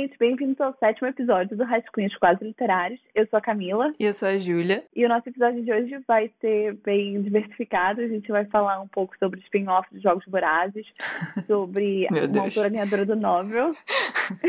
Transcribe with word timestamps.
gente, 0.00 0.16
bem-vindos 0.18 0.58
ao 0.58 0.74
sétimo 0.78 1.08
episódio 1.08 1.54
do 1.54 1.64
Rascunhos 1.64 2.16
Quase 2.16 2.42
Literários. 2.42 2.98
Eu 3.14 3.26
sou 3.26 3.38
a 3.38 3.42
Camila. 3.42 3.92
E 3.98 4.04
eu 4.04 4.14
sou 4.14 4.28
a 4.28 4.38
Júlia. 4.38 4.82
E 4.96 5.04
o 5.04 5.08
nosso 5.10 5.28
episódio 5.28 5.62
de 5.62 5.70
hoje 5.70 5.98
vai 6.08 6.30
ser 6.40 6.74
bem 6.76 7.20
diversificado. 7.20 8.00
A 8.00 8.08
gente 8.08 8.32
vai 8.32 8.46
falar 8.46 8.80
um 8.80 8.88
pouco 8.88 9.14
sobre 9.18 9.40
spin-off 9.40 9.86
dos 9.92 10.02
Jogos 10.02 10.24
Vorazes, 10.26 10.86
sobre 11.46 12.06
uma 12.10 12.44
autora 12.44 12.70
ganhadora 12.70 13.04
do 13.04 13.14
Nobel, 13.14 13.76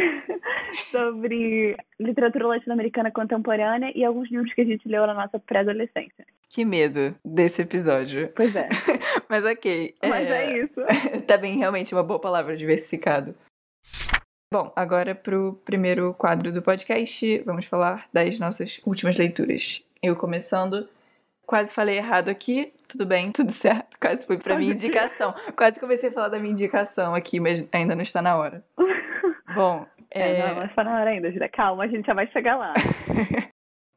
sobre 0.90 1.76
literatura 2.00 2.48
latino-americana 2.48 3.12
contemporânea 3.12 3.92
e 3.94 4.06
alguns 4.06 4.32
livros 4.32 4.54
que 4.54 4.62
a 4.62 4.66
gente 4.66 4.88
leu 4.88 5.06
na 5.06 5.14
nossa 5.14 5.38
pré-adolescência. 5.38 6.26
Que 6.50 6.64
medo 6.64 7.14
desse 7.26 7.62
episódio. 7.62 8.32
Pois 8.36 8.56
é. 8.56 8.70
Mas 9.28 9.44
ok. 9.44 9.96
Mas 10.02 10.32
é, 10.32 10.46
é 10.46 10.64
isso. 10.64 11.26
tá 11.28 11.38
bem, 11.38 11.58
realmente, 11.58 11.94
uma 11.94 12.04
boa 12.04 12.20
palavra, 12.20 12.56
diversificado. 12.56 13.36
Bom, 14.54 14.70
agora 14.76 15.16
para 15.16 15.40
o 15.40 15.54
primeiro 15.54 16.14
quadro 16.14 16.52
do 16.52 16.62
podcast, 16.62 17.40
vamos 17.46 17.66
falar 17.68 18.10
das 18.12 18.38
nossas 18.38 18.82
últimas 18.86 19.16
leituras. 19.16 19.82
Eu 20.04 20.14
começando, 20.14 20.90
quase 21.46 21.74
falei 21.74 21.96
errado 21.96 22.28
aqui, 22.28 22.74
tudo 22.86 23.06
bem, 23.06 23.32
tudo 23.32 23.50
certo, 23.50 23.98
quase 23.98 24.28
fui 24.28 24.38
para 24.38 24.58
minha 24.58 24.74
indicação. 24.74 25.34
quase 25.56 25.80
comecei 25.80 26.10
a 26.10 26.12
falar 26.12 26.28
da 26.28 26.38
minha 26.38 26.52
indicação 26.52 27.16
aqui, 27.16 27.40
mas 27.40 27.66
ainda 27.72 27.96
não 27.96 28.02
está 28.02 28.22
na 28.22 28.36
hora. 28.36 28.62
Bom, 29.56 29.88
é... 30.14 30.32
é 30.32 30.48
não, 30.50 30.56
não 30.56 30.66
está 30.66 30.84
na 30.84 31.00
hora 31.00 31.12
ainda, 31.12 31.32
Julia. 31.32 31.48
Calma, 31.48 31.86
a 31.86 31.88
gente 31.88 32.06
já 32.06 32.14
vai 32.14 32.28
chegar 32.28 32.58
lá. 32.58 32.74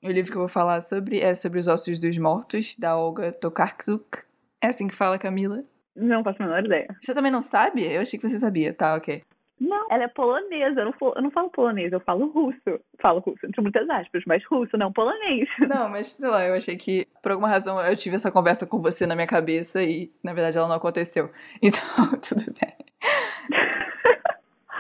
o 0.04 0.08
livro 0.08 0.30
que 0.30 0.36
eu 0.36 0.42
vou 0.42 0.48
falar 0.48 0.82
sobre 0.82 1.18
é 1.18 1.34
sobre 1.34 1.58
os 1.58 1.66
ossos 1.66 1.98
dos 1.98 2.16
mortos, 2.16 2.76
da 2.78 2.96
Olga 2.96 3.32
Tokarczuk. 3.32 4.18
É 4.62 4.68
assim 4.68 4.86
que 4.86 4.94
fala, 4.94 5.18
Camila? 5.18 5.64
Não 5.96 6.22
faço 6.22 6.40
a 6.40 6.46
menor 6.46 6.64
ideia. 6.64 6.94
Você 7.00 7.12
também 7.12 7.32
não 7.32 7.40
sabe? 7.40 7.82
Eu 7.84 8.02
achei 8.02 8.20
que 8.20 8.28
você 8.28 8.38
sabia. 8.38 8.72
Tá, 8.72 8.94
ok. 8.94 9.22
Não, 9.60 9.86
ela 9.90 10.04
é 10.04 10.08
polonesa. 10.08 10.80
Eu 10.80 10.86
não, 10.86 10.92
falo, 10.92 11.12
eu 11.16 11.22
não 11.22 11.30
falo 11.30 11.50
polonês, 11.50 11.92
eu 11.92 12.00
falo 12.00 12.26
russo. 12.26 12.80
Falo 13.00 13.20
russo, 13.20 13.46
entre 13.46 13.60
muitas 13.62 13.88
aspas, 13.88 14.22
mas 14.26 14.44
russo, 14.46 14.76
não 14.76 14.92
polonês. 14.92 15.48
Não, 15.68 15.88
mas 15.88 16.08
sei 16.08 16.28
lá, 16.28 16.46
eu 16.46 16.54
achei 16.54 16.76
que 16.76 17.06
por 17.22 17.32
alguma 17.32 17.48
razão 17.48 17.80
eu 17.80 17.96
tive 17.96 18.16
essa 18.16 18.30
conversa 18.30 18.66
com 18.66 18.80
você 18.80 19.06
na 19.06 19.14
minha 19.14 19.26
cabeça 19.26 19.82
e 19.82 20.10
na 20.22 20.32
verdade 20.32 20.58
ela 20.58 20.68
não 20.68 20.76
aconteceu. 20.76 21.30
Então, 21.62 21.82
tudo 22.20 22.44
bem. 22.60 22.74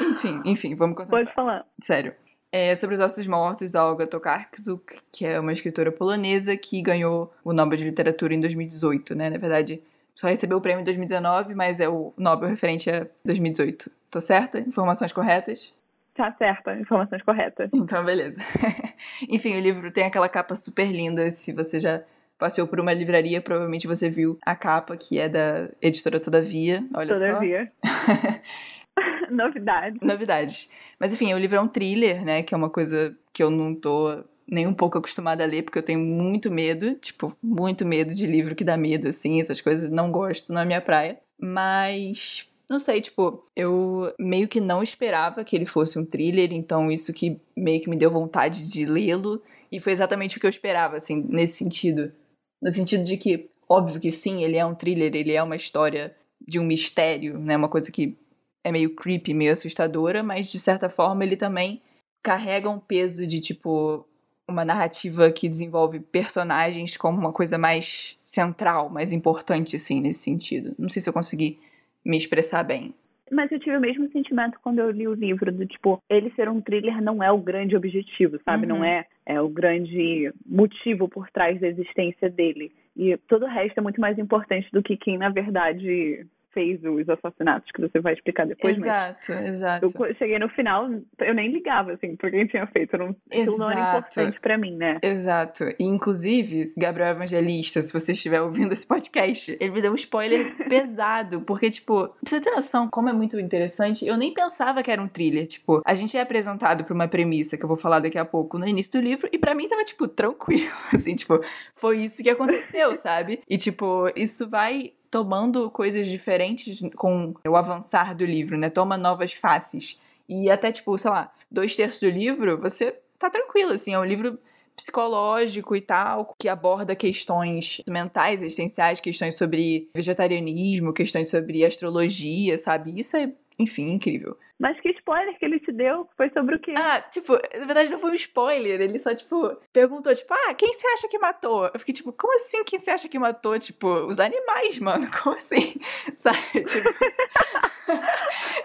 enfim, 0.00 0.42
enfim, 0.44 0.74
vamos 0.74 0.96
concentrar. 0.96 1.24
Pode 1.24 1.34
falar. 1.34 1.66
Sério. 1.80 2.14
É 2.52 2.74
sobre 2.76 2.94
os 2.94 3.00
ossos 3.00 3.26
mortos 3.26 3.70
da 3.72 3.84
Olga 3.84 4.06
Tokarczuk, 4.06 5.00
que 5.12 5.26
é 5.26 5.40
uma 5.40 5.52
escritora 5.52 5.90
polonesa 5.90 6.56
que 6.56 6.80
ganhou 6.82 7.32
o 7.42 7.52
Nobel 7.52 7.76
de 7.76 7.84
Literatura 7.84 8.34
em 8.34 8.40
2018, 8.40 9.14
né? 9.14 9.28
Na 9.28 9.38
verdade, 9.38 9.82
só 10.14 10.28
recebeu 10.28 10.58
o 10.58 10.60
prêmio 10.60 10.80
em 10.80 10.84
2019, 10.84 11.54
mas 11.54 11.80
é 11.80 11.88
o 11.88 12.12
Nobel 12.16 12.48
referente 12.48 12.88
a 12.88 13.06
2018. 13.24 13.90
Tô 14.14 14.20
certa? 14.20 14.60
Informações 14.60 15.12
corretas? 15.12 15.74
Tá 16.14 16.32
certa, 16.38 16.72
informações 16.76 17.20
corretas. 17.24 17.68
Então, 17.74 18.04
beleza. 18.04 18.40
Enfim, 19.28 19.56
o 19.56 19.60
livro 19.60 19.90
tem 19.90 20.04
aquela 20.04 20.28
capa 20.28 20.54
super 20.54 20.86
linda. 20.86 21.28
Se 21.30 21.52
você 21.52 21.80
já 21.80 22.00
passeou 22.38 22.68
por 22.68 22.78
uma 22.78 22.92
livraria, 22.92 23.40
provavelmente 23.40 23.88
você 23.88 24.08
viu 24.08 24.38
a 24.46 24.54
capa, 24.54 24.96
que 24.96 25.18
é 25.18 25.28
da 25.28 25.68
editora 25.82 26.20
Todavia. 26.20 26.86
Olha 26.94 27.12
Todavia. 27.12 27.72
só. 27.84 29.26
Novidades. 29.34 30.00
Novidades. 30.00 30.70
Mas 31.00 31.12
enfim, 31.12 31.34
o 31.34 31.38
livro 31.38 31.56
é 31.56 31.60
um 31.60 31.66
thriller, 31.66 32.24
né? 32.24 32.44
Que 32.44 32.54
é 32.54 32.56
uma 32.56 32.70
coisa 32.70 33.18
que 33.32 33.42
eu 33.42 33.50
não 33.50 33.74
tô 33.74 34.22
nem 34.46 34.64
um 34.64 34.74
pouco 34.74 34.96
acostumada 34.96 35.42
a 35.42 35.46
ler, 35.48 35.64
porque 35.64 35.80
eu 35.80 35.82
tenho 35.82 35.98
muito 35.98 36.52
medo, 36.52 36.94
tipo, 36.94 37.36
muito 37.42 37.84
medo 37.84 38.14
de 38.14 38.28
livro 38.28 38.54
que 38.54 38.62
dá 38.62 38.76
medo, 38.76 39.08
assim, 39.08 39.40
essas 39.40 39.60
coisas, 39.60 39.90
não 39.90 40.12
gosto, 40.12 40.52
não 40.52 40.60
é 40.60 40.64
minha 40.64 40.80
praia. 40.80 41.18
Mas 41.36 42.48
não 42.74 42.80
sei, 42.80 43.00
tipo, 43.00 43.46
eu 43.54 44.12
meio 44.18 44.48
que 44.48 44.60
não 44.60 44.82
esperava 44.82 45.44
que 45.44 45.54
ele 45.54 45.64
fosse 45.64 45.96
um 45.96 46.04
thriller, 46.04 46.52
então 46.52 46.90
isso 46.90 47.12
que 47.12 47.40
meio 47.56 47.80
que 47.80 47.88
me 47.88 47.96
deu 47.96 48.10
vontade 48.10 48.68
de 48.68 48.84
lê-lo. 48.84 49.40
E 49.70 49.78
foi 49.78 49.92
exatamente 49.92 50.36
o 50.36 50.40
que 50.40 50.46
eu 50.46 50.50
esperava, 50.50 50.96
assim, 50.96 51.24
nesse 51.28 51.58
sentido. 51.58 52.12
No 52.60 52.70
sentido 52.70 53.04
de 53.04 53.16
que, 53.16 53.48
óbvio 53.68 54.00
que 54.00 54.10
sim, 54.10 54.42
ele 54.42 54.56
é 54.56 54.66
um 54.66 54.74
thriller, 54.74 55.14
ele 55.14 55.32
é 55.32 55.42
uma 55.42 55.54
história 55.54 56.14
de 56.46 56.58
um 56.58 56.64
mistério, 56.64 57.38
né? 57.38 57.56
Uma 57.56 57.68
coisa 57.68 57.92
que 57.92 58.16
é 58.64 58.72
meio 58.72 58.94
creepy, 58.94 59.32
meio 59.32 59.52
assustadora, 59.52 60.22
mas 60.22 60.48
de 60.48 60.58
certa 60.58 60.88
forma 60.88 61.22
ele 61.22 61.36
também 61.36 61.80
carrega 62.22 62.68
um 62.68 62.80
peso 62.80 63.24
de, 63.26 63.40
tipo, 63.40 64.04
uma 64.48 64.64
narrativa 64.64 65.30
que 65.30 65.48
desenvolve 65.48 66.00
personagens 66.00 66.96
como 66.96 67.18
uma 67.18 67.32
coisa 67.32 67.56
mais 67.56 68.18
central, 68.24 68.88
mais 68.88 69.12
importante, 69.12 69.76
assim, 69.76 70.00
nesse 70.00 70.20
sentido. 70.20 70.74
Não 70.76 70.88
sei 70.88 71.00
se 71.00 71.08
eu 71.08 71.12
consegui 71.12 71.60
me 72.04 72.16
expressar 72.16 72.62
bem. 72.62 72.94
Mas 73.30 73.50
eu 73.50 73.58
tive 73.58 73.76
o 73.76 73.80
mesmo 73.80 74.10
sentimento 74.10 74.58
quando 74.62 74.80
eu 74.80 74.90
li 74.90 75.08
o 75.08 75.14
livro, 75.14 75.50
do 75.50 75.66
tipo, 75.66 76.02
ele 76.10 76.30
ser 76.36 76.48
um 76.48 76.60
thriller 76.60 77.02
não 77.02 77.22
é 77.22 77.32
o 77.32 77.38
grande 77.38 77.74
objetivo, 77.74 78.38
sabe? 78.44 78.66
Uhum. 78.66 78.78
Não 78.78 78.84
é, 78.84 79.06
é 79.24 79.40
o 79.40 79.48
grande 79.48 80.32
motivo 80.44 81.08
por 81.08 81.30
trás 81.30 81.58
da 81.60 81.68
existência 81.68 82.28
dele. 82.28 82.70
E 82.96 83.16
todo 83.28 83.44
o 83.44 83.48
resto 83.48 83.78
é 83.78 83.80
muito 83.80 84.00
mais 84.00 84.18
importante 84.18 84.68
do 84.72 84.82
que 84.82 84.96
quem, 84.96 85.16
na 85.16 85.30
verdade, 85.30 86.26
fez 86.54 86.82
os 86.84 87.08
assassinatos, 87.08 87.70
que 87.72 87.80
você 87.80 88.00
vai 88.00 88.14
explicar 88.14 88.46
depois. 88.46 88.78
Exato, 88.78 89.32
exato. 89.32 89.86
Eu 89.86 90.14
cheguei 90.14 90.38
no 90.38 90.48
final, 90.48 90.88
eu 91.18 91.34
nem 91.34 91.50
ligava, 91.50 91.92
assim, 91.92 92.16
por 92.16 92.30
quem 92.30 92.46
tinha 92.46 92.66
feito. 92.68 92.96
Não, 92.96 93.14
aquilo 93.30 93.58
não 93.58 93.70
era 93.70 93.98
importante 93.98 94.40
para 94.40 94.56
mim, 94.56 94.76
né? 94.76 94.98
Exato. 95.02 95.64
E, 95.78 95.84
inclusive, 95.84 96.72
Gabriel 96.76 97.10
Evangelista, 97.10 97.82
se 97.82 97.92
você 97.92 98.12
estiver 98.12 98.40
ouvindo 98.40 98.72
esse 98.72 98.86
podcast, 98.86 99.56
ele 99.60 99.72
me 99.72 99.82
deu 99.82 99.92
um 99.92 99.96
spoiler 99.96 100.54
pesado, 100.68 101.40
porque, 101.40 101.68
tipo, 101.68 102.08
pra 102.08 102.16
você 102.24 102.40
ter 102.40 102.50
noção 102.50 102.88
como 102.88 103.08
é 103.08 103.12
muito 103.12 103.38
interessante, 103.38 104.06
eu 104.06 104.16
nem 104.16 104.32
pensava 104.32 104.82
que 104.82 104.90
era 104.90 105.02
um 105.02 105.08
thriller. 105.08 105.46
Tipo, 105.46 105.82
a 105.84 105.94
gente 105.94 106.16
é 106.16 106.20
apresentado 106.20 106.84
pra 106.84 106.94
uma 106.94 107.08
premissa 107.08 107.56
que 107.56 107.64
eu 107.64 107.68
vou 107.68 107.76
falar 107.76 107.98
daqui 107.98 108.18
a 108.18 108.24
pouco 108.24 108.58
no 108.58 108.66
início 108.66 108.92
do 108.92 109.00
livro, 109.00 109.28
e 109.32 109.38
para 109.38 109.54
mim 109.54 109.68
tava, 109.68 109.84
tipo, 109.84 110.06
tranquilo. 110.06 110.70
Assim, 110.94 111.16
tipo, 111.16 111.40
foi 111.74 111.98
isso 111.98 112.22
que 112.22 112.30
aconteceu, 112.30 112.96
sabe? 112.96 113.40
E, 113.48 113.56
tipo, 113.56 114.08
isso 114.14 114.48
vai 114.48 114.92
tomando 115.14 115.70
coisas 115.70 116.08
diferentes 116.08 116.80
com 116.96 117.32
o 117.46 117.54
avançar 117.54 118.16
do 118.16 118.26
livro, 118.26 118.58
né? 118.58 118.68
Toma 118.68 118.98
novas 118.98 119.32
faces. 119.32 119.96
E 120.28 120.50
até, 120.50 120.72
tipo, 120.72 120.98
sei 120.98 121.08
lá, 121.08 121.32
dois 121.48 121.76
terços 121.76 122.00
do 122.00 122.10
livro, 122.10 122.60
você 122.60 122.98
tá 123.16 123.30
tranquilo, 123.30 123.74
assim, 123.74 123.94
é 123.94 123.98
um 123.98 124.04
livro 124.04 124.36
psicológico 124.74 125.76
e 125.76 125.80
tal, 125.80 126.34
que 126.36 126.48
aborda 126.48 126.96
questões 126.96 127.80
mentais, 127.88 128.42
existenciais, 128.42 128.98
questões 128.98 129.38
sobre 129.38 129.88
vegetarianismo, 129.94 130.92
questões 130.92 131.30
sobre 131.30 131.64
astrologia, 131.64 132.58
sabe? 132.58 132.98
Isso 132.98 133.16
é, 133.16 133.32
enfim, 133.58 133.92
incrível. 133.92 134.36
Mas 134.58 134.80
que 134.80 134.88
spoiler 134.90 135.36
que 135.36 135.44
ele 135.44 135.58
te 135.58 135.72
deu? 135.72 136.08
Foi 136.16 136.30
sobre 136.30 136.54
o 136.54 136.60
quê? 136.60 136.74
Ah, 136.76 137.00
tipo, 137.00 137.32
na 137.32 137.66
verdade 137.66 137.90
não 137.90 137.98
foi 137.98 138.12
um 138.12 138.14
spoiler. 138.14 138.80
Ele 138.80 138.98
só, 138.98 139.14
tipo, 139.14 139.56
perguntou, 139.72 140.14
tipo, 140.14 140.32
ah, 140.32 140.54
quem 140.54 140.72
você 140.72 140.86
acha 140.86 141.08
que 141.08 141.18
matou? 141.18 141.68
Eu 141.74 141.78
fiquei, 141.80 141.92
tipo, 141.92 142.12
como 142.12 142.34
assim 142.36 142.62
quem 142.62 142.78
você 142.78 142.90
acha 142.90 143.08
que 143.08 143.18
matou? 143.18 143.58
Tipo, 143.58 143.88
os 144.06 144.20
animais, 144.20 144.78
mano. 144.78 145.08
Como 145.22 145.34
assim? 145.36 145.74
Sabe? 146.20 146.38
Tipo. 146.64 146.88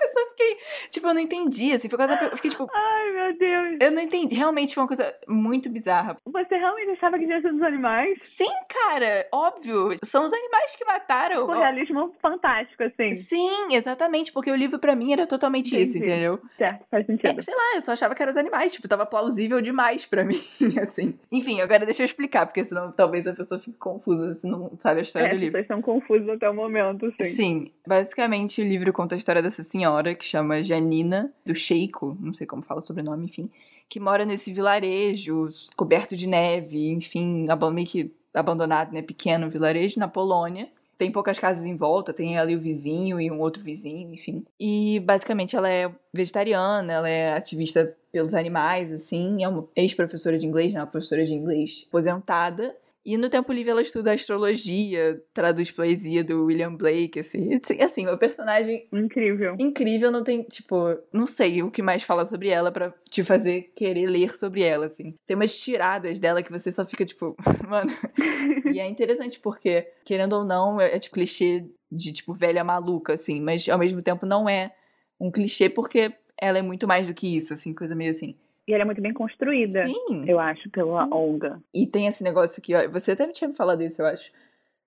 eu 0.02 0.08
fiquei, 0.40 0.58
tipo, 0.90 1.08
eu 1.08 1.14
não 1.14 1.22
entendi, 1.22 1.74
assim. 1.74 1.90
Foi 1.90 1.98
quase. 1.98 2.14
Eu 2.14 2.36
fiquei, 2.36 2.50
tipo. 2.50 2.68
Ai, 2.74 3.12
meu 3.12 3.38
Deus. 3.38 3.78
Eu 3.82 3.92
não 3.92 4.02
entendi. 4.02 4.36
Realmente 4.36 4.74
foi 4.74 4.82
uma 4.82 4.88
coisa 4.88 5.14
muito 5.28 5.70
bizarra. 5.70 6.18
Você 6.26 6.56
realmente 6.56 6.92
achava 6.92 7.20
que 7.20 7.26
tinha 7.26 7.42
sido 7.42 7.56
os 7.56 7.62
animais? 7.62 8.22
Sim, 8.22 8.50
cara. 8.68 9.28
Óbvio. 9.32 9.96
São 10.04 10.24
os 10.24 10.34
animais 10.34 10.76
que 10.76 10.86
mataram. 10.86 11.44
O 11.44 11.52
realismo 11.52 12.14
fantástico, 12.22 12.84
assim. 12.84 13.14
Sim, 13.14 13.74
exatamente. 13.74 14.32
Porque 14.32 14.52
o 14.52 14.56
livro, 14.56 14.80
para 14.80 14.96
mim, 14.96 15.12
era 15.14 15.28
totalmente 15.28 15.80
isso, 15.80 15.98
entendeu? 15.98 16.40
Certo, 16.58 16.86
faz 16.90 17.06
sentido. 17.06 17.40
É, 17.40 17.42
sei 17.42 17.54
lá, 17.54 17.76
eu 17.76 17.82
só 17.82 17.92
achava 17.92 18.16
que 18.16 18.22
eram 18.22 18.32
os 18.32 18.38
animais, 18.38 18.72
tipo, 18.72 18.88
tava 18.88 19.06
plausível 19.06 19.62
demais 19.62 20.06
para 20.06 20.24
mim, 20.26 20.42
assim. 20.82 21.18
Enfim, 21.32 21.62
agora 21.62 21.86
deixa 21.86 22.04
eu 22.04 22.06
explicar, 22.06 22.46
porque 22.46 22.64
senão 22.64 22.92
talvez 22.92 23.28
a 23.28 23.34
pessoa 23.34 23.60
fique 23.60 23.78
confusa 23.78 24.34
se 24.34 24.47
não 24.47 24.78
sabe 24.78 25.00
a 25.00 25.03
história 25.03 25.28
é, 25.28 25.30
do 25.30 25.38
livro. 25.38 25.52
Vocês 25.53 25.64
estão 25.64 25.82
confusos 25.82 26.30
até 26.30 26.50
o 26.50 26.53
momento, 26.53 27.12
sim. 27.22 27.30
Sim, 27.30 27.66
basicamente 27.85 28.62
o 28.62 28.66
livro 28.66 28.92
conta 28.94 29.16
a 29.16 29.18
história 29.18 29.42
dessa 29.42 29.64
senhora 29.64 30.14
que 30.16 30.26
chama 30.29 30.64
Janina, 30.64 31.31
do 31.46 31.55
Sheiko, 31.55 32.17
não 32.20 32.34
sei 32.34 32.46
como 32.46 32.61
fala 32.61 32.79
o 32.79 32.84
sobrenome, 32.84 33.26
enfim, 33.26 33.49
que 33.87 33.99
mora 33.99 34.26
nesse 34.26 34.53
vilarejo 34.53 35.47
coberto 35.76 36.16
de 36.16 36.28
neve, 36.28 36.90
enfim, 36.91 37.46
meio 37.73 37.87
que 37.87 38.11
abandonado, 38.34 38.91
né, 38.93 39.02
pequeno 39.02 39.49
vilarejo 39.49 39.99
na 39.99 40.08
Polônia 40.08 40.70
tem 40.99 41.09
poucas 41.09 41.40
casas 41.40 41.64
em 41.64 41.78
volta, 41.78 42.11
tem 42.11 42.37
ali 42.37 42.58
o 42.58 42.59
vizinho 42.59 43.22
e 43.22 43.31
um 43.31 43.40
outro 43.40 43.64
vizinho, 43.64 44.14
enfim. 44.14 44.43
E 44.59 44.99
basicamente 44.99 45.55
ela 45.55 45.70
é 45.70 45.90
vegetariana, 46.14 46.91
ela 46.91 47.09
é 47.09 47.34
ativista 47.34 47.96
pelos 48.11 48.34
animais, 48.34 48.91
assim, 48.91 49.41
é 49.41 49.47
uma 49.47 49.66
ex-professora 49.78 50.37
de 50.37 50.46
inglês, 50.46 50.73
né, 50.73 50.82
uma 50.82 50.87
professora 50.87 51.25
de 51.25 51.34
inglês 51.34 51.85
aposentada. 51.87 52.75
E 53.09 53.17
no 53.17 53.28
tempo 53.28 53.52
livre 53.52 53.72
ela 53.72 53.82
estuda 53.82 54.14
astrologia, 54.14 55.20
traduz 55.34 55.72
poesia 55.72 56.23
do 56.23 56.46
William 56.46 56.76
Blake, 56.76 57.20
assim. 57.20 57.59
Assim, 57.84 58.06
uma 58.06 58.17
personagem... 58.17 58.88
Incrível. 58.94 59.56
Incrível, 59.58 60.11
não 60.11 60.23
tem, 60.23 60.44
tipo... 60.44 60.96
Não 61.11 61.26
sei 61.26 61.64
o 61.64 61.72
que 61.72 61.82
mais 61.82 62.03
fala 62.03 62.23
sobre 62.23 62.50
ela 62.50 62.72
para 62.72 62.94
te 63.09 63.23
fazer 63.23 63.72
querer 63.76 64.06
ler 64.06 64.38
sobre 64.38 64.61
ela, 64.61 64.85
assim. 64.85 65.16
Tem 65.26 65.35
umas 65.35 65.59
tiradas 65.59 66.20
dela 66.20 66.44
que 66.44 66.52
você 66.52 66.72
só 66.72 66.85
fica, 66.85 67.03
tipo... 67.03 67.35
Mano... 67.67 67.90
e 68.72 68.79
é 68.79 68.88
interessante 68.88 69.40
porque, 69.40 69.88
querendo 70.06 70.34
ou 70.34 70.46
não, 70.46 70.79
é, 70.79 70.96
é 70.96 71.00
tipo 71.00 71.16
clichê 71.16 71.66
de, 71.91 72.14
tipo, 72.14 72.32
velha 72.32 72.64
maluca, 72.64 73.14
assim. 73.14 73.41
Mas, 73.41 73.67
ao 73.67 73.79
mesmo 73.79 74.03
tempo, 74.03 74.23
não 74.28 74.47
é 74.47 74.72
um 75.20 75.32
clichê 75.32 75.67
porque 75.67 76.14
ela 76.40 76.59
é 76.59 76.61
muito 76.61 76.88
mais 76.88 77.08
do 77.08 77.14
que 77.16 77.35
isso, 77.35 77.56
assim, 77.56 77.73
coisa 77.73 77.96
meio 77.96 78.11
assim. 78.11 78.35
E 78.70 78.74
ela 78.74 78.84
é 78.84 78.86
muito 78.86 79.02
bem 79.02 79.12
construída, 79.12 79.88
Sim. 79.88 80.26
eu 80.28 80.40
acho, 80.40 80.70
pela 80.70 81.06
Sim. 81.06 81.10
Olga. 81.12 81.60
E 81.74 81.88
tem 81.88 82.06
esse 82.06 82.24
negócio 82.24 82.62
que, 82.62 82.76
ó, 82.76 82.88
você 82.88 83.14
até 83.14 83.26
tinha 83.30 83.48
me 83.48 83.56
falado 83.56 83.82
isso, 83.82 84.00
eu 84.00 84.06
acho, 84.06 84.32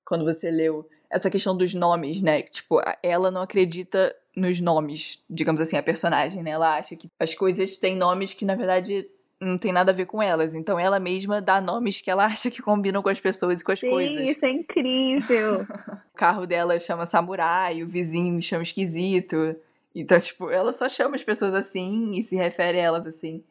quando 0.05 0.25
você 0.25 0.53
leu 0.53 0.89
essa 1.11 1.29
questão 1.29 1.57
dos 1.57 1.75
nomes, 1.75 2.23
né? 2.23 2.43
Tipo, 2.43 2.81
ela 3.03 3.29
não 3.29 3.43
acredita 3.43 4.15
nos 4.37 4.61
nomes, 4.61 5.21
digamos 5.29 5.61
assim, 5.61 5.77
a 5.77 5.83
personagem, 5.83 6.45
né? 6.45 6.53
Ela 6.53 6.77
acha 6.77 6.95
que 6.95 7.09
as 7.19 7.35
coisas 7.35 7.77
têm 7.77 7.97
nomes 7.97 8.33
que, 8.33 8.45
na 8.45 8.55
verdade, 8.55 9.05
não 9.41 9.59
tem 9.59 9.73
nada 9.73 9.91
a 9.91 9.95
ver 9.95 10.07
com 10.07 10.23
elas. 10.23 10.55
Então 10.55 10.79
ela 10.79 11.01
mesma 11.01 11.41
dá 11.43 11.61
nomes 11.61 12.01
que 12.01 12.09
ela 12.09 12.25
acha 12.27 12.53
que 12.53 12.63
combinam 12.63 13.03
com 13.03 13.09
as 13.09 13.21
pessoas 13.21 13.63
e 13.63 13.65
com 13.65 13.73
as 13.73 13.81
Sim, 13.81 13.91
coisas. 13.91 14.29
isso 14.29 14.45
é 14.45 14.51
incrível. 14.51 15.67
O 16.15 16.19
carro 16.23 16.47
dela 16.47 16.79
chama 16.79 17.05
Samurai, 17.07 17.83
o 17.83 17.89
vizinho 17.89 18.41
chama 18.41 18.63
Esquisito. 18.63 19.57
Então, 19.95 20.21
tipo, 20.21 20.51
ela 20.51 20.71
só 20.73 20.89
chama 20.89 21.17
as 21.17 21.25
pessoas 21.25 21.53
assim 21.53 22.13
e 22.13 22.23
se 22.23 22.37
refere 22.37 22.79
a 22.79 22.83
elas 22.83 23.07
assim. 23.07 23.43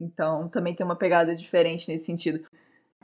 Então, 0.00 0.48
também 0.48 0.74
tem 0.74 0.84
uma 0.84 0.96
pegada 0.96 1.34
diferente 1.34 1.90
nesse 1.90 2.06
sentido. 2.06 2.44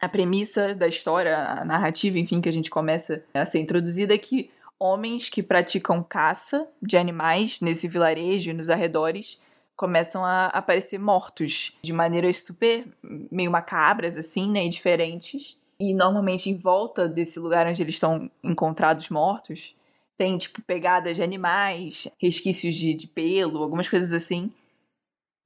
A 0.01 0.09
premissa 0.09 0.75
da 0.75 0.87
história, 0.87 1.37
a 1.37 1.65
narrativa, 1.65 2.19
enfim, 2.19 2.41
que 2.41 2.49
a 2.49 2.53
gente 2.53 2.71
começa 2.71 3.23
a 3.33 3.47
ser 3.47 3.61
introduzida 3.61 4.15
é 4.15 4.19
que 4.19 4.51
homens 4.79 5.29
que 5.29 5.43
praticam 5.43 6.03
caça 6.03 6.69
de 6.83 6.97
animais 6.97 7.61
nesse 7.61 7.89
vilarejo 7.89 8.51
e 8.51 8.55
nos 8.55 8.71
arredores 8.71 9.41
começam 9.77 10.25
a 10.25 10.47
aparecer 10.47 10.99
mortos 10.99 11.73
de 11.83 11.93
maneiras 11.93 12.45
super 12.45 12.87
meio 13.03 13.51
macabras, 13.51 14.17
assim, 14.17 14.51
né, 14.51 14.65
e 14.65 14.69
diferentes. 14.69 15.57
E 15.81 15.93
normalmente 15.93 16.49
em 16.49 16.57
volta 16.57 17.09
desse 17.09 17.39
lugar 17.41 17.67
onde 17.67 17.83
eles 17.83 17.95
estão 17.95 18.31
encontrados 18.43 19.09
mortos, 19.11 19.75
tem, 20.17 20.39
tipo, 20.39 20.63
pegadas 20.63 21.17
de 21.17 21.23
animais, 21.23 22.07
resquícios 22.21 22.75
de, 22.77 22.95
de 22.95 23.09
pelo, 23.09 23.63
algumas 23.63 23.89
coisas 23.89 24.13
assim. 24.13 24.53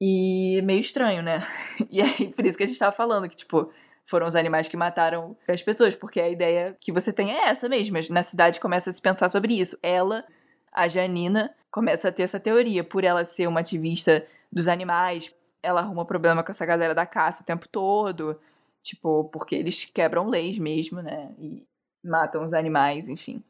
E 0.00 0.62
meio 0.62 0.80
estranho, 0.80 1.22
né? 1.22 1.46
E 1.90 2.00
aí, 2.00 2.32
por 2.32 2.44
isso 2.44 2.56
que 2.56 2.64
a 2.64 2.66
gente 2.66 2.78
tava 2.78 2.94
falando, 2.94 3.28
que, 3.28 3.36
tipo, 3.36 3.72
foram 4.04 4.26
os 4.26 4.36
animais 4.36 4.68
que 4.68 4.76
mataram 4.76 5.36
as 5.46 5.62
pessoas, 5.62 5.94
porque 5.94 6.20
a 6.20 6.28
ideia 6.28 6.76
que 6.80 6.92
você 6.92 7.12
tem 7.12 7.32
é 7.32 7.48
essa 7.48 7.68
mesmo. 7.68 7.98
Na 8.10 8.22
cidade 8.22 8.60
começa 8.60 8.90
a 8.90 8.92
se 8.92 9.02
pensar 9.02 9.28
sobre 9.28 9.58
isso. 9.58 9.78
Ela, 9.82 10.24
a 10.72 10.88
Janina, 10.88 11.54
começa 11.70 12.08
a 12.08 12.12
ter 12.12 12.22
essa 12.22 12.40
teoria. 12.40 12.84
Por 12.84 13.04
ela 13.04 13.24
ser 13.24 13.46
uma 13.46 13.60
ativista 13.60 14.26
dos 14.50 14.68
animais, 14.68 15.34
ela 15.62 15.80
arruma 15.80 16.06
problema 16.06 16.42
com 16.42 16.50
essa 16.50 16.64
galera 16.64 16.94
da 16.94 17.06
caça 17.06 17.42
o 17.42 17.46
tempo 17.46 17.68
todo. 17.68 18.40
Tipo, 18.82 19.24
porque 19.24 19.54
eles 19.54 19.84
quebram 19.84 20.28
leis 20.28 20.58
mesmo, 20.58 21.02
né? 21.02 21.34
E 21.38 21.66
matam 22.04 22.42
os 22.42 22.54
animais, 22.54 23.08
enfim. 23.08 23.42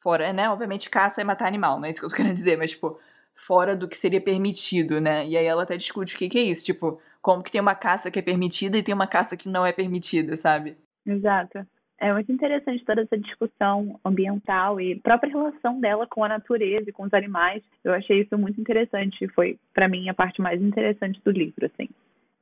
Fora, 0.00 0.32
né? 0.32 0.50
Obviamente, 0.50 0.90
caça 0.90 1.20
é 1.20 1.24
matar 1.24 1.46
animal, 1.46 1.78
não 1.78 1.86
é 1.86 1.90
isso 1.90 2.00
que 2.00 2.06
eu 2.06 2.10
tô 2.10 2.16
querendo 2.16 2.34
dizer, 2.34 2.56
mas, 2.58 2.72
tipo, 2.72 2.98
fora 3.34 3.74
do 3.74 3.88
que 3.88 3.96
seria 3.96 4.20
permitido, 4.20 5.00
né? 5.00 5.26
E 5.26 5.36
aí 5.36 5.44
ela 5.44 5.62
até 5.62 5.76
discute 5.76 6.14
o 6.14 6.18
que, 6.18 6.28
que 6.28 6.38
é 6.38 6.42
isso, 6.42 6.64
tipo, 6.64 7.00
como 7.20 7.42
que 7.42 7.52
tem 7.52 7.60
uma 7.60 7.74
caça 7.74 8.10
que 8.10 8.18
é 8.18 8.22
permitida 8.22 8.78
e 8.78 8.82
tem 8.82 8.94
uma 8.94 9.06
caça 9.06 9.36
que 9.36 9.48
não 9.48 9.64
é 9.64 9.72
permitida, 9.72 10.36
sabe? 10.36 10.76
Exato. 11.06 11.66
É 11.98 12.12
muito 12.12 12.32
interessante 12.32 12.84
toda 12.84 13.02
essa 13.02 13.16
discussão 13.16 14.00
ambiental 14.04 14.80
e 14.80 14.98
própria 14.98 15.30
relação 15.30 15.78
dela 15.78 16.04
com 16.04 16.24
a 16.24 16.28
natureza 16.28 16.90
e 16.90 16.92
com 16.92 17.04
os 17.04 17.14
animais. 17.14 17.62
Eu 17.84 17.92
achei 17.92 18.22
isso 18.22 18.36
muito 18.36 18.60
interessante. 18.60 19.28
Foi, 19.28 19.56
para 19.72 19.88
mim, 19.88 20.08
a 20.08 20.14
parte 20.14 20.42
mais 20.42 20.60
interessante 20.60 21.20
do 21.24 21.30
livro, 21.30 21.64
assim. 21.64 21.88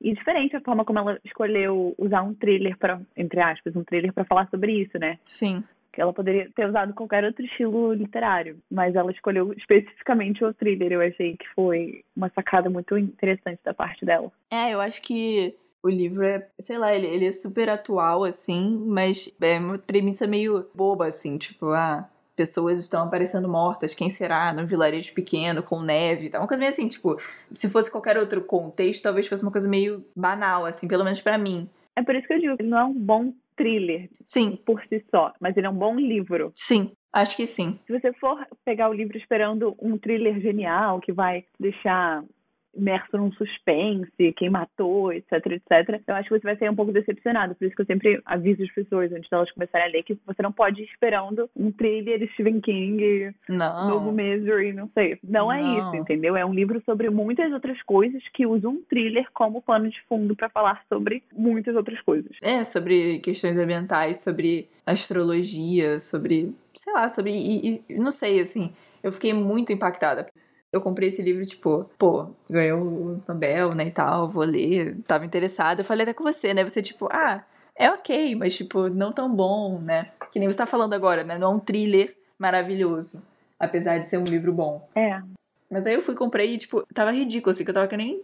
E 0.00 0.14
diferente 0.14 0.56
a 0.56 0.62
forma 0.62 0.82
como 0.82 0.98
ela 0.98 1.20
escolheu 1.22 1.94
usar 1.98 2.22
um 2.22 2.32
thriller 2.32 2.78
para, 2.78 3.02
entre 3.14 3.38
aspas, 3.38 3.76
um 3.76 3.84
thriller 3.84 4.14
para 4.14 4.24
falar 4.24 4.48
sobre 4.48 4.72
isso, 4.72 4.98
né? 4.98 5.18
Sim. 5.20 5.62
Ela 6.00 6.12
poderia 6.12 6.50
ter 6.54 6.66
usado 6.66 6.94
qualquer 6.94 7.24
outro 7.24 7.44
estilo 7.44 7.92
literário, 7.92 8.58
mas 8.70 8.94
ela 8.94 9.10
escolheu 9.10 9.52
especificamente 9.52 10.44
o 10.44 10.54
thriller. 10.54 10.92
Eu 10.92 11.00
achei 11.02 11.36
que 11.36 11.46
foi 11.54 12.02
uma 12.16 12.30
sacada 12.30 12.70
muito 12.70 12.96
interessante 12.96 13.60
da 13.64 13.74
parte 13.74 14.04
dela. 14.04 14.32
É, 14.50 14.72
eu 14.72 14.80
acho 14.80 15.02
que 15.02 15.54
o 15.82 15.88
livro 15.88 16.22
é, 16.22 16.46
sei 16.58 16.78
lá, 16.78 16.94
ele, 16.94 17.06
ele 17.06 17.26
é 17.26 17.32
super 17.32 17.68
atual, 17.68 18.24
assim, 18.24 18.82
mas 18.86 19.32
é 19.40 19.58
uma 19.58 19.78
premissa 19.78 20.26
meio 20.26 20.66
boba, 20.74 21.06
assim, 21.06 21.38
tipo, 21.38 21.66
ah, 21.66 22.08
pessoas 22.36 22.80
estão 22.80 23.04
aparecendo 23.04 23.48
mortas, 23.48 23.94
quem 23.94 24.08
será? 24.08 24.52
Num 24.52 24.64
vilarejo 24.64 25.12
pequeno, 25.12 25.62
com 25.62 25.82
neve, 25.82 26.30
tá? 26.30 26.38
Uma 26.38 26.48
coisa 26.48 26.60
meio 26.60 26.70
assim, 26.70 26.88
tipo, 26.88 27.20
se 27.52 27.68
fosse 27.68 27.90
qualquer 27.90 28.16
outro 28.16 28.42
contexto, 28.42 29.02
talvez 29.02 29.26
fosse 29.26 29.42
uma 29.42 29.52
coisa 29.52 29.68
meio 29.68 30.04
banal, 30.16 30.64
assim, 30.64 30.88
pelo 30.88 31.04
menos 31.04 31.20
para 31.20 31.36
mim. 31.36 31.68
É 31.96 32.02
por 32.02 32.14
isso 32.14 32.26
que 32.26 32.32
eu 32.32 32.40
digo 32.40 32.56
que 32.56 32.62
ele 32.62 32.70
não 32.70 32.78
é 32.78 32.84
um 32.84 32.94
bom 32.94 33.32
thriller 33.60 34.08
Sim, 34.22 34.56
por 34.64 34.82
si 34.88 35.04
só, 35.10 35.32
mas 35.40 35.54
ele 35.56 35.66
é 35.66 35.70
um 35.70 35.74
bom 35.74 35.96
livro. 35.96 36.52
sim, 36.56 36.92
acho 37.12 37.36
que 37.36 37.46
sim. 37.46 37.78
Se 37.86 37.92
você 37.92 38.12
for 38.14 38.38
pegar 38.64 38.88
o 38.88 38.94
livro 38.94 39.18
esperando 39.18 39.76
um 39.80 39.98
thriller 39.98 40.40
genial 40.40 41.00
que 41.00 41.12
vai 41.12 41.44
deixar 41.58 42.24
imerso 42.74 43.16
num 43.16 43.32
suspense, 43.32 44.32
quem 44.36 44.50
matou, 44.50 45.12
etc, 45.12 45.32
etc, 45.46 46.00
eu 46.06 46.14
acho 46.14 46.28
que 46.28 46.38
você 46.38 46.44
vai 46.44 46.56
ser 46.56 46.70
um 46.70 46.76
pouco 46.76 46.92
decepcionado. 46.92 47.54
Por 47.54 47.64
isso 47.66 47.74
que 47.74 47.82
eu 47.82 47.86
sempre 47.86 48.20
aviso 48.24 48.62
as 48.62 48.70
pessoas 48.72 49.12
antes 49.12 49.28
delas 49.28 49.50
começarem 49.52 49.86
a 49.86 49.90
ler 49.90 50.02
que 50.02 50.18
você 50.26 50.42
não 50.42 50.52
pode 50.52 50.82
ir 50.82 50.84
esperando 50.86 51.50
um 51.56 51.72
thriller 51.72 52.28
Stephen 52.32 52.60
King, 52.60 53.34
novo 53.48 54.06
Não. 54.06 54.12
Misery, 54.12 54.72
não 54.72 54.88
sei. 54.94 55.18
Não, 55.22 55.52
é 55.52 55.60
Não. 55.60 55.78
isso, 55.78 55.96
entendeu? 55.96 56.36
É 56.36 56.44
um 56.44 56.54
livro 56.54 56.80
sobre 56.84 57.10
muitas 57.10 57.52
outras 57.52 57.82
coisas 57.82 58.22
que 58.32 58.46
usa 58.46 58.68
um 58.68 58.82
thriller 58.82 59.26
como 59.32 59.62
pano 59.62 59.88
de 59.88 60.00
fundo 60.08 60.36
para 60.36 60.48
falar 60.48 60.82
sobre 60.88 61.22
muitas 61.32 61.74
outras 61.74 62.00
coisas. 62.02 62.36
É, 62.42 62.64
sobre 62.64 63.18
questões 63.20 63.56
ambientais, 63.56 64.18
sobre 64.18 64.68
astrologia, 64.86 66.00
sobre, 66.00 66.54
sei 66.74 66.92
lá, 66.92 67.08
sobre, 67.08 67.32
e, 67.32 67.82
e 67.88 67.94
não 67.94 68.10
sei, 68.10 68.40
assim, 68.40 68.72
eu 69.02 69.12
fiquei 69.12 69.32
muito 69.32 69.72
impactada. 69.72 70.26
Eu 70.72 70.80
comprei 70.80 71.08
esse 71.08 71.20
livro, 71.20 71.44
tipo, 71.44 71.90
pô, 71.98 72.28
ganhou 72.48 72.80
o 72.80 73.22
Nobel, 73.26 73.74
né, 73.74 73.86
e 73.86 73.90
tal, 73.90 74.28
vou 74.28 74.44
ler, 74.44 74.96
tava 75.06 75.24
interessada. 75.26 75.80
Eu 75.80 75.84
falei 75.84 76.04
até 76.04 76.14
com 76.14 76.22
você, 76.22 76.54
né, 76.54 76.62
você, 76.62 76.80
tipo, 76.80 77.08
ah, 77.10 77.44
é 77.74 77.90
ok, 77.90 78.36
mas, 78.36 78.56
tipo, 78.56 78.88
não 78.88 79.12
tão 79.12 79.34
bom, 79.34 79.80
né? 79.80 80.12
Que 80.30 80.38
nem 80.38 80.48
você 80.50 80.58
tá 80.58 80.66
falando 80.66 80.94
agora, 80.94 81.24
né, 81.24 81.36
não 81.38 81.52
é 81.52 81.54
um 81.56 81.58
thriller 81.58 82.16
maravilhoso, 82.38 83.22
apesar 83.58 83.98
de 83.98 84.06
ser 84.06 84.18
um 84.18 84.24
livro 84.24 84.52
bom. 84.52 84.88
É, 84.94 85.20
Mas 85.68 85.86
aí 85.86 85.94
eu 85.94 86.02
fui, 86.02 86.14
comprei 86.14 86.54
e, 86.54 86.58
tipo, 86.58 86.84
tava 86.94 87.10
ridículo, 87.10 87.50
assim, 87.50 87.64
que 87.64 87.70
eu 87.70 87.74
tava 87.74 87.88
que 87.88 87.96
nem 87.96 88.22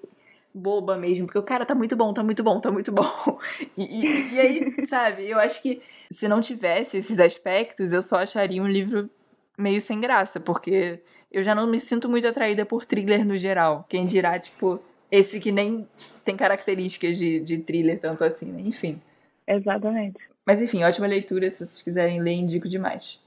boba 0.54 0.96
mesmo, 0.96 1.26
porque 1.26 1.38
o 1.38 1.42
cara 1.42 1.66
tá 1.66 1.74
muito 1.74 1.94
bom, 1.96 2.14
tá 2.14 2.22
muito 2.22 2.42
bom, 2.42 2.60
tá 2.60 2.70
muito 2.70 2.92
bom. 2.92 3.04
E, 3.76 3.82
e, 3.84 4.34
e 4.34 4.40
aí, 4.40 4.86
sabe, 4.86 5.28
eu 5.28 5.38
acho 5.38 5.60
que 5.60 5.82
se 6.10 6.28
não 6.28 6.40
tivesse 6.40 6.96
esses 6.96 7.18
aspectos, 7.18 7.92
eu 7.92 8.00
só 8.00 8.16
acharia 8.16 8.62
um 8.62 8.68
livro 8.68 9.10
meio 9.58 9.80
sem 9.80 10.00
graça, 10.00 10.40
porque 10.40 11.02
eu 11.36 11.44
já 11.44 11.54
não 11.54 11.66
me 11.66 11.78
sinto 11.78 12.08
muito 12.08 12.26
atraída 12.26 12.64
por 12.64 12.86
thriller 12.86 13.26
no 13.26 13.36
geral. 13.36 13.84
Quem 13.90 14.06
dirá, 14.06 14.38
tipo, 14.38 14.80
esse 15.12 15.38
que 15.38 15.52
nem 15.52 15.86
tem 16.24 16.34
características 16.34 17.18
de, 17.18 17.40
de 17.40 17.58
thriller 17.58 18.00
tanto 18.00 18.24
assim, 18.24 18.50
né? 18.50 18.62
Enfim. 18.64 18.98
exatamente. 19.46 20.18
Mas 20.46 20.62
enfim, 20.62 20.82
ótima 20.82 21.06
leitura, 21.06 21.50
se 21.50 21.58
vocês 21.58 21.82
quiserem 21.82 22.22
ler, 22.22 22.32
indico 22.32 22.66
demais. 22.68 23.20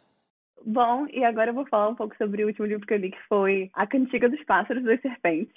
Bom, 0.65 1.05
e 1.13 1.23
agora 1.23 1.51
eu 1.51 1.53
vou 1.53 1.67
falar 1.67 1.87
um 1.89 1.95
pouco 1.95 2.17
sobre 2.17 2.43
o 2.43 2.47
último 2.47 2.65
livro 2.65 2.87
que 2.87 2.93
eu 2.93 2.97
li, 2.97 3.11
que 3.11 3.27
foi 3.27 3.69
A 3.73 3.85
Cantiga 3.85 4.27
dos 4.27 4.43
Pássaros 4.43 4.81
e 4.81 4.87
das 4.87 5.01
Serpentes. 5.01 5.53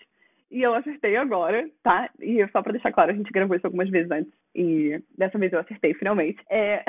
E 0.51 0.61
eu 0.61 0.75
acertei 0.75 1.17
agora, 1.17 1.67
tá? 1.83 2.11
E 2.21 2.47
só 2.49 2.61
pra 2.61 2.73
deixar 2.73 2.93
claro, 2.93 3.13
a 3.13 3.15
gente 3.15 3.33
gravou 3.33 3.57
isso 3.57 3.67
algumas 3.67 3.89
vezes 3.89 4.11
antes. 4.11 4.33
E 4.55 5.03
dessa 5.17 5.39
vez 5.39 5.51
eu 5.55 5.61
acertei 5.61 5.95
finalmente. 5.95 6.45
É... 6.51 6.85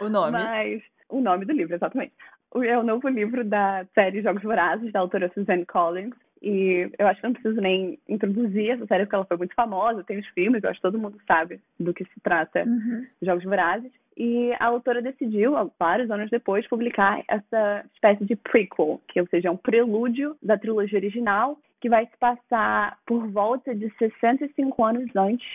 O 0.00 0.08
nome? 0.08 0.32
Mas 0.42 0.82
o 1.08 1.20
nome 1.20 1.44
do 1.44 1.52
livro, 1.52 1.76
exatamente. 1.76 2.12
É 2.54 2.78
o 2.78 2.82
novo 2.82 3.08
livro 3.08 3.44
da 3.44 3.84
série 3.94 4.22
Jogos 4.22 4.42
Vorazes, 4.42 4.92
da 4.92 5.00
autora 5.00 5.30
Suzanne 5.34 5.64
Collins. 5.64 6.14
E 6.42 6.90
eu 6.98 7.06
acho 7.06 7.20
que 7.20 7.26
não 7.26 7.32
preciso 7.32 7.60
nem 7.60 7.98
introduzir 8.08 8.70
essa 8.70 8.84
série, 8.86 9.04
porque 9.04 9.14
ela 9.14 9.24
foi 9.24 9.36
muito 9.36 9.54
famosa, 9.54 10.02
tem 10.02 10.18
os 10.18 10.26
filmes, 10.28 10.62
eu 10.62 10.70
acho 10.70 10.80
que 10.80 10.82
todo 10.82 10.98
mundo 10.98 11.16
sabe 11.26 11.60
do 11.78 11.94
que 11.94 12.04
se 12.04 12.20
trata 12.20 12.64
Uhum. 12.64 13.06
Jogos 13.22 13.44
Vorazes. 13.44 13.92
E 14.16 14.52
a 14.58 14.66
autora 14.66 15.00
decidiu, 15.00 15.54
vários 15.78 16.10
anos 16.10 16.28
depois, 16.30 16.66
publicar 16.66 17.22
essa 17.28 17.84
espécie 17.94 18.24
de 18.24 18.36
prequel, 18.36 19.00
que 19.08 19.20
ou 19.20 19.26
seja, 19.28 19.48
é 19.48 19.50
um 19.50 19.56
prelúdio 19.56 20.36
da 20.42 20.58
trilogia 20.58 20.98
original, 20.98 21.58
que 21.80 21.88
vai 21.88 22.06
se 22.06 22.16
passar 22.18 22.98
por 23.06 23.26
volta 23.28 23.74
de 23.74 23.88
65 23.98 24.84
anos 24.84 25.16
antes 25.16 25.46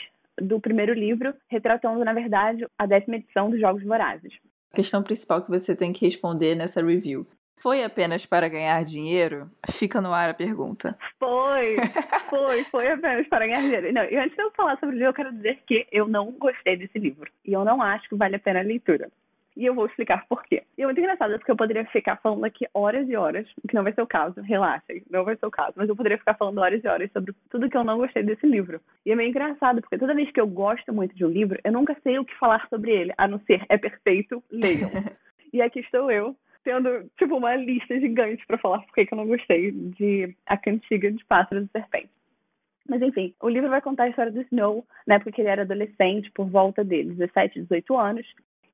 do 0.42 0.60
primeiro 0.60 0.94
livro, 0.94 1.34
retratando, 1.50 2.04
na 2.04 2.14
verdade, 2.14 2.66
a 2.78 2.86
décima 2.86 3.18
edição 3.18 3.50
dos 3.50 3.60
Jogos 3.60 3.84
Vorazes. 3.84 4.34
A 4.72 4.76
questão 4.76 5.02
principal 5.04 5.42
que 5.42 5.50
você 5.50 5.76
tem 5.76 5.94
que 5.94 6.06
responder 6.06 6.56
nessa 6.56 6.84
review. 6.84 7.26
Foi 7.60 7.84
apenas 7.84 8.26
para 8.26 8.48
ganhar 8.48 8.84
dinheiro? 8.86 9.50
Fica 9.72 10.00
no 10.00 10.14
ar 10.14 10.30
a 10.30 10.34
pergunta. 10.34 10.98
Foi, 11.20 11.76
foi, 12.30 12.64
foi 12.66 12.92
apenas 12.92 13.28
para 13.28 13.48
ganhar 13.48 13.62
dinheiro. 13.62 13.92
Não, 13.92 14.04
e 14.04 14.16
antes 14.16 14.36
de 14.36 14.44
eu 14.44 14.52
falar 14.52 14.78
sobre 14.80 14.96
o 14.96 14.98
livro, 14.98 15.10
eu 15.10 15.14
quero 15.14 15.34
dizer 15.34 15.60
que 15.66 15.88
eu 15.92 16.08
não 16.08 16.32
gostei 16.34 16.78
desse 16.78 17.00
livro. 17.00 17.32
E 17.44 17.54
eu 17.54 17.66
não 17.66 17.82
acho 17.82 18.08
que 18.08 18.16
vale 18.16 18.36
a 18.36 18.40
pena 18.40 18.60
a 18.60 18.64
leitura. 18.64 19.10
E 19.58 19.66
eu 19.66 19.74
vou 19.74 19.88
explicar 19.88 20.24
por 20.28 20.44
quê. 20.44 20.64
E 20.78 20.84
é 20.84 20.86
muito 20.86 21.00
engraçado, 21.00 21.36
porque 21.40 21.50
eu 21.50 21.58
poderia 21.58 21.84
ficar 21.86 22.18
falando 22.18 22.46
aqui 22.46 22.68
horas 22.76 23.10
e 23.10 23.16
horas, 23.16 23.48
o 23.64 23.68
que 23.68 23.74
não 23.74 23.82
vai 23.82 23.92
ser 23.92 24.04
o 24.04 24.08
caso, 24.08 24.40
relaxem, 24.42 25.02
não 25.10 25.24
vai 25.24 25.36
ser 25.36 25.48
o 25.48 25.52
caso, 25.52 25.74
mas 25.76 25.90
eu 25.90 25.96
poderia 25.96 26.20
ficar 26.20 26.36
falando 26.36 26.60
horas 26.60 26.84
e 26.84 26.88
horas 26.88 27.12
sobre 27.12 27.34
tudo 27.50 27.68
que 27.68 27.76
eu 27.76 27.84
não 27.84 27.98
gostei 27.98 28.22
desse 28.22 28.46
livro. 28.46 28.80
E 29.04 29.12
é 29.12 29.16
meio 29.16 29.30
engraçado, 29.30 29.82
porque 29.82 29.98
toda 29.98 30.14
vez 30.14 30.32
que 30.32 30.40
eu 30.40 30.46
gosto 30.46 30.94
muito 30.94 31.16
de 31.16 31.26
um 31.26 31.30
livro, 31.30 31.60
eu 31.64 31.72
nunca 31.72 31.98
sei 32.04 32.20
o 32.20 32.26
que 32.26 32.38
falar 32.38 32.68
sobre 32.70 32.92
ele, 32.92 33.14
a 33.18 33.28
não 33.28 33.40
ser 33.40 33.66
é 33.68 33.78
perfeito, 33.80 34.44
leiam. 34.52 34.92
e 35.52 35.60
aqui 35.60 35.80
estou 35.80 36.12
eu, 36.12 36.36
tendo, 36.64 37.10
tipo, 37.18 37.36
uma 37.36 37.56
lista 37.56 38.00
gigante 38.00 38.46
para 38.46 38.60
falar 38.60 38.82
por 38.82 38.94
que 38.94 39.08
eu 39.12 39.18
não 39.18 39.26
gostei 39.26 39.72
de 39.72 40.36
A 40.46 40.56
Cantiga 40.56 41.12
de 41.12 41.26
Pássaros 41.26 41.66
e 41.66 41.72
Serpentes. 41.72 42.18
Mas 42.88 43.02
enfim, 43.02 43.34
o 43.42 43.50
livro 43.50 43.70
vai 43.70 43.82
contar 43.82 44.04
a 44.04 44.10
história 44.10 44.32
do 44.32 44.42
Snow, 44.44 44.86
na 45.06 45.16
época 45.16 45.32
que 45.32 45.42
ele 45.42 45.50
era 45.50 45.64
adolescente, 45.64 46.32
por 46.32 46.48
volta 46.48 46.84
dele, 46.84 47.16
17, 47.16 47.62
18 47.62 47.98
anos. 47.98 48.28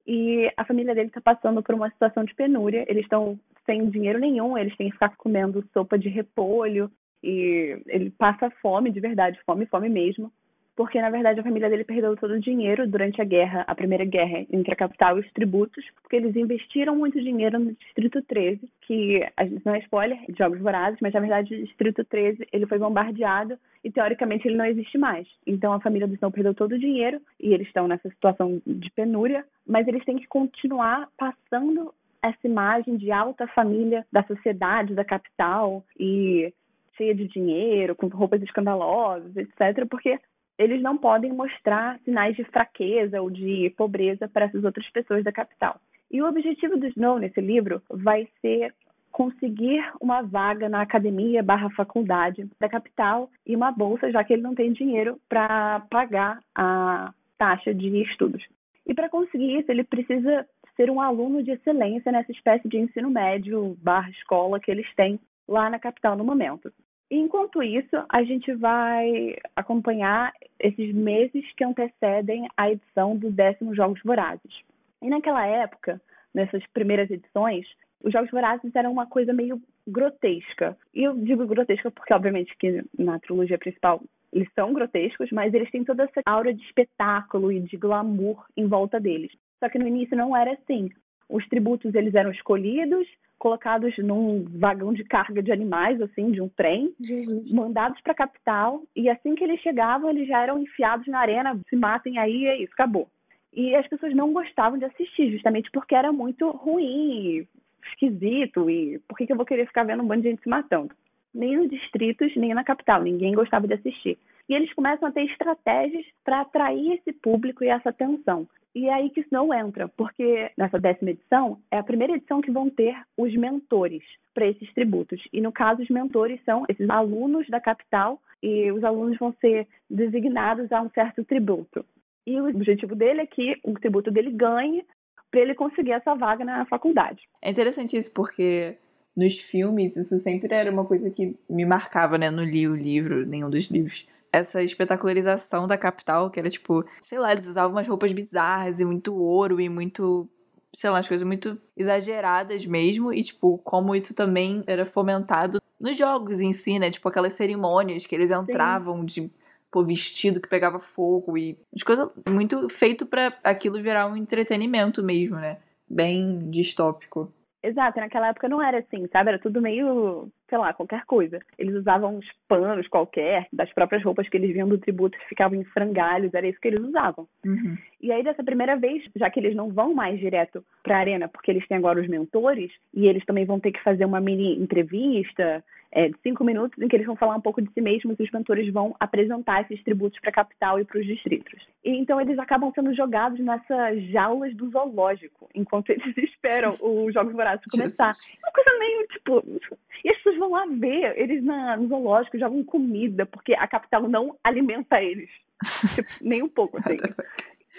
E 0.05 0.51
a 0.57 0.65
família 0.65 0.93
dele 0.93 1.07
está 1.07 1.21
passando 1.21 1.63
por 1.63 1.75
uma 1.75 1.89
situação 1.89 2.23
de 2.23 2.35
penúria. 2.35 2.85
Eles 2.87 3.03
estão 3.03 3.39
sem 3.65 3.89
dinheiro 3.89 4.19
nenhum, 4.19 4.57
eles 4.57 4.75
têm 4.75 4.87
que 4.87 4.93
ficar 4.93 5.15
comendo 5.15 5.65
sopa 5.73 5.97
de 5.97 6.09
repolho. 6.09 6.91
E 7.23 7.81
ele 7.87 8.11
passa 8.11 8.51
fome, 8.61 8.91
de 8.91 8.99
verdade, 8.99 9.39
fome, 9.45 9.65
fome 9.65 9.87
mesmo 9.87 10.31
porque 10.75 10.99
na 10.99 11.09
verdade 11.09 11.39
a 11.39 11.43
família 11.43 11.69
dele 11.69 11.83
perdeu 11.83 12.15
todo 12.17 12.31
o 12.31 12.39
dinheiro 12.39 12.87
durante 12.87 13.21
a 13.21 13.25
guerra, 13.25 13.63
a 13.67 13.75
primeira 13.75 14.05
guerra 14.05 14.45
entre 14.51 14.73
a 14.73 14.75
capital 14.75 15.17
e 15.17 15.21
os 15.21 15.31
tributos, 15.31 15.85
porque 16.01 16.15
eles 16.15 16.35
investiram 16.35 16.95
muito 16.95 17.21
dinheiro 17.21 17.59
no 17.59 17.73
Distrito 17.73 18.21
13, 18.23 18.59
que 18.81 19.21
não 19.65 19.75
é 19.75 19.79
spoiler, 19.79 20.19
de 20.27 20.37
Jogos 20.37 20.59
Vorazes, 20.59 20.99
mas 21.01 21.13
na 21.13 21.19
verdade 21.19 21.53
o 21.53 21.65
Distrito 21.65 22.03
13 22.03 22.47
ele 22.51 22.65
foi 22.65 22.79
bombardeado 22.79 23.57
e 23.83 23.91
teoricamente 23.91 24.47
ele 24.47 24.57
não 24.57 24.65
existe 24.65 24.97
mais. 24.97 25.27
Então 25.45 25.73
a 25.73 25.79
família 25.79 26.07
do 26.07 26.15
Snow 26.15 26.31
perdeu 26.31 26.53
todo 26.53 26.73
o 26.73 26.79
dinheiro 26.79 27.21
e 27.39 27.53
eles 27.53 27.67
estão 27.67 27.87
nessa 27.87 28.09
situação 28.09 28.61
de 28.65 28.89
penúria, 28.91 29.45
mas 29.67 29.87
eles 29.87 30.03
têm 30.05 30.17
que 30.17 30.27
continuar 30.27 31.07
passando 31.17 31.93
essa 32.21 32.47
imagem 32.47 32.95
de 32.95 33.11
alta 33.11 33.45
família 33.47 34.05
da 34.11 34.23
sociedade, 34.23 34.95
da 34.95 35.03
capital 35.03 35.83
e 35.99 36.53
cheia 36.95 37.13
de 37.13 37.27
dinheiro, 37.27 37.95
com 37.95 38.07
roupas 38.07 38.41
escandalosas, 38.41 39.35
etc., 39.35 39.85
porque 39.89 40.17
eles 40.57 40.81
não 40.81 40.97
podem 40.97 41.31
mostrar 41.33 41.99
sinais 42.05 42.35
de 42.35 42.43
fraqueza 42.45 43.21
ou 43.21 43.29
de 43.29 43.73
pobreza 43.77 44.27
para 44.27 44.45
essas 44.45 44.63
outras 44.63 44.89
pessoas 44.91 45.23
da 45.23 45.31
capital. 45.31 45.79
E 46.11 46.21
o 46.21 46.27
objetivo 46.27 46.77
do 46.77 46.87
Snow 46.87 47.17
nesse 47.17 47.41
livro 47.41 47.81
vai 47.89 48.27
ser 48.41 48.73
conseguir 49.11 49.83
uma 50.01 50.23
vaga 50.23 50.67
na 50.67 50.81
academia 50.81 51.43
barra 51.43 51.69
faculdade 51.71 52.49
da 52.59 52.67
capital 52.67 53.29
e 53.45 53.55
uma 53.55 53.71
bolsa, 53.71 54.11
já 54.11 54.23
que 54.23 54.33
ele 54.33 54.41
não 54.41 54.55
tem 54.55 54.73
dinheiro 54.73 55.19
para 55.29 55.81
pagar 55.89 56.39
a 56.55 57.13
taxa 57.37 57.73
de 57.73 58.01
estudos. 58.01 58.43
E 58.85 58.93
para 58.93 59.09
conseguir 59.09 59.59
isso, 59.59 59.71
ele 59.71 59.83
precisa 59.83 60.47
ser 60.75 60.89
um 60.89 60.99
aluno 60.99 61.43
de 61.43 61.51
excelência 61.51 62.11
nessa 62.11 62.31
espécie 62.31 62.67
de 62.67 62.77
ensino 62.77 63.09
médio 63.09 63.77
barra 63.81 64.09
escola 64.09 64.59
que 64.59 64.71
eles 64.71 64.87
têm 64.95 65.19
lá 65.47 65.69
na 65.69 65.79
capital 65.79 66.17
no 66.17 66.23
momento. 66.23 66.71
Enquanto 67.09 67.61
isso, 67.61 67.95
a 68.09 68.23
gente 68.23 68.51
vai 68.53 69.35
acompanhar 69.55 70.33
esses 70.59 70.93
meses 70.93 71.45
que 71.55 71.63
antecedem 71.63 72.47
a 72.57 72.71
edição 72.71 73.15
dos 73.15 73.33
décimos 73.33 73.75
Jogos 73.75 74.01
Vorazes. 74.03 74.63
E 75.01 75.09
naquela 75.09 75.45
época, 75.45 76.01
nessas 76.33 76.65
primeiras 76.67 77.11
edições, 77.11 77.67
os 78.03 78.11
Jogos 78.11 78.31
Vorazes 78.31 78.75
eram 78.75 78.91
uma 78.91 79.05
coisa 79.05 79.31
meio 79.31 79.61
grotesca. 79.87 80.77
E 80.93 81.03
eu 81.03 81.13
digo 81.15 81.45
grotesca 81.45 81.91
porque, 81.91 82.13
obviamente, 82.13 82.55
que 82.57 82.83
na 82.97 83.19
trilogia 83.19 83.57
principal 83.57 84.01
eles 84.31 84.49
são 84.55 84.73
grotescos, 84.73 85.29
mas 85.31 85.53
eles 85.53 85.69
têm 85.69 85.83
toda 85.83 86.03
essa 86.03 86.21
aura 86.25 86.53
de 86.53 86.63
espetáculo 86.63 87.51
e 87.51 87.59
de 87.59 87.77
glamour 87.77 88.43
em 88.57 88.67
volta 88.67 88.99
deles. 88.99 89.31
Só 89.59 89.69
que 89.69 89.77
no 89.77 89.87
início 89.87 90.17
não 90.17 90.35
era 90.35 90.53
assim. 90.53 90.89
Os 91.29 91.47
tributos 91.47 91.95
eles 91.95 92.13
eram 92.13 92.31
escolhidos, 92.31 93.07
colocados 93.43 93.93
num 93.97 94.45
vagão 94.57 94.93
de 94.93 95.03
carga 95.03 95.43
de 95.43 95.51
animais, 95.51 96.01
assim, 96.01 96.31
de 96.31 96.41
um 96.41 96.47
trem, 96.47 96.93
Jesus. 96.99 97.51
mandados 97.51 97.99
para 98.01 98.13
a 98.13 98.15
capital, 98.15 98.81
e 98.95 99.09
assim 99.09 99.35
que 99.35 99.43
eles 99.43 99.59
chegavam, 99.59 100.09
eles 100.09 100.27
já 100.27 100.41
eram 100.41 100.59
enfiados 100.59 101.05
na 101.07 101.19
arena, 101.19 101.59
se 101.67 101.75
matem 101.75 102.17
aí, 102.17 102.45
é 102.45 102.61
isso, 102.61 102.71
acabou. 102.73 103.07
E 103.51 103.75
as 103.75 103.85
pessoas 103.87 104.15
não 104.15 104.31
gostavam 104.31 104.79
de 104.79 104.85
assistir, 104.85 105.31
justamente 105.31 105.69
porque 105.71 105.93
era 105.93 106.11
muito 106.11 106.49
ruim, 106.51 107.45
esquisito, 107.87 108.69
e 108.69 108.99
por 109.07 109.17
que, 109.17 109.25
que 109.27 109.33
eu 109.33 109.37
vou 109.37 109.45
querer 109.45 109.67
ficar 109.67 109.83
vendo 109.83 110.03
um 110.03 110.07
bando 110.07 110.21
de 110.21 110.29
gente 110.29 110.41
se 110.41 110.49
matando? 110.49 110.95
Nem 111.33 111.57
nos 111.57 111.69
distritos, 111.69 112.33
nem 112.37 112.53
na 112.53 112.63
capital, 112.63 113.01
ninguém 113.01 113.33
gostava 113.33 113.67
de 113.67 113.73
assistir. 113.73 114.17
E 114.49 114.53
eles 114.53 114.73
começam 114.73 115.07
a 115.07 115.11
ter 115.11 115.23
estratégias 115.25 116.05
para 116.23 116.41
atrair 116.41 116.93
esse 116.93 117.13
público 117.13 117.63
e 117.63 117.69
essa 117.69 117.89
atenção. 117.89 118.47
E 118.75 118.87
é 118.87 118.93
aí 118.93 119.09
que 119.09 119.21
Snow 119.21 119.53
entra, 119.53 119.87
porque 119.87 120.51
nessa 120.57 120.79
décima 120.79 121.11
edição 121.11 121.59
é 121.69 121.77
a 121.77 121.83
primeira 121.83 122.13
edição 122.13 122.41
que 122.41 122.51
vão 122.51 122.69
ter 122.69 122.95
os 123.15 123.33
mentores 123.35 124.03
para 124.33 124.47
esses 124.47 124.71
tributos. 124.73 125.21
E 125.31 125.39
no 125.39 125.51
caso, 125.51 125.83
os 125.83 125.89
mentores 125.89 126.41
são 126.43 126.65
esses 126.67 126.89
alunos 126.89 127.47
da 127.49 127.61
capital 127.61 128.19
e 128.41 128.71
os 128.71 128.83
alunos 128.83 129.17
vão 129.19 129.33
ser 129.39 129.67
designados 129.89 130.71
a 130.71 130.81
um 130.81 130.89
certo 130.89 131.23
tributo. 131.23 131.85
E 132.25 132.39
o 132.39 132.47
objetivo 132.47 132.95
dele 132.95 133.21
é 133.21 133.27
que 133.27 133.59
o 133.63 133.73
tributo 133.73 134.09
dele 134.09 134.31
ganhe 134.31 134.83
para 135.29 135.41
ele 135.41 135.53
conseguir 135.53 135.91
essa 135.91 136.15
vaga 136.15 136.43
na 136.43 136.65
faculdade. 136.65 137.21
É 137.41 137.49
interessante 137.49 137.95
isso 137.95 138.11
porque 138.11 138.77
nos 139.15 139.37
filmes 139.37 139.95
isso 139.95 140.17
sempre 140.19 140.53
era 140.53 140.71
uma 140.71 140.85
coisa 140.85 141.11
que 141.11 141.35
me 141.49 141.65
marcava, 141.65 142.17
né? 142.17 142.31
Não 142.31 142.43
li 142.43 142.67
o 142.67 142.75
livro, 142.75 143.25
nenhum 143.25 143.49
dos 143.49 143.65
livros 143.65 144.07
essa 144.33 144.63
espetacularização 144.63 145.67
da 145.67 145.77
capital, 145.77 146.31
que 146.31 146.39
era 146.39 146.49
tipo, 146.49 146.83
sei 146.99 147.19
lá, 147.19 147.31
eles 147.31 147.47
usavam 147.47 147.71
umas 147.71 147.87
roupas 147.87 148.11
bizarras 148.11 148.79
e 148.79 148.85
muito 148.85 149.13
ouro 149.15 149.61
e 149.61 149.69
muito, 149.69 150.27
sei 150.75 150.89
lá, 150.89 150.97
as 150.97 151.07
coisas 151.07 151.25
muito 151.25 151.55
exageradas 151.77 152.65
mesmo, 152.65 153.13
e 153.13 153.23
tipo, 153.23 153.59
como 153.59 153.95
isso 153.95 154.15
também 154.15 154.63
era 154.65 154.85
fomentado 154.85 155.61
nos 155.79 155.95
jogos 155.95 156.41
em 156.41 156.51
si, 156.51 156.79
né? 156.79 156.89
Tipo, 156.89 157.09
aquelas 157.09 157.33
cerimônias 157.33 158.07
que 158.07 158.15
eles 158.15 158.31
entravam 158.31 159.01
Sim. 159.01 159.05
de 159.05 159.31
pô, 159.69 159.83
vestido 159.83 160.41
que 160.41 160.49
pegava 160.49 160.79
fogo 160.79 161.37
e 161.37 161.57
as 161.75 161.83
coisas 161.83 162.09
muito 162.27 162.67
feito 162.69 163.05
para 163.05 163.37
aquilo 163.43 163.81
virar 163.81 164.07
um 164.07 164.15
entretenimento 164.15 165.03
mesmo, 165.03 165.35
né? 165.35 165.59
Bem 165.87 166.49
distópico. 166.49 167.31
Exato, 167.61 167.99
naquela 167.99 168.27
época 168.27 168.49
não 168.49 168.61
era 168.61 168.79
assim, 168.79 169.07
sabe? 169.07 169.29
Era 169.29 169.39
tudo 169.39 169.61
meio, 169.61 170.29
sei 170.53 170.59
lá, 170.59 170.71
qualquer 170.71 171.03
coisa. 171.05 171.39
Eles 171.57 171.73
usavam 171.73 172.17
uns 172.17 172.27
panos 172.47 172.87
qualquer, 172.87 173.47
das 173.51 173.73
próprias 173.73 174.03
roupas 174.03 174.29
que 174.29 174.37
eles 174.37 174.53
vinham 174.53 174.69
do 174.69 174.77
tributo, 174.77 175.17
que 175.17 175.29
ficavam 175.29 175.59
em 175.59 175.63
frangalhos, 175.63 176.31
era 176.31 176.47
isso 176.47 176.59
que 176.61 176.67
eles 176.67 176.79
usavam. 176.79 177.27
Uhum. 177.43 177.75
E 177.99 178.11
aí, 178.11 178.23
dessa 178.23 178.43
primeira 178.43 178.75
vez, 178.75 179.03
já 179.15 179.31
que 179.31 179.39
eles 179.39 179.55
não 179.55 179.69
vão 179.73 179.95
mais 179.95 180.19
direto 180.19 180.63
pra 180.83 180.99
arena, 180.99 181.27
porque 181.27 181.49
eles 181.49 181.67
têm 181.67 181.77
agora 181.77 181.99
os 181.99 182.07
mentores, 182.07 182.71
e 182.93 183.07
eles 183.07 183.25
também 183.25 183.45
vão 183.45 183.59
ter 183.59 183.71
que 183.71 183.81
fazer 183.81 184.05
uma 184.05 184.21
mini 184.21 184.61
entrevista, 184.61 185.63
é, 185.95 186.09
cinco 186.23 186.43
minutos 186.43 186.81
em 186.81 186.87
que 186.87 186.95
eles 186.95 187.05
vão 187.05 187.15
falar 187.15 187.35
um 187.35 187.41
pouco 187.41 187.61
de 187.61 187.71
si 187.71 187.79
mesmos 187.79 188.19
e 188.19 188.23
os 188.23 188.31
mentores 188.31 188.71
vão 188.73 188.95
apresentar 188.99 189.61
esses 189.61 189.83
tributos 189.83 190.19
para 190.19 190.31
a 190.31 190.33
capital 190.33 190.79
e 190.79 190.85
para 190.85 190.99
os 190.99 191.05
distritos. 191.05 191.61
E 191.85 191.91
então 191.91 192.19
eles 192.19 192.39
acabam 192.39 192.71
sendo 192.73 192.95
jogados 192.95 193.39
nessas 193.39 194.01
jaulas 194.05 194.55
do 194.55 194.69
zoológico, 194.71 195.47
enquanto 195.53 195.91
eles 195.91 196.17
esperam 196.17 196.75
os 196.81 197.13
Jogos 197.13 197.33
Vorazes 197.33 197.65
começar. 197.69 198.11
É 198.11 198.45
uma 198.47 198.51
coisa 198.51 198.79
meio 198.79 199.07
tipo. 199.07 199.77
E 200.03 200.09
as 200.09 200.17
pessoas 200.17 200.37
vão 200.37 200.51
lá 200.51 200.65
ver, 200.65 201.17
eles 201.17 201.43
na, 201.43 201.77
no 201.77 201.87
zoológico 201.87 202.39
jogam 202.39 202.63
comida, 202.63 203.25
porque 203.27 203.53
a 203.53 203.67
capital 203.67 204.09
não 204.09 204.35
alimenta 204.43 205.01
eles. 205.01 205.29
tipo, 205.95 206.09
nem 206.21 206.41
um 206.41 206.49
pouco, 206.49 206.77
assim. 206.79 206.97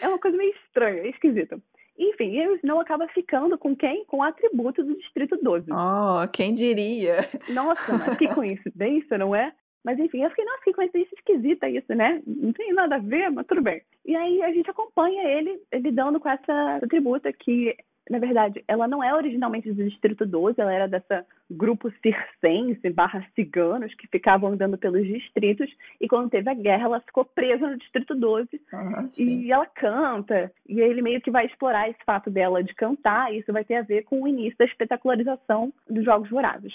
É 0.00 0.09
uma 0.09 0.18
coisa 0.18 0.37
meio 0.37 0.54
estranha, 0.66 1.02
é 1.02 1.09
esquisita. 1.09 1.59
Enfim, 1.98 2.36
e 2.36 2.48
o 2.48 2.56
Snow 2.56 2.80
acaba 2.80 3.06
ficando 3.08 3.56
com 3.56 3.74
quem? 3.76 4.04
Com 4.06 4.18
o 4.18 4.22
atributo 4.22 4.82
do 4.82 4.96
Distrito 4.96 5.38
12. 5.40 5.66
Oh, 5.70 6.26
quem 6.32 6.52
diria? 6.52 7.28
Nossa, 7.50 7.96
mas 7.96 8.18
que 8.18 8.28
coincidência, 8.34 9.16
não 9.16 9.34
é? 9.34 9.52
Mas 9.84 9.98
enfim, 9.98 10.22
eu 10.22 10.30
fiquei, 10.30 10.44
nossa, 10.44 10.64
que 10.64 10.72
coincidência 10.72 11.14
esquisita 11.14 11.68
isso, 11.68 11.94
né? 11.94 12.22
Não 12.26 12.52
tem 12.52 12.72
nada 12.72 12.96
a 12.96 12.98
ver, 12.98 13.30
mas 13.30 13.46
tudo 13.46 13.60
bem. 13.60 13.82
E 14.04 14.16
aí 14.16 14.42
a 14.42 14.50
gente 14.52 14.68
acompanha 14.70 15.22
ele 15.22 15.60
lidando 15.74 16.18
com 16.18 16.28
essa 16.28 16.76
atributa 16.76 17.32
que 17.32 17.76
na 18.11 18.18
verdade, 18.18 18.62
ela 18.68 18.87
não 18.87 19.02
é 19.02 19.14
originalmente 19.14 19.73
do 19.73 19.84
Distrito 19.84 20.26
12, 20.26 20.61
ela 20.61 20.73
era 20.73 20.87
dessa 20.87 21.25
grupo 21.50 21.90
circense 22.02 22.90
barra 22.90 23.26
ciganos 23.34 23.94
que 23.94 24.06
ficavam 24.08 24.52
andando 24.52 24.76
pelos 24.76 25.06
distritos 25.06 25.70
e 26.00 26.06
quando 26.06 26.30
teve 26.30 26.50
a 26.50 26.54
guerra 26.54 26.84
ela 26.84 27.00
ficou 27.00 27.25
presa 27.25 27.68
no 27.68 27.78
Distrito 27.78 28.14
12 28.14 28.61
ah, 28.73 29.04
e 29.18 29.50
ela 29.50 29.66
canta 29.66 30.52
e 30.68 30.80
ele 30.80 31.02
meio 31.02 31.20
que 31.20 31.30
vai 31.30 31.46
explorar 31.46 31.88
esse 31.88 32.02
fato 32.04 32.30
dela 32.30 32.62
de 32.62 32.75
cantar 32.75 33.32
e 33.32 33.38
isso 33.38 33.52
vai 33.52 33.64
ter 33.64 33.76
a 33.76 33.82
ver 33.82 34.04
com 34.04 34.23
o 34.23 34.28
início 34.28 34.58
da 34.58 34.64
espetacularização 34.64 35.73
dos 35.88 36.04
Jogos 36.04 36.28
Vorazes. 36.28 36.75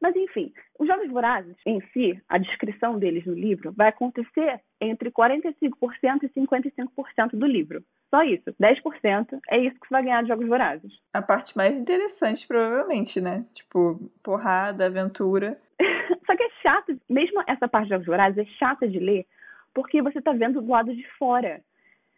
Mas, 0.00 0.16
enfim, 0.16 0.52
os 0.80 0.88
Jogos 0.88 1.08
Vorazes 1.08 1.56
em 1.64 1.80
si, 1.92 2.20
a 2.28 2.36
descrição 2.36 2.98
deles 2.98 3.24
no 3.24 3.34
livro, 3.34 3.72
vai 3.72 3.88
acontecer 3.88 4.60
entre 4.80 5.12
45% 5.12 6.24
e 6.24 6.28
55% 6.28 7.30
do 7.34 7.46
livro. 7.46 7.84
Só 8.14 8.22
isso, 8.24 8.54
10% 8.60 9.40
é 9.48 9.58
isso 9.58 9.80
que 9.80 9.88
você 9.88 9.94
vai 9.94 10.02
ganhar 10.02 10.20
de 10.20 10.28
Jogos 10.28 10.46
Vorazes. 10.46 10.92
A 11.14 11.22
parte 11.22 11.56
mais 11.56 11.74
interessante, 11.74 12.46
provavelmente, 12.46 13.22
né? 13.22 13.42
Tipo, 13.54 13.98
porrada, 14.22 14.84
aventura. 14.84 15.58
Só 16.26 16.36
que 16.36 16.42
é 16.42 16.50
chato, 16.62 16.94
mesmo 17.08 17.42
essa 17.46 17.66
parte 17.66 17.84
de 17.84 17.94
Jogos 17.94 18.06
Vorazes 18.06 18.36
é 18.36 18.44
chata 18.58 18.86
de 18.86 18.98
ler, 18.98 19.26
porque 19.72 20.02
você 20.02 20.20
tá 20.20 20.32
vendo 20.34 20.60
do 20.60 20.70
lado 20.70 20.94
de 20.94 21.08
fora. 21.18 21.62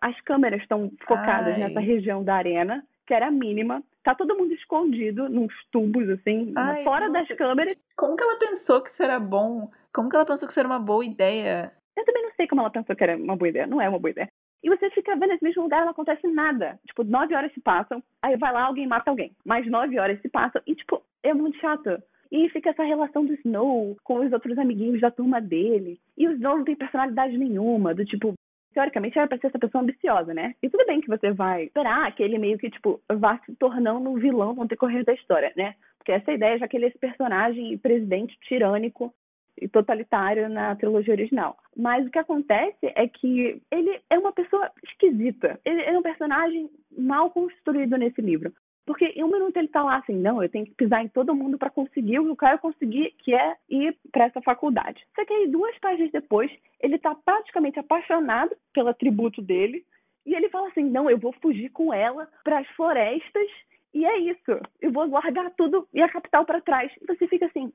As 0.01 0.21
câmeras 0.23 0.63
estão 0.63 0.91
focadas 1.07 1.55
Ai. 1.55 1.61
nessa 1.61 1.79
região 1.79 2.25
da 2.25 2.35
arena, 2.35 2.85
que 3.07 3.15
era 3.15 3.31
mínima, 3.31 3.81
tá 4.03 4.17
todo 4.17 4.37
mundo 4.37 4.53
escondido 4.53 5.29
nos 5.29 5.53
tubos, 5.71 6.09
assim, 6.11 6.53
Ai, 6.57 6.83
fora 6.83 7.09
nossa. 7.09 7.29
das 7.29 7.39
câmeras. 7.39 7.77
Como 7.97 8.17
que 8.17 8.25
ela 8.25 8.37
pensou 8.37 8.83
que 8.83 8.91
isso 8.91 9.03
era 9.03 9.21
bom? 9.21 9.71
Como 9.93 10.11
que 10.11 10.17
ela 10.17 10.27
pensou 10.27 10.49
que 10.49 10.53
isso 10.53 10.61
era 10.61 10.69
uma 10.69 10.81
boa 10.81 11.05
ideia? 11.05 11.73
Eu 11.97 12.05
também 12.05 12.25
não 12.25 12.33
sei 12.33 12.49
como 12.49 12.63
ela 12.63 12.71
pensou 12.71 12.97
que 12.97 13.05
era 13.05 13.17
uma 13.17 13.37
boa 13.37 13.49
ideia. 13.49 13.67
Não 13.69 13.81
é 13.81 13.89
uma 13.89 14.01
boa 14.01 14.11
ideia. 14.11 14.29
E 14.65 14.69
você 14.71 14.89
fica 14.91 15.15
vendo 15.15 15.35
esse 15.35 15.45
mesmo 15.45 15.63
lugar 15.63 15.83
não 15.83 15.91
acontece 15.91 16.27
nada. 16.27 16.81
Tipo, 16.87 17.05
nove 17.05 17.35
horas 17.35 17.53
se 17.53 17.61
passam, 17.61 18.03
aí 18.23 18.35
vai 18.39 18.51
lá, 18.51 18.65
alguém 18.65 18.87
mata 18.87 19.11
alguém. 19.11 19.31
Mais 19.45 19.67
nove 19.71 19.99
horas 19.99 20.19
se 20.23 20.29
passam 20.31 20.63
e, 20.67 20.75
tipo, 20.75 21.03
é 21.23 21.35
muito 21.35 21.59
chato. 21.59 22.03
E 22.33 22.49
fica 22.49 22.71
essa 22.71 22.83
relação 22.83 23.27
do 23.27 23.35
Snow 23.35 23.95
com 24.03 24.25
os 24.25 24.33
outros 24.33 24.57
amiguinhos 24.57 25.03
da 25.03 25.11
turma 25.11 25.39
dele. 25.39 26.01
E 26.17 26.27
o 26.27 26.33
Snow 26.33 26.57
não 26.57 26.65
tem 26.65 26.75
personalidade 26.75 27.37
nenhuma, 27.37 27.95
do 27.95 28.07
tipo, 28.07 28.33
teoricamente 28.73 29.19
era 29.19 29.29
pra 29.29 29.37
ser 29.37 29.49
essa 29.49 29.59
pessoa 29.59 29.83
ambiciosa, 29.83 30.33
né? 30.33 30.55
E 30.63 30.71
tudo 30.71 30.87
bem 30.87 31.03
que 31.03 31.09
você 31.09 31.31
vai 31.31 31.65
esperar 31.65 32.15
que 32.15 32.23
ele 32.23 32.39
meio 32.39 32.57
que, 32.57 32.71
tipo, 32.71 33.03
vá 33.13 33.39
se 33.45 33.55
tornando 33.57 34.09
um 34.09 34.15
vilão 34.15 34.55
no 34.55 34.67
decorrer 34.67 35.05
da 35.05 35.13
história, 35.13 35.53
né? 35.55 35.75
Porque 35.99 36.13
essa 36.13 36.31
é 36.31 36.35
ideia, 36.37 36.59
já 36.59 36.67
que 36.67 36.77
ele 36.79 36.87
é 36.87 36.89
esse 36.89 36.99
personagem 36.99 37.77
presidente 37.77 38.35
tirânico 38.49 39.13
e 39.61 39.69
totalitário 39.69 40.49
na 40.49 40.75
trilogia 40.77 41.15
original. 41.15 41.57
Mas 41.77 42.07
o 42.07 42.11
que 42.11 42.19
acontece 42.19 42.93
é 42.95 43.07
que 43.09 43.63
ele 43.71 44.01
é 44.11 44.19
uma 44.19 44.33
pessoa 44.33 44.71
esquisita. 44.85 45.61
Ele 45.65 45.83
é 45.83 45.97
um 45.99 46.03
personagem 46.03 46.71
mal 46.97 47.31
construído 47.31 47.97
nesse 47.97 48.21
livro. 48.21 48.53
Porque 48.87 49.07
em 49.07 49.25
um 49.25 49.31
minuto 49.31 49.57
ele 49.57 49.69
tá 49.69 49.83
lá 49.83 49.97
assim, 49.97 50.15
não, 50.15 50.43
eu 50.43 50.49
tenho 50.49 50.67
que 50.67 50.75
pisar 50.75 51.03
em 51.03 51.09
todo 51.09 51.35
mundo 51.35 51.57
para 51.57 51.71
conseguir 51.71 52.19
o 52.19 52.25
que 52.25 52.31
eu 52.31 52.37
quero 52.37 52.59
conseguir, 52.59 53.15
que 53.19 53.35
é 53.35 53.57
ir 53.69 53.97
para 54.13 54.27
essa 54.27 54.43
faculdade. 54.43 55.03
Só 55.15 55.25
que 55.25 55.33
aí, 55.33 55.49
duas 55.49 55.77
páginas 55.79 56.13
depois, 56.13 56.51
ele 56.81 56.99
tá 56.99 57.15
praticamente 57.15 57.79
apaixonado 57.79 58.55
pelo 58.75 58.89
atributo 58.89 59.41
dele, 59.41 59.85
e 60.27 60.35
ele 60.35 60.51
fala 60.51 60.69
assim, 60.69 60.85
não, 60.85 61.09
eu 61.09 61.19
vou 61.19 61.33
fugir 61.41 61.71
com 61.71 61.95
ela 61.95 62.29
para 62.43 62.59
as 62.59 62.67
florestas, 62.69 63.49
e 63.95 64.05
é 64.05 64.19
isso. 64.19 64.61
Eu 64.83 64.93
vou 64.93 65.09
largar 65.09 65.51
tudo 65.53 65.89
e 65.93 66.03
a 66.03 66.09
capital 66.09 66.45
para 66.45 66.61
trás. 66.61 66.93
E 67.01 67.07
você 67.07 67.27
fica 67.29 67.47
assim, 67.47 67.73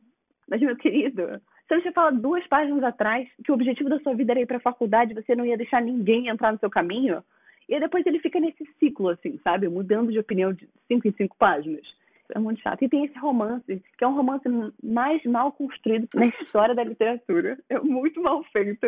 mas 0.47 0.59
meu 0.61 0.75
querido, 0.75 1.41
você 1.69 1.81
já 1.81 1.91
fala 1.91 2.11
duas 2.11 2.45
páginas 2.47 2.83
atrás 2.83 3.29
que 3.43 3.51
o 3.51 3.53
objetivo 3.53 3.89
da 3.89 3.99
sua 3.99 4.15
vida 4.15 4.33
era 4.33 4.41
ir 4.41 4.47
para 4.47 4.57
a 4.57 4.61
faculdade, 4.61 5.13
você 5.13 5.35
não 5.35 5.45
ia 5.45 5.55
deixar 5.55 5.81
ninguém 5.81 6.27
entrar 6.27 6.51
no 6.51 6.59
seu 6.59 6.69
caminho. 6.69 7.23
E 7.67 7.75
aí 7.75 7.79
depois 7.79 8.03
ele 8.07 8.19
fica 8.19 8.39
nesse 8.39 8.65
ciclo, 8.79 9.09
assim, 9.09 9.39
sabe? 9.43 9.69
Mudando 9.69 10.11
de 10.11 10.17
opinião 10.17 10.51
de 10.51 10.67
cinco 10.87 11.07
em 11.07 11.11
cinco 11.11 11.35
páginas. 11.37 11.85
É 12.33 12.39
muito 12.39 12.61
chato. 12.61 12.83
E 12.83 12.89
tem 12.89 13.05
esse 13.05 13.17
romance, 13.19 13.83
que 13.97 14.03
é 14.03 14.07
um 14.07 14.15
romance 14.15 14.47
mais 14.83 15.23
mal 15.25 15.51
construído 15.51 16.07
na 16.15 16.25
história 16.41 16.73
da 16.73 16.83
literatura. 16.83 17.59
É 17.69 17.79
muito 17.79 18.19
mal 18.19 18.43
feito. 18.45 18.87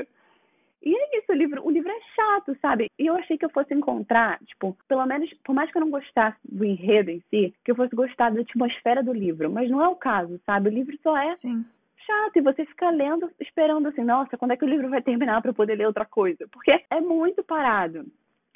E 0.84 0.96
é 0.96 1.18
isso, 1.20 1.32
o 1.32 1.36
livro, 1.36 1.64
o 1.64 1.70
livro 1.70 1.92
é 1.92 2.00
chato, 2.16 2.58
sabe? 2.60 2.90
E 2.98 3.06
eu 3.06 3.16
achei 3.16 3.38
que 3.38 3.46
eu 3.46 3.52
fosse 3.52 3.72
encontrar, 3.72 4.40
tipo, 4.46 4.76
pelo 4.88 5.06
menos, 5.06 5.32
por 5.44 5.54
mais 5.54 5.72
que 5.72 5.78
eu 5.78 5.82
não 5.82 5.92
gostasse 5.92 6.40
do 6.44 6.66
enredo 6.66 7.12
em 7.12 7.22
si, 7.30 7.54
que 7.64 7.70
eu 7.70 7.76
fosse 7.76 7.96
gostar 7.96 8.32
da 8.32 8.42
atmosfera 8.42 9.04
do 9.04 9.14
livro. 9.14 9.52
Mas 9.52 9.70
não 9.70 9.84
é 9.84 9.88
o 9.88 9.96
caso, 9.96 10.42
sabe? 10.44 10.70
O 10.70 10.74
livro 10.74 10.98
só 11.04 11.16
é 11.16 11.36
Sim 11.36 11.64
chato 12.12 12.38
e 12.38 12.42
você 12.42 12.66
fica 12.66 12.90
lendo, 12.90 13.32
esperando 13.40 13.88
assim, 13.88 14.04
nossa, 14.04 14.38
quando 14.38 14.52
é 14.52 14.58
que 14.58 14.66
o 14.66 14.70
livro 14.70 14.90
vai 14.90 15.02
terminar 15.02 15.42
para 15.42 15.54
poder 15.54 15.76
ler 15.76 15.88
outra 15.88 16.06
coisa? 16.06 16.48
Porque 16.52 16.72
é 16.90 17.00
muito 17.00 17.44
parado. 17.44 18.06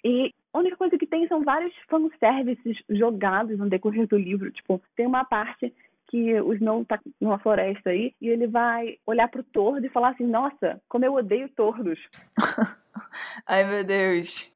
E 0.03 0.31
a 0.53 0.59
única 0.59 0.75
coisa 0.75 0.97
que 0.97 1.07
tem 1.07 1.27
são 1.27 1.43
vários 1.43 1.73
fanservices 1.89 2.77
jogados 2.89 3.57
no 3.57 3.69
decorrer 3.69 4.07
do 4.07 4.17
livro. 4.17 4.51
Tipo, 4.51 4.81
tem 4.95 5.07
uma 5.07 5.25
parte 5.25 5.73
que 6.07 6.39
o 6.39 6.53
Snow 6.53 6.85
tá 6.85 6.99
numa 7.19 7.39
floresta 7.39 7.89
aí 7.89 8.13
e 8.21 8.29
ele 8.29 8.45
vai 8.45 8.97
olhar 9.05 9.27
pro 9.27 9.43
tordo 9.43 9.85
e 9.85 9.89
falar 9.89 10.09
assim: 10.09 10.25
Nossa, 10.25 10.79
como 10.87 11.05
eu 11.05 11.13
odeio 11.15 11.49
tordos. 11.49 11.99
Ai, 13.47 13.63
meu 13.65 13.83
Deus. 13.83 14.55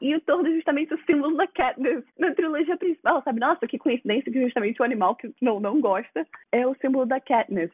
e 0.00 0.14
o 0.14 0.20
tordo 0.20 0.48
é 0.48 0.54
justamente 0.54 0.92
o 0.92 1.02
símbolo 1.04 1.36
da 1.36 1.46
Katniss 1.46 2.04
na 2.18 2.34
trilogia 2.34 2.76
principal, 2.76 3.22
sabe? 3.22 3.40
Nossa, 3.40 3.66
que 3.66 3.78
coincidência 3.78 4.30
que 4.30 4.42
justamente 4.42 4.82
o 4.82 4.84
animal 4.84 5.14
que 5.14 5.32
não 5.40 5.60
não 5.60 5.80
gosta 5.80 6.26
é 6.50 6.66
o 6.66 6.74
símbolo 6.74 7.06
da 7.06 7.20
Katniss. 7.20 7.70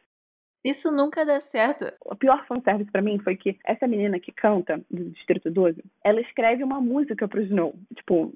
Isso 0.63 0.91
nunca 0.91 1.25
dá 1.25 1.39
certo. 1.39 1.85
O 2.05 2.15
pior 2.15 2.45
fanservice 2.45 2.91
para 2.91 3.01
mim 3.01 3.17
foi 3.19 3.35
que 3.35 3.57
essa 3.65 3.87
menina 3.87 4.19
que 4.19 4.31
canta 4.31 4.81
do 4.91 5.09
Distrito 5.11 5.49
12, 5.49 5.83
ela 6.03 6.19
escreve 6.19 6.63
uma 6.63 6.81
música 6.81 7.27
pro 7.27 7.41
Snow. 7.41 7.75
Tipo, 7.95 8.33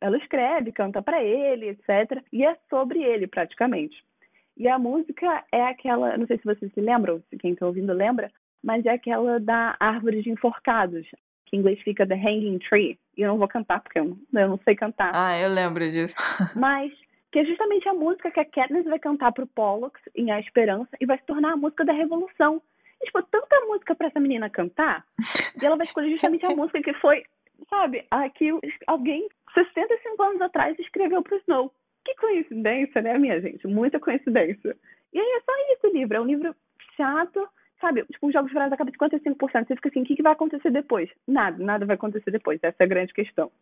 ela 0.00 0.16
escreve, 0.16 0.72
canta 0.72 1.02
para 1.02 1.22
ele, 1.22 1.68
etc. 1.68 2.22
E 2.32 2.44
é 2.44 2.56
sobre 2.70 3.02
ele, 3.02 3.26
praticamente. 3.26 4.02
E 4.56 4.68
a 4.68 4.78
música 4.78 5.44
é 5.52 5.62
aquela, 5.64 6.16
não 6.16 6.26
sei 6.26 6.38
se 6.38 6.44
vocês 6.44 6.72
se 6.72 6.80
lembram, 6.80 7.22
se 7.28 7.36
quem 7.36 7.54
tá 7.54 7.66
ouvindo 7.66 7.92
lembra, 7.92 8.32
mas 8.62 8.86
é 8.86 8.90
aquela 8.90 9.38
da 9.38 9.76
Árvore 9.78 10.22
de 10.22 10.30
Enforcados, 10.30 11.06
que 11.44 11.56
em 11.56 11.60
inglês 11.60 11.78
fica 11.82 12.06
The 12.06 12.14
Hanging 12.14 12.58
Tree. 12.60 12.98
E 13.16 13.22
eu 13.22 13.28
não 13.28 13.38
vou 13.38 13.48
cantar 13.48 13.80
porque 13.80 13.98
eu 13.98 14.16
não, 14.32 14.40
eu 14.40 14.48
não 14.48 14.60
sei 14.64 14.74
cantar. 14.74 15.12
Ah, 15.14 15.38
eu 15.38 15.50
lembro 15.50 15.88
disso. 15.90 16.14
mas 16.56 16.90
que 17.36 17.40
é 17.40 17.44
justamente 17.44 17.86
a 17.86 17.92
música 17.92 18.30
que 18.30 18.40
a 18.40 18.46
Katniss 18.46 18.86
vai 18.86 18.98
cantar 18.98 19.30
pro 19.30 19.46
Pollux 19.46 20.00
em 20.14 20.30
A 20.30 20.40
Esperança 20.40 20.88
e 20.98 21.04
vai 21.04 21.18
se 21.18 21.26
tornar 21.26 21.52
a 21.52 21.56
música 21.56 21.84
da 21.84 21.92
Revolução. 21.92 22.62
E, 22.98 23.04
tipo, 23.04 23.22
tanta 23.24 23.60
música 23.66 23.94
para 23.94 24.06
essa 24.06 24.18
menina 24.18 24.48
cantar, 24.48 25.04
e 25.60 25.66
ela 25.66 25.76
vai 25.76 25.86
escolher 25.86 26.12
justamente 26.12 26.46
a 26.46 26.56
música 26.56 26.80
que 26.80 26.94
foi, 26.94 27.24
sabe, 27.68 28.06
a 28.10 28.26
que 28.30 28.50
alguém 28.86 29.28
65 29.52 30.22
anos 30.22 30.40
atrás 30.40 30.78
escreveu 30.78 31.22
pro 31.22 31.36
Snow. 31.40 31.70
Que 32.06 32.14
coincidência, 32.14 33.02
né, 33.02 33.18
minha 33.18 33.38
gente? 33.38 33.66
Muita 33.66 34.00
coincidência. 34.00 34.74
E 35.12 35.18
aí 35.18 35.26
é 35.36 35.40
só 35.40 35.52
isso 35.74 35.88
o 35.88 35.92
livro. 35.92 36.16
É 36.16 36.20
um 36.22 36.26
livro 36.26 36.56
chato, 36.96 37.46
sabe? 37.78 38.02
Tipo, 38.04 38.28
os 38.28 38.32
Jogos 38.32 38.50
Vorazes 38.50 38.72
acaba 38.72 38.90
de 38.90 38.96
55%. 38.96 39.66
Você 39.66 39.76
fica 39.76 39.90
assim, 39.90 40.00
o 40.00 40.04
que 40.06 40.22
vai 40.22 40.32
acontecer 40.32 40.70
depois? 40.70 41.10
Nada, 41.28 41.62
nada 41.62 41.84
vai 41.84 41.96
acontecer 41.96 42.30
depois. 42.30 42.58
Essa 42.62 42.76
é 42.80 42.84
a 42.84 42.88
grande 42.88 43.12
questão. 43.12 43.52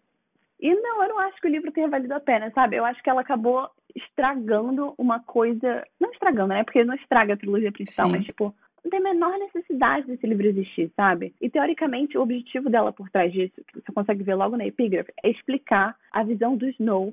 E 0.64 0.74
não, 0.74 1.02
eu 1.02 1.10
não 1.10 1.18
acho 1.18 1.38
que 1.42 1.46
o 1.46 1.50
livro 1.50 1.70
tenha 1.70 1.88
valido 1.88 2.14
a 2.14 2.20
pena, 2.20 2.50
sabe? 2.54 2.76
Eu 2.76 2.86
acho 2.86 3.02
que 3.02 3.10
ela 3.10 3.20
acabou 3.20 3.68
estragando 3.94 4.94
uma 4.96 5.20
coisa. 5.20 5.86
Não 6.00 6.10
estragando, 6.10 6.54
né? 6.54 6.64
Porque 6.64 6.82
não 6.82 6.94
estraga 6.94 7.34
a 7.34 7.36
trilogia 7.36 7.70
principal, 7.70 8.06
Sim. 8.06 8.16
mas 8.16 8.24
tipo, 8.24 8.54
não 8.82 8.90
tem 8.90 8.98
a 8.98 9.02
menor 9.02 9.38
necessidade 9.38 10.06
desse 10.06 10.26
livro 10.26 10.46
existir, 10.46 10.90
sabe? 10.96 11.34
E 11.38 11.50
teoricamente 11.50 12.16
o 12.16 12.22
objetivo 12.22 12.70
dela 12.70 12.94
por 12.94 13.10
trás 13.10 13.30
disso, 13.30 13.62
que 13.68 13.78
você 13.78 13.92
consegue 13.92 14.22
ver 14.22 14.36
logo 14.36 14.56
na 14.56 14.66
epígrafe, 14.66 15.12
é 15.22 15.28
explicar 15.28 15.94
a 16.10 16.22
visão 16.22 16.56
do 16.56 16.66
Snow 16.70 17.10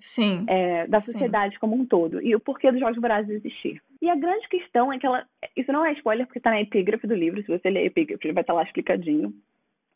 é, 0.48 0.88
da 0.88 1.02
sociedade 1.02 1.56
Sim. 1.56 1.60
como 1.60 1.76
um 1.76 1.86
todo 1.86 2.22
e 2.22 2.34
o 2.34 2.40
porquê 2.40 2.72
dos 2.72 2.80
Jogos 2.80 3.02
Vorazes 3.02 3.36
existir. 3.36 3.82
E 4.02 4.10
a 4.10 4.16
grande 4.16 4.48
questão 4.48 4.94
é 4.94 4.98
que 4.98 5.06
ela. 5.06 5.26
Isso 5.58 5.74
não 5.74 5.86
é 5.86 5.92
spoiler 5.92 6.26
porque 6.26 6.40
tá 6.40 6.52
na 6.52 6.62
epígrafe 6.62 7.06
do 7.06 7.16
livro, 7.16 7.42
se 7.42 7.50
você 7.50 7.70
ler 7.70 7.80
a 7.80 7.86
epígrafe, 7.88 8.26
ele 8.26 8.34
vai 8.34 8.44
estar 8.44 8.54
tá 8.54 8.60
lá 8.60 8.64
explicadinho. 8.64 9.34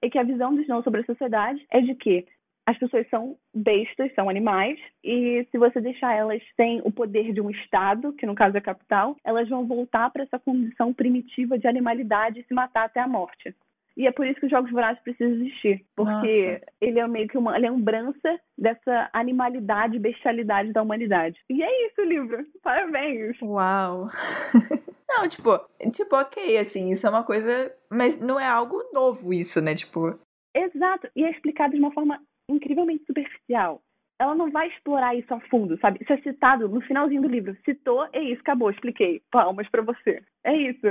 É 0.02 0.10
que 0.10 0.20
a 0.20 0.24
visão 0.24 0.54
do 0.54 0.62
Snow 0.62 0.84
sobre 0.84 1.00
a 1.02 1.06
sociedade 1.06 1.66
é 1.72 1.80
de 1.80 1.96
que 1.96 2.26
as 2.66 2.78
pessoas 2.80 3.08
são 3.10 3.38
bestas, 3.54 4.14
são 4.16 4.28
animais, 4.28 4.80
e 5.04 5.48
se 5.52 5.58
você 5.58 5.80
deixar 5.80 6.14
elas 6.14 6.42
sem 6.56 6.82
o 6.84 6.92
poder 6.92 7.32
de 7.32 7.40
um 7.40 7.52
Estado, 7.52 8.12
que 8.14 8.26
no 8.26 8.34
caso 8.34 8.56
é 8.56 8.60
a 8.60 8.64
capital, 8.64 9.16
elas 9.24 9.48
vão 9.48 9.68
voltar 9.68 10.10
para 10.10 10.24
essa 10.24 10.40
condição 10.40 10.92
primitiva 10.92 11.60
de 11.60 11.68
animalidade 11.68 12.40
e 12.40 12.44
se 12.44 12.54
matar 12.54 12.86
até 12.86 13.00
a 13.00 13.08
morte. 13.08 13.56
E 13.98 14.08
é 14.08 14.12
por 14.12 14.28
isso 14.28 14.40
que 14.40 14.48
os 14.48 14.52
Jogos 14.52 14.72
Vorazes 14.72 15.02
precisam 15.04 15.34
existir. 15.36 15.86
Porque 15.96 16.52
Nossa. 16.52 16.66
ele 16.82 17.00
é 17.00 17.08
meio 17.08 17.30
que 17.30 17.38
uma 17.38 17.58
lembrança 17.58 18.40
dessa 18.58 19.10
animalidade, 19.14 20.00
bestialidade 20.00 20.74
da 20.74 20.82
humanidade. 20.82 21.40
E 21.50 21.64
é 21.64 21.88
isso 21.88 22.02
o 22.02 22.06
livro. 22.06 22.46
Parabéns. 22.62 23.42
Uau. 23.42 24.10
não, 25.08 25.28
tipo, 25.30 25.58
tipo, 25.94 26.14
ok, 26.14 26.58
assim, 26.58 26.92
isso 26.92 27.08
é 27.08 27.10
uma 27.10 27.24
coisa. 27.24 27.74
Mas 27.90 28.20
não 28.20 28.38
é 28.38 28.46
algo 28.46 28.84
novo 28.92 29.34
isso, 29.34 29.62
né? 29.62 29.74
Tipo. 29.74 30.20
Exato. 30.54 31.08
E 31.16 31.24
é 31.24 31.32
explicado 31.32 31.74
de 31.74 31.80
uma 31.80 31.94
forma 31.94 32.20
incrivelmente 32.50 33.06
superficial. 33.06 33.82
Ela 34.18 34.34
não 34.34 34.50
vai 34.50 34.70
explorar 34.70 35.16
isso 35.16 35.34
a 35.34 35.40
fundo, 35.42 35.78
sabe? 35.80 36.00
Isso 36.02 36.14
é 36.14 36.18
citado 36.18 36.70
no 36.70 36.82
finalzinho 36.82 37.22
do 37.22 37.28
livro. 37.28 37.56
Citou, 37.66 38.08
é 38.14 38.22
isso, 38.22 38.42
acabou, 38.42 38.70
expliquei. 38.70 39.22
Palmas 39.30 39.68
para 39.70 39.82
você. 39.82 40.24
É 40.44 40.56
isso. 40.56 40.88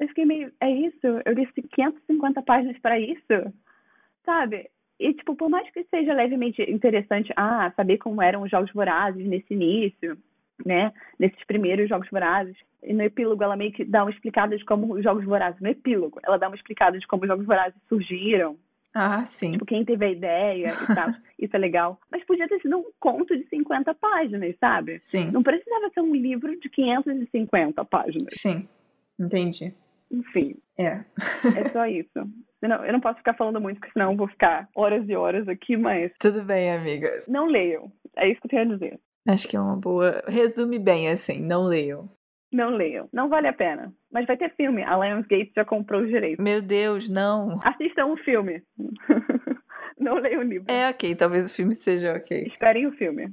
Eu 0.00 0.08
fiquei 0.08 0.24
meio, 0.24 0.52
é 0.60 0.70
isso? 0.70 1.06
Eu 1.24 1.34
disse 1.34 1.52
550 1.52 2.42
páginas 2.42 2.78
para 2.78 2.98
isso? 2.98 3.52
Sabe? 4.24 4.70
E, 4.98 5.12
tipo, 5.12 5.34
por 5.34 5.50
mais 5.50 5.68
que 5.70 5.84
seja 5.84 6.14
levemente 6.14 6.62
interessante, 6.62 7.32
ah, 7.36 7.72
saber 7.76 7.98
como 7.98 8.22
eram 8.22 8.42
os 8.42 8.50
Jogos 8.50 8.72
Vorazes 8.72 9.26
nesse 9.26 9.52
início, 9.52 10.16
né? 10.64 10.92
Nesses 11.18 11.42
primeiros 11.44 11.88
Jogos 11.88 12.08
Vorazes. 12.10 12.56
E 12.82 12.92
no 12.92 13.02
epílogo 13.02 13.42
ela 13.42 13.56
meio 13.56 13.72
que 13.72 13.84
dá 13.84 14.04
uma 14.04 14.10
explicada 14.10 14.56
de 14.56 14.64
como 14.64 14.94
os 14.94 15.02
Jogos 15.02 15.24
Vorazes, 15.24 15.60
no 15.60 15.68
epílogo, 15.68 16.20
ela 16.22 16.38
dá 16.38 16.48
uma 16.48 16.56
explicada 16.56 16.98
de 16.98 17.06
como 17.06 17.22
os 17.22 17.28
Jogos 17.28 17.46
Vorazes 17.46 17.80
surgiram, 17.88 18.56
ah, 18.94 19.24
sim. 19.24 19.52
Tipo, 19.52 19.66
quem 19.66 19.84
teve 19.84 20.04
a 20.04 20.10
ideia 20.10 20.74
e 20.80 20.94
tal. 20.94 21.10
Isso 21.36 21.56
é 21.56 21.58
legal. 21.58 21.98
Mas 22.10 22.24
podia 22.24 22.48
ter 22.48 22.60
sido 22.60 22.78
um 22.78 22.84
conto 23.00 23.36
de 23.36 23.44
50 23.48 23.92
páginas, 23.94 24.56
sabe? 24.60 24.98
Sim. 25.00 25.32
Não 25.32 25.42
precisava 25.42 25.90
ser 25.92 26.00
um 26.00 26.14
livro 26.14 26.58
de 26.60 26.68
550 26.68 27.84
páginas. 27.84 28.34
Sim. 28.34 28.68
Entendi. 29.18 29.74
Enfim. 30.10 30.56
É. 30.78 31.04
é 31.56 31.70
só 31.72 31.86
isso. 31.86 32.08
Não, 32.62 32.84
eu 32.84 32.92
não 32.92 33.00
posso 33.00 33.18
ficar 33.18 33.34
falando 33.34 33.60
muito, 33.60 33.80
porque 33.80 33.92
senão 33.92 34.12
eu 34.12 34.16
vou 34.16 34.28
ficar 34.28 34.68
horas 34.74 35.06
e 35.08 35.14
horas 35.14 35.48
aqui, 35.48 35.76
mas. 35.76 36.12
Tudo 36.18 36.42
bem, 36.44 36.72
amiga. 36.72 37.24
Não 37.28 37.46
leiam. 37.46 37.90
É 38.16 38.28
isso 38.28 38.40
que 38.40 38.46
eu 38.46 38.50
tenho 38.50 38.62
a 38.62 38.76
dizer. 38.76 39.00
Acho 39.26 39.48
que 39.48 39.56
é 39.56 39.60
uma 39.60 39.76
boa. 39.76 40.22
Resume 40.28 40.78
bem 40.78 41.08
assim, 41.08 41.42
não 41.42 41.64
leiam. 41.64 42.08
Não 42.54 42.70
leiam. 42.70 43.08
Não 43.12 43.28
vale 43.28 43.48
a 43.48 43.52
pena. 43.52 43.92
Mas 44.12 44.26
vai 44.26 44.36
ter 44.36 44.54
filme. 44.54 44.84
A 44.84 44.96
Lionsgate 44.96 45.50
já 45.56 45.64
comprou 45.64 46.02
os 46.02 46.08
direitos. 46.08 46.42
Meu 46.42 46.62
Deus, 46.62 47.08
não. 47.08 47.58
Assistam 47.64 48.06
o 48.06 48.16
filme. 48.18 48.62
não 49.98 50.14
leiam 50.14 50.40
o 50.40 50.44
livro. 50.44 50.72
É 50.72 50.88
ok, 50.88 51.16
talvez 51.16 51.50
o 51.50 51.52
filme 51.52 51.74
seja 51.74 52.12
ok. 52.14 52.44
Esperem 52.46 52.86
o 52.86 52.92
filme. 52.92 53.28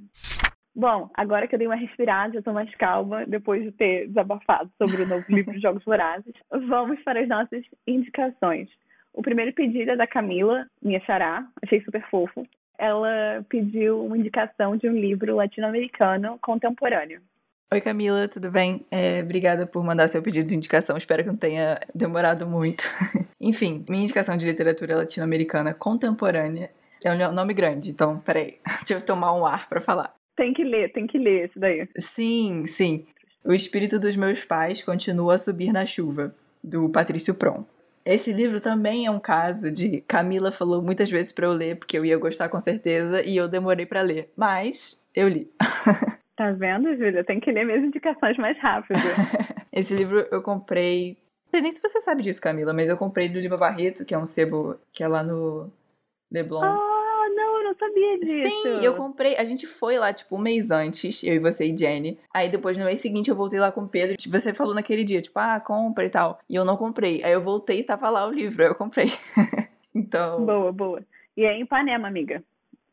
Bom, 0.75 1.07
agora 1.13 1.47
que 1.47 1.53
eu 1.53 1.59
dei 1.59 1.67
uma 1.67 1.75
respirada, 1.75 2.33
já 2.33 2.41
tô 2.41 2.51
mais 2.51 2.73
calma, 2.75 3.23
depois 3.27 3.61
de 3.61 3.71
ter 3.71 4.07
desabafado 4.07 4.71
sobre 4.79 5.03
o 5.03 5.07
novo 5.07 5.25
livro 5.29 5.53
de 5.53 5.61
Jogos 5.61 5.85
Vorazes, 5.85 6.33
vamos 6.49 6.99
para 7.03 7.21
as 7.21 7.27
nossas 7.27 7.63
indicações. 7.85 8.69
O 9.13 9.21
primeiro 9.21 9.53
pedido 9.53 9.91
é 9.91 9.95
da 9.95 10.07
Camila, 10.07 10.65
minha 10.81 10.99
xará, 11.01 11.45
achei 11.61 11.79
super 11.81 12.01
fofo. 12.09 12.43
Ela 12.75 13.45
pediu 13.47 14.03
uma 14.03 14.17
indicação 14.17 14.75
de 14.77 14.89
um 14.89 14.93
livro 14.93 15.35
latino-americano 15.35 16.39
contemporâneo. 16.41 17.21
Oi, 17.73 17.79
Camila, 17.79 18.27
tudo 18.27 18.51
bem? 18.51 18.85
É, 18.91 19.21
obrigada 19.21 19.65
por 19.65 19.81
mandar 19.81 20.09
seu 20.09 20.21
pedido 20.21 20.45
de 20.45 20.57
indicação. 20.57 20.97
Espero 20.97 21.23
que 21.23 21.29
não 21.29 21.37
tenha 21.37 21.79
demorado 21.95 22.45
muito. 22.45 22.83
Enfim, 23.39 23.85
minha 23.87 24.03
indicação 24.03 24.35
de 24.35 24.45
literatura 24.45 24.97
latino-americana 24.97 25.73
contemporânea 25.73 26.69
é 27.01 27.29
um 27.29 27.31
nome 27.31 27.53
grande, 27.53 27.89
então, 27.89 28.19
peraí. 28.19 28.57
Deixa 28.85 28.95
eu 28.95 29.01
tomar 29.01 29.33
um 29.33 29.45
ar 29.45 29.69
para 29.69 29.79
falar. 29.79 30.13
Tem 30.35 30.53
que 30.53 30.65
ler, 30.65 30.91
tem 30.91 31.07
que 31.07 31.17
ler 31.17 31.45
isso 31.45 31.57
daí. 31.57 31.87
Sim, 31.97 32.65
sim. 32.67 33.05
O 33.41 33.53
Espírito 33.53 33.97
dos 33.97 34.17
Meus 34.17 34.43
Pais 34.43 34.83
continua 34.83 35.35
a 35.35 35.37
subir 35.37 35.71
na 35.71 35.85
chuva, 35.85 36.35
do 36.61 36.89
Patrício 36.89 37.33
Prom. 37.33 37.63
Esse 38.03 38.33
livro 38.33 38.59
também 38.59 39.05
é 39.05 39.11
um 39.11 39.19
caso 39.19 39.71
de 39.71 40.01
Camila 40.01 40.51
falou 40.51 40.81
muitas 40.81 41.09
vezes 41.09 41.31
para 41.31 41.45
eu 41.45 41.53
ler 41.53 41.77
porque 41.77 41.97
eu 41.97 42.03
ia 42.03 42.17
gostar 42.17 42.49
com 42.49 42.59
certeza 42.59 43.23
e 43.23 43.37
eu 43.37 43.47
demorei 43.47 43.85
para 43.85 44.01
ler, 44.01 44.29
mas 44.35 44.99
eu 45.15 45.29
li. 45.29 45.49
Tá 46.41 46.51
vendo, 46.53 46.95
Júlia? 46.97 47.23
Tem 47.23 47.39
que 47.39 47.51
ler 47.51 47.63
minhas 47.63 47.83
indicações 47.83 48.35
mais 48.37 48.57
rápido. 48.57 48.97
Esse 49.71 49.93
livro 49.93 50.27
eu 50.31 50.41
comprei. 50.41 51.19
Não 51.45 51.51
sei 51.51 51.61
nem 51.61 51.71
se 51.71 51.79
você 51.79 52.01
sabe 52.01 52.23
disso, 52.23 52.41
Camila, 52.41 52.73
mas 52.73 52.89
eu 52.89 52.97
comprei 52.97 53.29
do 53.29 53.39
Lima 53.39 53.57
Barreto, 53.57 54.03
que 54.03 54.15
é 54.15 54.17
um 54.17 54.25
sebo 54.25 54.79
que 54.91 55.03
é 55.03 55.07
lá 55.07 55.21
no 55.21 55.71
Leblon. 56.31 56.63
Ah, 56.63 57.27
não, 57.35 57.57
eu 57.59 57.63
não 57.65 57.75
sabia 57.75 58.17
disso. 58.17 58.47
Sim, 58.47 58.83
eu 58.83 58.95
comprei. 58.95 59.35
A 59.37 59.43
gente 59.43 59.67
foi 59.67 59.99
lá, 59.99 60.11
tipo, 60.11 60.35
um 60.35 60.39
mês 60.39 60.71
antes, 60.71 61.23
eu 61.23 61.35
e 61.35 61.39
você 61.39 61.67
e 61.67 61.77
Jenny. 61.77 62.17
Aí 62.33 62.49
depois, 62.49 62.75
no 62.75 62.85
mês 62.85 63.01
seguinte, 63.01 63.29
eu 63.29 63.35
voltei 63.35 63.59
lá 63.59 63.71
com 63.71 63.83
o 63.83 63.87
Pedro. 63.87 64.17
Tipo, 64.17 64.39
você 64.39 64.51
falou 64.51 64.73
naquele 64.73 65.03
dia, 65.03 65.21
tipo, 65.21 65.37
ah, 65.37 65.59
compra 65.59 66.05
e 66.05 66.09
tal. 66.09 66.39
E 66.49 66.55
eu 66.55 66.65
não 66.65 66.75
comprei. 66.75 67.23
Aí 67.23 67.33
eu 67.33 67.41
voltei 67.43 67.81
e 67.81 67.83
tava 67.83 68.09
lá 68.09 68.25
o 68.25 68.31
livro, 68.31 68.63
aí 68.63 68.69
eu 68.69 68.73
comprei. 68.73 69.13
então. 69.93 70.43
Boa, 70.43 70.71
boa. 70.71 71.03
E 71.37 71.45
é 71.45 71.53
em 71.53 71.61
Ipanema, 71.61 72.07
amiga. 72.07 72.43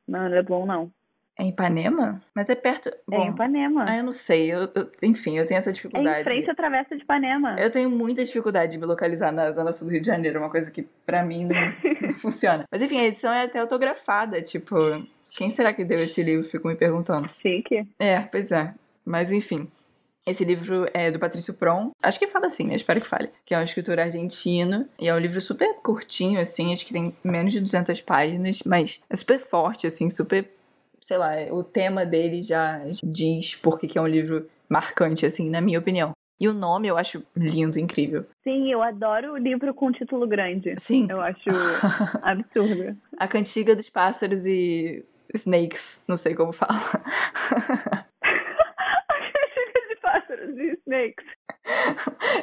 Não, 0.07 0.29
Leblon 0.29 0.67
não. 0.67 0.98
É 1.39 1.45
em 1.45 1.51
Ipanema? 1.51 2.21
Mas 2.35 2.49
é 2.49 2.57
perto. 2.57 2.91
Bom, 3.07 3.23
é 3.23 3.27
em 3.27 3.31
Ipanema. 3.31 3.85
Ah, 3.89 3.97
eu 3.97 4.03
não 4.03 4.13
sei. 4.13 4.53
Eu, 4.53 4.69
eu, 4.75 4.91
enfim, 5.03 5.39
eu 5.39 5.47
tenho 5.47 5.59
essa 5.59 5.73
dificuldade. 5.73 6.19
É 6.19 6.21
em 6.21 6.25
frente 6.25 6.51
à 6.51 6.55
travessa 6.55 6.97
de 6.97 7.03
Ipanema. 7.03 7.55
Eu 7.61 7.71
tenho 7.71 7.89
muita 7.89 8.25
dificuldade 8.25 8.73
de 8.73 8.79
me 8.79 8.85
localizar 8.85 9.31
na 9.31 9.53
Zona 9.53 9.73
Sul 9.73 9.87
do 9.87 9.93
Rio 9.93 10.01
de 10.01 10.09
Janeiro, 10.09 10.41
uma 10.41 10.51
coisa 10.51 10.69
que 10.73 10.83
pra 11.07 11.23
mim 11.23 11.45
não, 11.45 12.09
não 12.09 12.15
funciona. 12.19 12.65
Mas 12.71 12.83
enfim, 12.83 12.99
a 12.99 13.05
edição 13.05 13.33
é 13.33 13.45
até 13.45 13.61
autografada. 13.61 14.43
Tipo, 14.43 14.77
quem 15.31 15.49
será 15.51 15.73
que 15.73 15.85
deu 15.85 16.01
esse 16.01 16.21
livro? 16.25 16.49
Fico 16.49 16.67
me 16.67 16.75
perguntando. 16.75 17.31
Chique. 17.41 17.87
É, 18.01 18.19
pois 18.21 18.51
é. 18.51 18.65
Mas 19.05 19.31
enfim. 19.31 19.69
Esse 20.27 20.45
livro 20.45 20.87
é 20.93 21.11
do 21.11 21.19
Patrício 21.19 21.55
Prom. 21.55 21.93
Acho 22.03 22.19
que 22.19 22.27
fala 22.27 22.49
assim, 22.49 22.65
né? 22.65 22.75
Espero 22.75 23.01
que 23.01 23.07
fale. 23.07 23.31
Que 23.47 23.55
é 23.55 23.59
um 23.59 23.63
escritor 23.63 23.99
argentino. 23.99 24.87
E 25.01 25.09
é 25.09 25.15
um 25.15 25.19
livro 25.19 25.41
super 25.41 25.73
curtinho, 25.77 26.39
assim. 26.39 26.71
Acho 26.71 26.85
que 26.85 26.93
tem 26.93 27.17
menos 27.25 27.51
de 27.51 27.61
200 27.61 28.03
páginas. 28.03 28.61
Mas 28.67 29.01
é 29.09 29.17
super 29.17 29.39
forte, 29.39 29.87
assim. 29.87 30.11
Super 30.11 30.47
sei 31.09 31.17
lá, 31.17 31.31
o 31.53 31.65
tema 31.65 32.05
dele 32.05 32.43
já 32.43 32.83
diz 33.03 33.55
por 33.55 33.81
que 33.81 33.97
é 33.97 34.01
um 34.01 34.07
livro 34.07 34.47
marcante, 34.69 35.25
assim, 35.25 35.49
na 35.49 35.59
minha 35.59 35.79
opinião. 35.79 36.11
E 36.39 36.47
o 36.47 36.53
nome 36.53 36.87
eu 36.87 36.99
acho 36.99 37.25
lindo, 37.35 37.79
incrível. 37.79 38.27
Sim, 38.45 38.71
eu 38.71 38.83
adoro 38.83 39.33
o 39.33 39.39
livro 39.39 39.73
com 39.73 39.91
título 39.91 40.29
grande. 40.29 40.75
Sim. 40.79 41.07
Eu 41.09 41.23
acho 41.23 41.49
absurdo. 42.21 42.95
A 43.17 43.27
Cantiga 43.27 43.75
dos 43.75 43.89
Pássaros 43.89 44.45
e 44.45 45.03
Snakes, 45.33 46.05
não 46.07 46.19
sei 46.19 46.35
como 46.35 46.53
fala. 46.53 46.75
A 48.21 49.15
Cantiga 49.15 49.89
de 49.89 49.97
Pássaros 50.03 50.59
e 50.59 50.79
Snakes. 50.85 51.27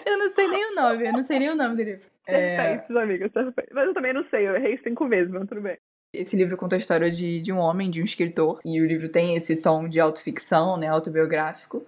Eu 0.08 0.18
não 0.18 0.30
sei 0.30 0.48
nem 0.48 0.72
o 0.72 0.76
nome, 0.76 1.08
eu 1.08 1.14
não 1.14 1.22
sei 1.22 1.38
nem 1.38 1.52
o 1.52 1.56
nome 1.56 1.76
do 1.76 1.84
livro. 1.84 2.06
Perfeito, 2.26 2.98
é... 2.98 3.04
amiga, 3.04 3.30
perfeito. 3.30 3.70
Mas 3.76 3.86
eu 3.86 3.94
também 3.94 4.12
não 4.12 4.26
sei, 4.30 4.48
eu 4.48 4.56
errei 4.56 4.80
cinco 4.80 5.08
vezes, 5.08 5.32
mas 5.32 5.48
tudo 5.48 5.62
bem. 5.62 5.78
Esse 6.22 6.36
livro 6.36 6.58
conta 6.58 6.76
a 6.76 6.80
história 6.80 7.12
de, 7.12 7.42
de 7.42 7.52
um 7.52 7.58
homem, 7.58 7.90
de 7.90 8.02
um 8.02 8.04
escritor, 8.04 8.60
e 8.64 8.82
o 8.82 8.86
livro 8.86 9.10
tem 9.10 9.36
esse 9.36 9.56
tom 9.56 9.88
de 9.88 10.00
autoficção, 10.00 10.78
né, 10.78 10.88
autobiográfico. 10.88 11.86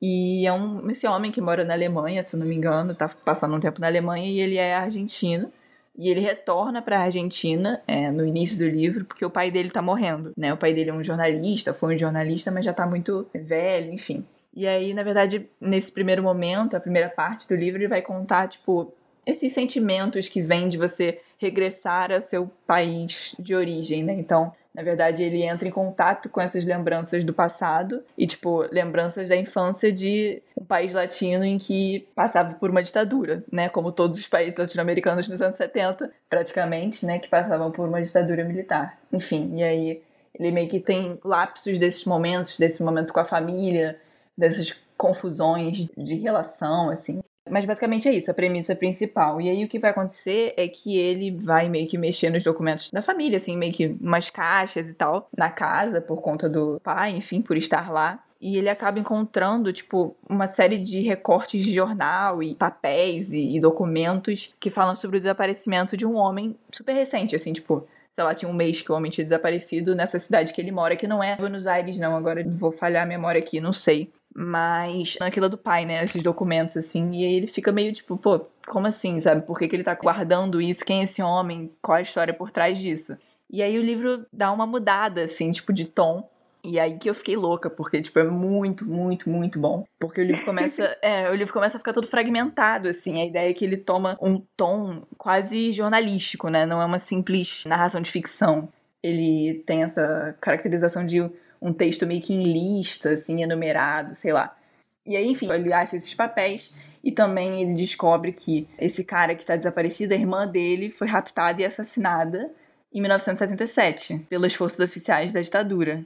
E 0.00 0.46
é 0.46 0.52
um, 0.52 0.90
esse 0.90 1.06
homem 1.06 1.30
que 1.30 1.40
mora 1.40 1.64
na 1.64 1.74
Alemanha, 1.74 2.22
se 2.22 2.36
não 2.36 2.46
me 2.46 2.54
engano, 2.54 2.94
tá 2.94 3.08
passando 3.24 3.54
um 3.54 3.60
tempo 3.60 3.80
na 3.80 3.86
Alemanha 3.86 4.30
e 4.30 4.40
ele 4.40 4.56
é 4.56 4.74
argentino. 4.74 5.52
E 5.98 6.08
ele 6.08 6.20
retorna 6.20 6.80
para 6.80 6.98
a 6.98 7.02
Argentina 7.02 7.82
é, 7.86 8.10
no 8.10 8.24
início 8.24 8.56
do 8.56 8.66
livro 8.66 9.04
porque 9.04 9.24
o 9.24 9.30
pai 9.30 9.50
dele 9.50 9.68
tá 9.68 9.82
morrendo, 9.82 10.32
né? 10.36 10.54
O 10.54 10.56
pai 10.56 10.72
dele 10.72 10.90
é 10.90 10.94
um 10.94 11.04
jornalista, 11.04 11.74
foi 11.74 11.94
um 11.94 11.98
jornalista, 11.98 12.50
mas 12.50 12.64
já 12.64 12.72
tá 12.72 12.86
muito 12.86 13.26
velho, 13.34 13.92
enfim. 13.92 14.24
E 14.54 14.66
aí, 14.66 14.94
na 14.94 15.02
verdade, 15.02 15.48
nesse 15.60 15.92
primeiro 15.92 16.22
momento, 16.22 16.76
a 16.76 16.80
primeira 16.80 17.08
parte 17.08 17.46
do 17.46 17.54
livro, 17.54 17.80
ele 17.80 17.88
vai 17.88 18.02
contar, 18.02 18.48
tipo, 18.48 18.94
esses 19.26 19.52
sentimentos 19.52 20.28
que 20.28 20.40
vêm 20.40 20.68
de 20.68 20.78
você 20.78 21.20
regressar 21.40 22.12
a 22.12 22.20
seu 22.20 22.50
país 22.66 23.34
de 23.38 23.54
origem, 23.54 24.04
né? 24.04 24.12
Então, 24.12 24.52
na 24.74 24.82
verdade, 24.82 25.22
ele 25.22 25.42
entra 25.42 25.66
em 25.66 25.70
contato 25.70 26.28
com 26.28 26.40
essas 26.40 26.64
lembranças 26.64 27.24
do 27.24 27.32
passado 27.32 28.04
e, 28.16 28.26
tipo, 28.26 28.62
lembranças 28.70 29.28
da 29.28 29.34
infância 29.34 29.90
de 29.90 30.42
um 30.56 30.64
país 30.64 30.92
latino 30.92 31.42
em 31.42 31.58
que 31.58 32.06
passava 32.14 32.54
por 32.54 32.70
uma 32.70 32.82
ditadura, 32.82 33.42
né? 33.50 33.68
Como 33.68 33.90
todos 33.90 34.18
os 34.18 34.28
países 34.28 34.58
latino-americanos 34.58 35.28
nos 35.28 35.40
anos 35.40 35.56
70, 35.56 36.12
praticamente, 36.28 37.04
né? 37.06 37.18
Que 37.18 37.28
passavam 37.28 37.70
por 37.72 37.88
uma 37.88 38.02
ditadura 38.02 38.44
militar. 38.44 38.98
Enfim, 39.12 39.50
e 39.56 39.62
aí 39.62 40.02
ele 40.38 40.52
meio 40.52 40.68
que 40.68 40.78
tem 40.78 41.18
lapsos 41.24 41.78
desses 41.78 42.04
momentos, 42.04 42.58
desse 42.58 42.82
momento 42.82 43.12
com 43.12 43.20
a 43.20 43.24
família, 43.24 43.98
dessas 44.36 44.80
confusões 44.96 45.88
de 45.96 46.14
relação, 46.16 46.90
assim. 46.90 47.20
Mas 47.48 47.64
basicamente 47.64 48.08
é 48.08 48.12
isso, 48.12 48.30
a 48.30 48.34
premissa 48.34 48.74
principal. 48.74 49.40
E 49.40 49.48
aí 49.48 49.64
o 49.64 49.68
que 49.68 49.78
vai 49.78 49.90
acontecer 49.90 50.54
é 50.56 50.68
que 50.68 50.98
ele 50.98 51.36
vai 51.42 51.68
meio 51.68 51.88
que 51.88 51.98
mexer 51.98 52.30
nos 52.30 52.44
documentos 52.44 52.90
da 52.90 53.02
família, 53.02 53.36
assim, 53.36 53.56
meio 53.56 53.72
que 53.72 53.96
umas 54.00 54.30
caixas 54.30 54.90
e 54.90 54.94
tal, 54.94 55.28
na 55.36 55.50
casa, 55.50 56.00
por 56.00 56.20
conta 56.20 56.48
do 56.48 56.80
pai, 56.80 57.10
enfim, 57.10 57.40
por 57.40 57.56
estar 57.56 57.90
lá. 57.90 58.22
E 58.40 58.56
ele 58.56 58.70
acaba 58.70 58.98
encontrando, 58.98 59.70
tipo, 59.72 60.16
uma 60.28 60.46
série 60.46 60.78
de 60.78 61.00
recortes 61.00 61.62
de 61.62 61.72
jornal 61.72 62.42
e 62.42 62.54
papéis 62.54 63.32
e, 63.32 63.56
e 63.56 63.60
documentos 63.60 64.54
que 64.58 64.70
falam 64.70 64.96
sobre 64.96 65.18
o 65.18 65.20
desaparecimento 65.20 65.94
de 65.94 66.06
um 66.06 66.14
homem 66.14 66.56
super 66.72 66.94
recente, 66.94 67.36
assim, 67.36 67.52
tipo, 67.52 67.86
sei 68.14 68.24
lá, 68.24 68.34
tinha 68.34 68.50
um 68.50 68.54
mês 68.54 68.80
que 68.80 68.90
o 68.90 68.94
homem 68.94 69.10
tinha 69.10 69.24
desaparecido 69.24 69.94
nessa 69.94 70.18
cidade 70.18 70.54
que 70.54 70.60
ele 70.60 70.72
mora, 70.72 70.96
que 70.96 71.06
não 71.06 71.22
é 71.22 71.36
Buenos 71.36 71.66
Aires, 71.66 71.98
não. 71.98 72.16
Agora 72.16 72.42
vou 72.48 72.72
falhar 72.72 73.02
a 73.02 73.06
memória 73.06 73.38
aqui, 73.38 73.60
não 73.60 73.72
sei. 73.72 74.10
Mas 74.34 75.16
naquilo 75.18 75.48
do 75.48 75.58
pai, 75.58 75.84
né? 75.84 76.04
Esses 76.04 76.22
documentos, 76.22 76.76
assim. 76.76 77.10
E 77.12 77.24
aí 77.24 77.34
ele 77.34 77.46
fica 77.46 77.72
meio 77.72 77.92
tipo, 77.92 78.16
pô, 78.16 78.46
como 78.66 78.86
assim, 78.86 79.20
sabe? 79.20 79.42
Por 79.42 79.58
que, 79.58 79.68
que 79.68 79.76
ele 79.76 79.82
tá 79.82 79.94
guardando 79.94 80.60
isso? 80.60 80.84
Quem 80.84 81.00
é 81.00 81.04
esse 81.04 81.20
homem? 81.22 81.72
Qual 81.82 81.96
a 81.98 82.02
história 82.02 82.32
por 82.32 82.50
trás 82.50 82.78
disso? 82.78 83.16
E 83.50 83.62
aí 83.62 83.78
o 83.78 83.82
livro 83.82 84.24
dá 84.32 84.52
uma 84.52 84.66
mudada, 84.66 85.24
assim, 85.24 85.50
tipo, 85.50 85.72
de 85.72 85.84
tom. 85.84 86.28
E 86.62 86.78
aí 86.78 86.98
que 86.98 87.08
eu 87.08 87.14
fiquei 87.14 87.36
louca, 87.36 87.70
porque, 87.70 88.00
tipo, 88.02 88.18
é 88.18 88.24
muito, 88.24 88.84
muito, 88.86 89.30
muito 89.30 89.58
bom. 89.58 89.84
Porque 89.98 90.20
o 90.20 90.24
livro 90.24 90.44
começa. 90.44 90.96
é, 91.02 91.28
o 91.30 91.34
livro 91.34 91.52
começa 91.52 91.76
a 91.76 91.80
ficar 91.80 91.92
todo 91.92 92.06
fragmentado, 92.06 92.88
assim. 92.88 93.20
A 93.20 93.26
ideia 93.26 93.50
é 93.50 93.52
que 93.52 93.64
ele 93.64 93.78
toma 93.78 94.16
um 94.20 94.40
tom 94.56 95.02
quase 95.16 95.72
jornalístico, 95.72 96.48
né? 96.48 96.66
Não 96.66 96.80
é 96.80 96.84
uma 96.84 96.98
simples 96.98 97.64
narração 97.64 98.00
de 98.00 98.10
ficção. 98.10 98.68
Ele 99.02 99.62
tem 99.66 99.82
essa 99.82 100.36
caracterização 100.40 101.04
de 101.04 101.30
um 101.60 101.72
texto 101.72 102.06
meio 102.06 102.22
que 102.22 102.32
em 102.32 102.42
lista, 102.42 103.10
assim, 103.10 103.42
enumerado, 103.42 104.14
sei 104.14 104.32
lá. 104.32 104.56
E 105.04 105.16
aí, 105.16 105.26
enfim, 105.26 105.50
ele 105.50 105.72
acha 105.72 105.96
esses 105.96 106.14
papéis 106.14 106.74
e 107.02 107.10
também 107.10 107.62
ele 107.62 107.74
descobre 107.74 108.32
que 108.32 108.68
esse 108.78 109.02
cara 109.02 109.34
que 109.34 109.42
está 109.42 109.56
desaparecido, 109.56 110.14
a 110.14 110.16
irmã 110.16 110.46
dele, 110.46 110.90
foi 110.90 111.06
raptada 111.06 111.62
e 111.62 111.64
assassinada 111.64 112.50
em 112.92 113.00
1977 113.00 114.26
pelas 114.28 114.54
forças 114.54 114.80
oficiais 114.80 115.32
da 115.32 115.40
ditadura. 115.40 116.04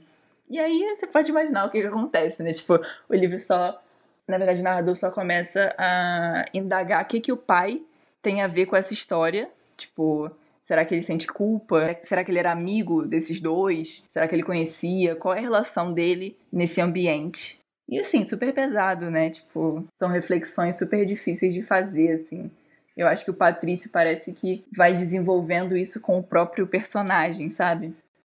E 0.49 0.59
aí 0.59 0.95
você 0.95 1.07
pode 1.07 1.29
imaginar 1.29 1.65
o 1.65 1.69
que, 1.69 1.81
que 1.81 1.87
acontece, 1.87 2.43
né? 2.43 2.53
Tipo, 2.53 2.79
o 3.09 3.15
livro 3.15 3.39
só. 3.39 3.81
Na 4.27 4.37
verdade, 4.37 4.61
o 4.61 4.63
narrador 4.63 4.95
só 4.95 5.11
começa 5.11 5.73
a 5.77 6.45
indagar 6.53 7.03
o 7.03 7.05
que, 7.05 7.19
que 7.19 7.31
o 7.31 7.37
pai 7.37 7.81
tem 8.21 8.41
a 8.41 8.47
ver 8.47 8.65
com 8.65 8.75
essa 8.75 8.93
história. 8.93 9.49
Tipo, 9.77 10.31
Será 10.65 10.83
que 10.83 10.95
ele 10.95 11.03
sente 11.03 11.27
culpa? 11.27 11.95
Será 12.01 12.23
que 12.23 12.31
ele 12.31 12.39
era 12.39 12.51
amigo 12.51 13.05
desses 13.05 13.39
dois? 13.39 14.03
Será 14.09 14.27
que 14.27 14.33
ele 14.33 14.41
conhecia? 14.41 15.15
Qual 15.15 15.35
é 15.35 15.37
a 15.37 15.41
relação 15.41 15.93
dele 15.93 16.35
nesse 16.51 16.81
ambiente? 16.81 17.59
E 17.87 17.99
assim, 17.99 18.25
super 18.25 18.51
pesado, 18.51 19.11
né? 19.11 19.29
Tipo, 19.29 19.87
são 19.93 20.09
reflexões 20.09 20.75
super 20.75 21.05
difíceis 21.05 21.53
de 21.53 21.61
fazer, 21.61 22.13
assim. 22.13 22.49
Eu 22.97 23.07
acho 23.07 23.23
que 23.23 23.29
o 23.29 23.35
Patrício 23.35 23.91
parece 23.91 24.33
que 24.33 24.65
vai 24.75 24.95
desenvolvendo 24.95 25.77
isso 25.77 26.01
com 26.01 26.17
o 26.17 26.23
próprio 26.23 26.65
personagem, 26.65 27.51
sabe? 27.51 27.93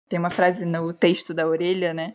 Tem 0.08 0.16
uma 0.16 0.30
frase 0.30 0.64
no 0.64 0.92
texto 0.92 1.34
da 1.34 1.48
orelha, 1.48 1.92
né? 1.92 2.14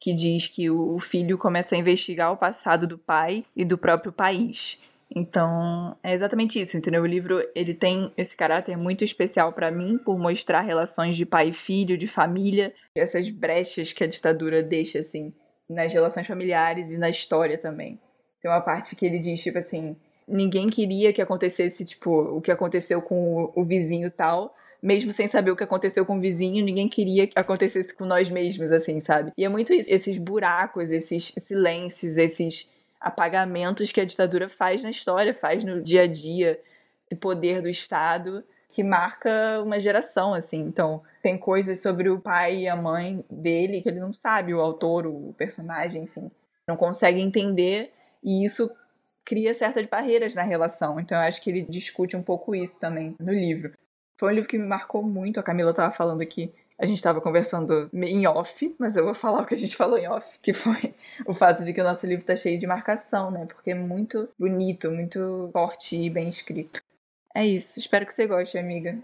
Que 0.00 0.14
diz 0.14 0.48
que 0.48 0.70
o 0.70 0.98
filho 0.98 1.36
começa 1.36 1.74
a 1.74 1.78
investigar 1.78 2.32
o 2.32 2.38
passado 2.38 2.86
do 2.86 2.96
pai 2.96 3.44
e 3.54 3.66
do 3.66 3.76
próprio 3.76 4.12
país. 4.12 4.80
Então, 5.14 5.96
é 6.02 6.12
exatamente 6.12 6.60
isso, 6.60 6.76
entendeu? 6.76 7.02
O 7.02 7.06
livro, 7.06 7.42
ele 7.54 7.74
tem 7.74 8.12
esse 8.16 8.36
caráter 8.36 8.76
muito 8.76 9.04
especial 9.04 9.52
para 9.52 9.70
mim 9.70 9.98
por 9.98 10.18
mostrar 10.18 10.62
relações 10.62 11.16
de 11.16 11.26
pai 11.26 11.48
e 11.48 11.52
filho, 11.52 11.98
de 11.98 12.06
família, 12.06 12.72
essas 12.94 13.28
brechas 13.28 13.92
que 13.92 14.02
a 14.02 14.06
ditadura 14.06 14.62
deixa 14.62 15.00
assim 15.00 15.32
nas 15.68 15.92
relações 15.92 16.26
familiares 16.26 16.90
e 16.90 16.98
na 16.98 17.10
história 17.10 17.58
também. 17.58 17.98
Tem 18.40 18.50
uma 18.50 18.60
parte 18.60 18.96
que 18.96 19.06
ele 19.06 19.18
diz 19.18 19.42
tipo 19.42 19.58
assim, 19.58 19.96
ninguém 20.26 20.68
queria 20.68 21.12
que 21.12 21.22
acontecesse, 21.22 21.84
tipo, 21.84 22.10
o 22.10 22.40
que 22.40 22.50
aconteceu 22.50 23.00
com 23.00 23.44
o, 23.44 23.52
o 23.54 23.64
vizinho 23.64 24.10
tal 24.10 24.54
mesmo 24.82 25.12
sem 25.12 25.28
saber 25.28 25.52
o 25.52 25.56
que 25.56 25.62
aconteceu 25.62 26.04
com 26.04 26.18
o 26.18 26.20
vizinho, 26.20 26.64
ninguém 26.64 26.88
queria 26.88 27.26
que 27.26 27.38
acontecesse 27.38 27.94
com 27.94 28.04
nós 28.04 28.28
mesmos, 28.28 28.72
assim, 28.72 29.00
sabe? 29.00 29.30
E 29.38 29.44
é 29.44 29.48
muito 29.48 29.72
isso, 29.72 29.88
esses 29.92 30.18
buracos, 30.18 30.90
esses 30.90 31.32
silêncios, 31.38 32.16
esses 32.16 32.68
apagamentos 33.02 33.92
que 33.92 34.00
a 34.00 34.04
ditadura 34.04 34.48
faz 34.48 34.82
na 34.82 34.90
história, 34.90 35.34
faz 35.34 35.64
no 35.64 35.82
dia 35.82 36.02
a 36.02 36.06
dia, 36.06 36.60
esse 37.10 37.18
poder 37.20 37.60
do 37.60 37.68
Estado 37.68 38.44
que 38.72 38.82
marca 38.82 39.60
uma 39.62 39.78
geração, 39.78 40.32
assim. 40.32 40.60
Então, 40.60 41.02
tem 41.22 41.36
coisas 41.36 41.80
sobre 41.80 42.08
o 42.08 42.18
pai 42.18 42.60
e 42.60 42.68
a 42.68 42.74
mãe 42.74 43.22
dele 43.30 43.82
que 43.82 43.88
ele 43.88 44.00
não 44.00 44.12
sabe, 44.12 44.54
o 44.54 44.60
autor, 44.60 45.06
o 45.06 45.34
personagem, 45.36 46.04
enfim, 46.04 46.30
não 46.66 46.76
consegue 46.76 47.20
entender 47.20 47.92
e 48.24 48.44
isso 48.44 48.70
cria 49.24 49.52
certas 49.54 49.86
barreiras 49.86 50.34
na 50.34 50.42
relação. 50.42 50.98
Então, 50.98 51.18
eu 51.18 51.24
acho 51.24 51.42
que 51.42 51.50
ele 51.50 51.62
discute 51.62 52.16
um 52.16 52.22
pouco 52.22 52.54
isso 52.54 52.80
também 52.80 53.14
no 53.20 53.32
livro. 53.32 53.72
Foi 54.18 54.30
um 54.32 54.34
livro 54.34 54.48
que 54.48 54.58
me 54.58 54.66
marcou 54.66 55.02
muito. 55.02 55.38
A 55.38 55.42
Camila 55.42 55.70
estava 55.70 55.92
falando 55.92 56.22
aqui. 56.22 56.52
A 56.82 56.86
gente 56.86 56.96
estava 56.96 57.20
conversando 57.20 57.88
em 57.94 58.26
off, 58.26 58.74
mas 58.76 58.96
eu 58.96 59.04
vou 59.04 59.14
falar 59.14 59.42
o 59.42 59.46
que 59.46 59.54
a 59.54 59.56
gente 59.56 59.76
falou 59.76 59.96
em 59.96 60.08
off, 60.08 60.26
que 60.40 60.52
foi 60.52 60.92
o 61.24 61.32
fato 61.32 61.64
de 61.64 61.72
que 61.72 61.80
o 61.80 61.84
nosso 61.84 62.04
livro 62.04 62.22
está 62.22 62.34
cheio 62.34 62.58
de 62.58 62.66
marcação, 62.66 63.30
né? 63.30 63.46
Porque 63.46 63.70
é 63.70 63.74
muito 63.74 64.28
bonito, 64.36 64.90
muito 64.90 65.48
forte 65.52 65.96
e 65.96 66.10
bem 66.10 66.28
escrito. 66.28 66.82
É 67.32 67.46
isso. 67.46 67.78
Espero 67.78 68.04
que 68.04 68.12
você 68.12 68.26
goste, 68.26 68.58
amiga. 68.58 68.98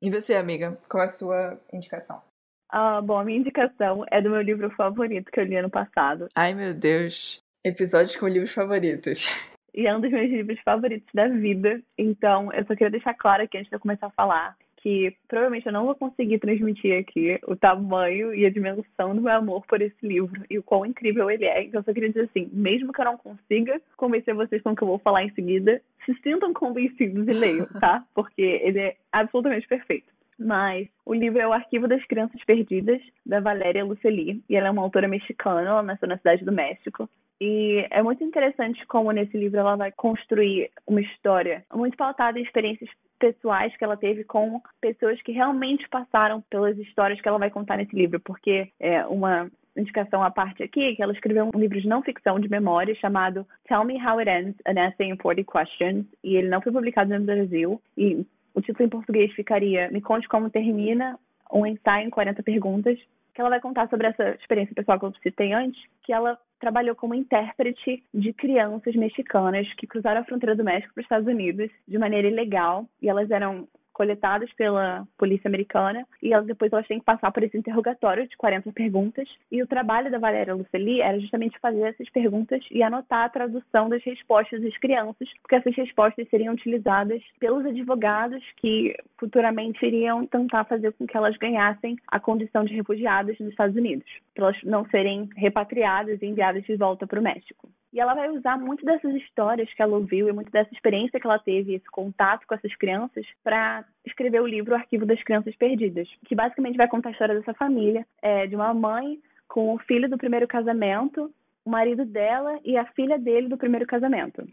E 0.00 0.08
você, 0.10 0.32
amiga? 0.32 0.78
Qual 0.88 1.02
é 1.02 1.06
a 1.06 1.10
sua 1.10 1.60
indicação? 1.70 2.22
Ah, 2.70 3.02
bom, 3.02 3.18
a 3.18 3.24
minha 3.24 3.38
indicação 3.38 4.02
é 4.10 4.22
do 4.22 4.30
meu 4.30 4.40
livro 4.40 4.70
favorito 4.70 5.30
que 5.30 5.40
eu 5.40 5.44
li 5.44 5.56
ano 5.56 5.68
passado. 5.68 6.26
Ai, 6.34 6.54
meu 6.54 6.72
Deus. 6.72 7.38
Episódios 7.62 8.16
com 8.16 8.28
livros 8.28 8.52
favoritos. 8.52 9.28
e 9.74 9.86
é 9.86 9.94
um 9.94 10.00
dos 10.00 10.10
meus 10.10 10.30
livros 10.30 10.58
favoritos 10.60 11.12
da 11.12 11.28
vida. 11.28 11.82
Então, 11.98 12.50
eu 12.54 12.64
só 12.64 12.68
queria 12.74 12.90
deixar 12.90 13.12
claro 13.12 13.42
aqui 13.42 13.58
antes 13.58 13.68
de 13.68 13.76
eu 13.76 13.80
começar 13.80 14.06
a 14.06 14.10
falar 14.10 14.56
que 14.82 15.14
provavelmente 15.28 15.66
eu 15.66 15.72
não 15.72 15.84
vou 15.84 15.94
conseguir 15.94 16.38
transmitir 16.38 16.98
aqui 16.98 17.38
o 17.46 17.54
tamanho 17.54 18.34
e 18.34 18.46
a 18.46 18.50
dimensão 18.50 19.14
do 19.14 19.20
meu 19.20 19.32
amor 19.32 19.64
por 19.66 19.80
esse 19.80 20.06
livro 20.06 20.42
e 20.48 20.58
o 20.58 20.62
quão 20.62 20.86
incrível 20.86 21.30
ele 21.30 21.44
é. 21.44 21.62
Então, 21.62 21.80
eu 21.80 21.84
só 21.84 21.92
queria 21.92 22.08
dizer 22.08 22.24
assim: 22.24 22.48
mesmo 22.52 22.92
que 22.92 23.00
eu 23.00 23.04
não 23.04 23.16
consiga 23.16 23.80
convencer 23.96 24.34
vocês 24.34 24.62
com 24.62 24.70
o 24.70 24.76
que 24.76 24.82
eu 24.82 24.88
vou 24.88 24.98
falar 24.98 25.24
em 25.24 25.34
seguida, 25.34 25.80
se 26.04 26.14
sintam 26.22 26.52
convencidos 26.52 27.28
e 27.28 27.32
leiam, 27.32 27.66
tá? 27.80 28.04
Porque 28.14 28.42
ele 28.42 28.78
é 28.80 28.96
absolutamente 29.12 29.68
perfeito. 29.68 30.08
Mas 30.38 30.88
o 31.04 31.12
livro 31.12 31.38
é 31.38 31.46
O 31.46 31.52
Arquivo 31.52 31.86
das 31.86 32.02
Crianças 32.06 32.42
Perdidas, 32.44 33.02
da 33.26 33.40
Valéria 33.40 33.84
Luceli, 33.84 34.42
e 34.48 34.56
ela 34.56 34.68
é 34.68 34.70
uma 34.70 34.80
autora 34.80 35.06
mexicana, 35.06 35.68
ela 35.68 35.82
nasceu 35.82 36.08
na 36.08 36.16
cidade 36.16 36.46
do 36.46 36.52
México. 36.52 37.06
E 37.38 37.86
é 37.90 38.02
muito 38.02 38.24
interessante 38.24 38.86
como 38.86 39.12
nesse 39.12 39.36
livro 39.36 39.58
ela 39.58 39.76
vai 39.76 39.92
construir 39.92 40.70
uma 40.86 41.00
história 41.02 41.64
muito 41.74 41.96
pautada 41.96 42.38
em 42.38 42.42
experiências 42.42 42.88
pessoais 43.20 43.76
que 43.76 43.84
ela 43.84 43.96
teve 43.96 44.24
com 44.24 44.60
pessoas 44.80 45.20
que 45.22 45.30
realmente 45.30 45.88
passaram 45.88 46.40
pelas 46.50 46.76
histórias 46.78 47.20
que 47.20 47.28
ela 47.28 47.38
vai 47.38 47.50
contar 47.50 47.76
nesse 47.76 47.94
livro, 47.94 48.18
porque 48.18 48.68
é 48.80 49.06
uma 49.06 49.48
indicação 49.76 50.22
à 50.22 50.30
parte 50.30 50.62
aqui, 50.62 50.96
que 50.96 51.02
ela 51.02 51.12
escreveu 51.12 51.48
um 51.54 51.58
livro 51.58 51.80
de 51.80 51.86
não 51.86 52.02
ficção 52.02 52.40
de 52.40 52.50
memória 52.50 52.94
chamado 52.96 53.46
Tell 53.68 53.84
Me 53.84 53.94
How 54.04 54.18
It 54.18 54.30
Ends, 54.30 54.56
An 54.66 54.80
Essay 54.80 55.10
in 55.10 55.16
40 55.16 55.44
Questions, 55.44 56.06
e 56.24 56.36
ele 56.36 56.48
não 56.48 56.60
foi 56.60 56.72
publicado 56.72 57.16
no 57.16 57.24
Brasil, 57.24 57.80
e 57.96 58.26
o 58.54 58.60
título 58.60 58.86
em 58.86 58.90
português 58.90 59.32
ficaria 59.34 59.88
Me 59.90 60.00
Conte 60.00 60.28
Como 60.28 60.50
Termina, 60.50 61.16
um 61.52 61.66
ensaio 61.66 62.06
em 62.06 62.10
40 62.10 62.42
perguntas, 62.42 62.98
que 63.34 63.40
ela 63.40 63.50
vai 63.50 63.60
contar 63.60 63.88
sobre 63.88 64.08
essa 64.08 64.30
experiência 64.30 64.74
pessoal 64.74 64.98
que 64.98 65.06
eu 65.06 65.14
citei 65.22 65.52
antes, 65.52 65.82
que 66.02 66.12
ela 66.12 66.38
trabalhou 66.58 66.94
como 66.94 67.14
intérprete 67.14 68.02
de 68.12 68.32
crianças 68.32 68.94
mexicanas 68.94 69.72
que 69.74 69.86
cruzaram 69.86 70.20
a 70.20 70.24
fronteira 70.24 70.54
do 70.54 70.64
México 70.64 70.92
para 70.94 71.00
os 71.00 71.04
Estados 71.04 71.26
Unidos 71.26 71.70
de 71.88 71.98
maneira 71.98 72.28
ilegal 72.28 72.86
e 73.00 73.08
elas 73.08 73.30
eram 73.30 73.66
coletadas 74.00 74.50
pela 74.54 75.06
polícia 75.18 75.46
americana 75.46 76.06
e 76.22 76.32
elas, 76.32 76.46
depois 76.46 76.72
elas 76.72 76.86
têm 76.86 76.98
que 76.98 77.04
passar 77.04 77.30
por 77.30 77.42
esse 77.42 77.58
interrogatório 77.58 78.26
de 78.26 78.34
40 78.34 78.72
perguntas. 78.72 79.28
E 79.52 79.62
o 79.62 79.66
trabalho 79.66 80.10
da 80.10 80.18
Valéria 80.18 80.54
Luceli 80.54 81.02
era 81.02 81.20
justamente 81.20 81.58
fazer 81.58 81.82
essas 81.82 82.08
perguntas 82.08 82.64
e 82.70 82.82
anotar 82.82 83.26
a 83.26 83.28
tradução 83.28 83.90
das 83.90 84.02
respostas 84.02 84.62
das 84.62 84.74
crianças, 84.78 85.28
porque 85.42 85.56
essas 85.56 85.76
respostas 85.76 86.26
seriam 86.30 86.54
utilizadas 86.54 87.22
pelos 87.38 87.66
advogados 87.66 88.42
que 88.56 88.96
futuramente 89.18 89.84
iriam 89.84 90.26
tentar 90.26 90.64
fazer 90.64 90.94
com 90.94 91.06
que 91.06 91.14
elas 91.14 91.36
ganhassem 91.36 91.98
a 92.08 92.18
condição 92.18 92.64
de 92.64 92.74
refugiadas 92.74 93.38
nos 93.38 93.50
Estados 93.50 93.76
Unidos, 93.76 94.06
para 94.34 94.46
elas 94.46 94.62
não 94.62 94.86
serem 94.86 95.28
repatriadas 95.36 96.22
e 96.22 96.26
enviadas 96.26 96.64
de 96.64 96.74
volta 96.74 97.06
para 97.06 97.20
o 97.20 97.22
México. 97.22 97.68
E 97.92 97.98
ela 97.98 98.14
vai 98.14 98.30
usar 98.30 98.56
muito 98.56 98.84
dessas 98.84 99.14
histórias 99.16 99.72
que 99.74 99.82
ela 99.82 99.96
ouviu 99.96 100.28
e 100.28 100.32
muito 100.32 100.50
dessa 100.50 100.72
experiência 100.72 101.18
que 101.18 101.26
ela 101.26 101.38
teve, 101.38 101.74
esse 101.74 101.90
contato 101.90 102.46
com 102.46 102.54
essas 102.54 102.74
crianças, 102.76 103.26
para 103.42 103.84
escrever 104.06 104.40
o 104.40 104.46
livro 104.46 104.72
O 104.72 104.76
Arquivo 104.76 105.04
das 105.04 105.22
Crianças 105.22 105.56
Perdidas, 105.56 106.08
que 106.24 106.34
basicamente 106.34 106.76
vai 106.76 106.86
contar 106.86 107.08
a 107.08 107.12
história 107.12 107.34
dessa 107.34 107.54
família, 107.54 108.06
é, 108.22 108.46
de 108.46 108.54
uma 108.54 108.72
mãe 108.72 109.18
com 109.48 109.74
o 109.74 109.78
filho 109.78 110.08
do 110.08 110.16
primeiro 110.16 110.46
casamento, 110.46 111.32
o 111.64 111.70
marido 111.70 112.04
dela 112.04 112.58
e 112.64 112.76
a 112.76 112.84
filha 112.92 113.18
dele 113.18 113.48
do 113.48 113.58
primeiro 113.58 113.86
casamento. 113.86 114.46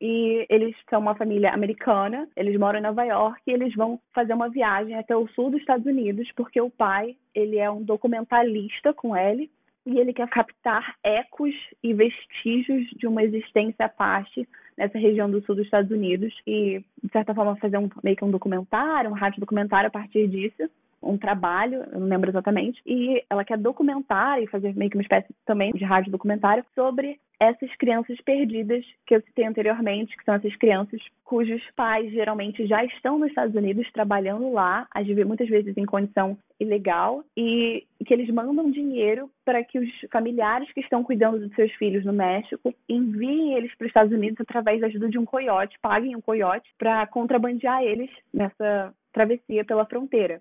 E 0.00 0.46
eles 0.50 0.76
são 0.90 1.00
uma 1.00 1.14
família 1.14 1.52
americana, 1.52 2.28
eles 2.36 2.58
moram 2.58 2.78
em 2.78 2.82
Nova 2.82 3.04
York 3.04 3.40
e 3.46 3.52
eles 3.52 3.74
vão 3.74 3.98
fazer 4.12 4.34
uma 4.34 4.50
viagem 4.50 4.94
até 4.96 5.16
o 5.16 5.26
sul 5.28 5.50
dos 5.50 5.60
Estados 5.60 5.86
Unidos, 5.86 6.30
porque 6.36 6.60
o 6.60 6.68
pai, 6.68 7.16
ele 7.34 7.56
é 7.56 7.70
um 7.70 7.82
documentalista 7.82 8.92
com 8.92 9.16
ele, 9.16 9.50
e 9.86 9.98
ele 9.98 10.12
quer 10.12 10.28
captar 10.28 10.96
ecos 11.02 11.54
e 11.82 11.92
vestígios 11.92 12.88
de 12.96 13.06
uma 13.06 13.22
existência 13.22 13.84
à 13.84 13.88
parte 13.88 14.48
nessa 14.76 14.98
região 14.98 15.30
do 15.30 15.42
sul 15.44 15.54
dos 15.54 15.64
Estados 15.64 15.90
Unidos. 15.90 16.34
E, 16.46 16.84
de 17.02 17.12
certa 17.12 17.34
forma, 17.34 17.56
fazer 17.56 17.78
um, 17.78 17.88
meio 18.02 18.16
que 18.16 18.24
um 18.24 18.30
documentário, 18.30 19.10
um 19.10 19.14
rádio 19.14 19.40
documentário 19.40 19.88
a 19.88 19.92
partir 19.92 20.28
disso 20.28 20.68
um 21.04 21.18
trabalho, 21.18 21.84
eu 21.92 22.00
não 22.00 22.08
lembro 22.08 22.30
exatamente, 22.30 22.80
e 22.86 23.22
ela 23.28 23.44
quer 23.44 23.58
documentar 23.58 24.42
e 24.42 24.46
fazer 24.46 24.74
meio 24.74 24.90
que 24.90 24.96
uma 24.96 25.02
espécie 25.02 25.28
também 25.44 25.72
de 25.72 25.84
rádio 25.84 26.10
documentário 26.10 26.64
sobre 26.74 27.20
essas 27.44 27.74
crianças 27.76 28.20
perdidas 28.22 28.84
que 29.06 29.14
eu 29.14 29.20
citei 29.22 29.44
anteriormente, 29.46 30.16
que 30.16 30.24
são 30.24 30.34
essas 30.34 30.54
crianças 30.56 31.00
cujos 31.24 31.62
pais 31.76 32.10
geralmente 32.12 32.66
já 32.66 32.84
estão 32.84 33.18
nos 33.18 33.28
Estados 33.28 33.54
Unidos 33.54 33.90
trabalhando 33.92 34.52
lá, 34.52 34.86
muitas 35.26 35.48
vezes 35.48 35.76
em 35.76 35.86
condição 35.86 36.36
ilegal, 36.58 37.24
e 37.36 37.84
que 38.04 38.12
eles 38.14 38.28
mandam 38.30 38.70
dinheiro 38.70 39.30
para 39.44 39.62
que 39.64 39.78
os 39.78 39.90
familiares 40.10 40.70
que 40.72 40.80
estão 40.80 41.02
cuidando 41.02 41.38
dos 41.38 41.54
seus 41.54 41.72
filhos 41.72 42.04
no 42.04 42.12
México 42.12 42.74
enviem 42.88 43.54
eles 43.54 43.74
para 43.74 43.84
os 43.84 43.90
Estados 43.90 44.12
Unidos 44.12 44.40
através 44.40 44.80
da 44.80 44.86
ajuda 44.86 45.08
de 45.08 45.18
um 45.18 45.24
coiote, 45.24 45.78
paguem 45.80 46.14
um 46.16 46.20
coiote 46.20 46.68
para 46.78 47.06
contrabandear 47.06 47.82
eles 47.82 48.10
nessa 48.32 48.94
travessia 49.12 49.64
pela 49.64 49.86
fronteira. 49.86 50.40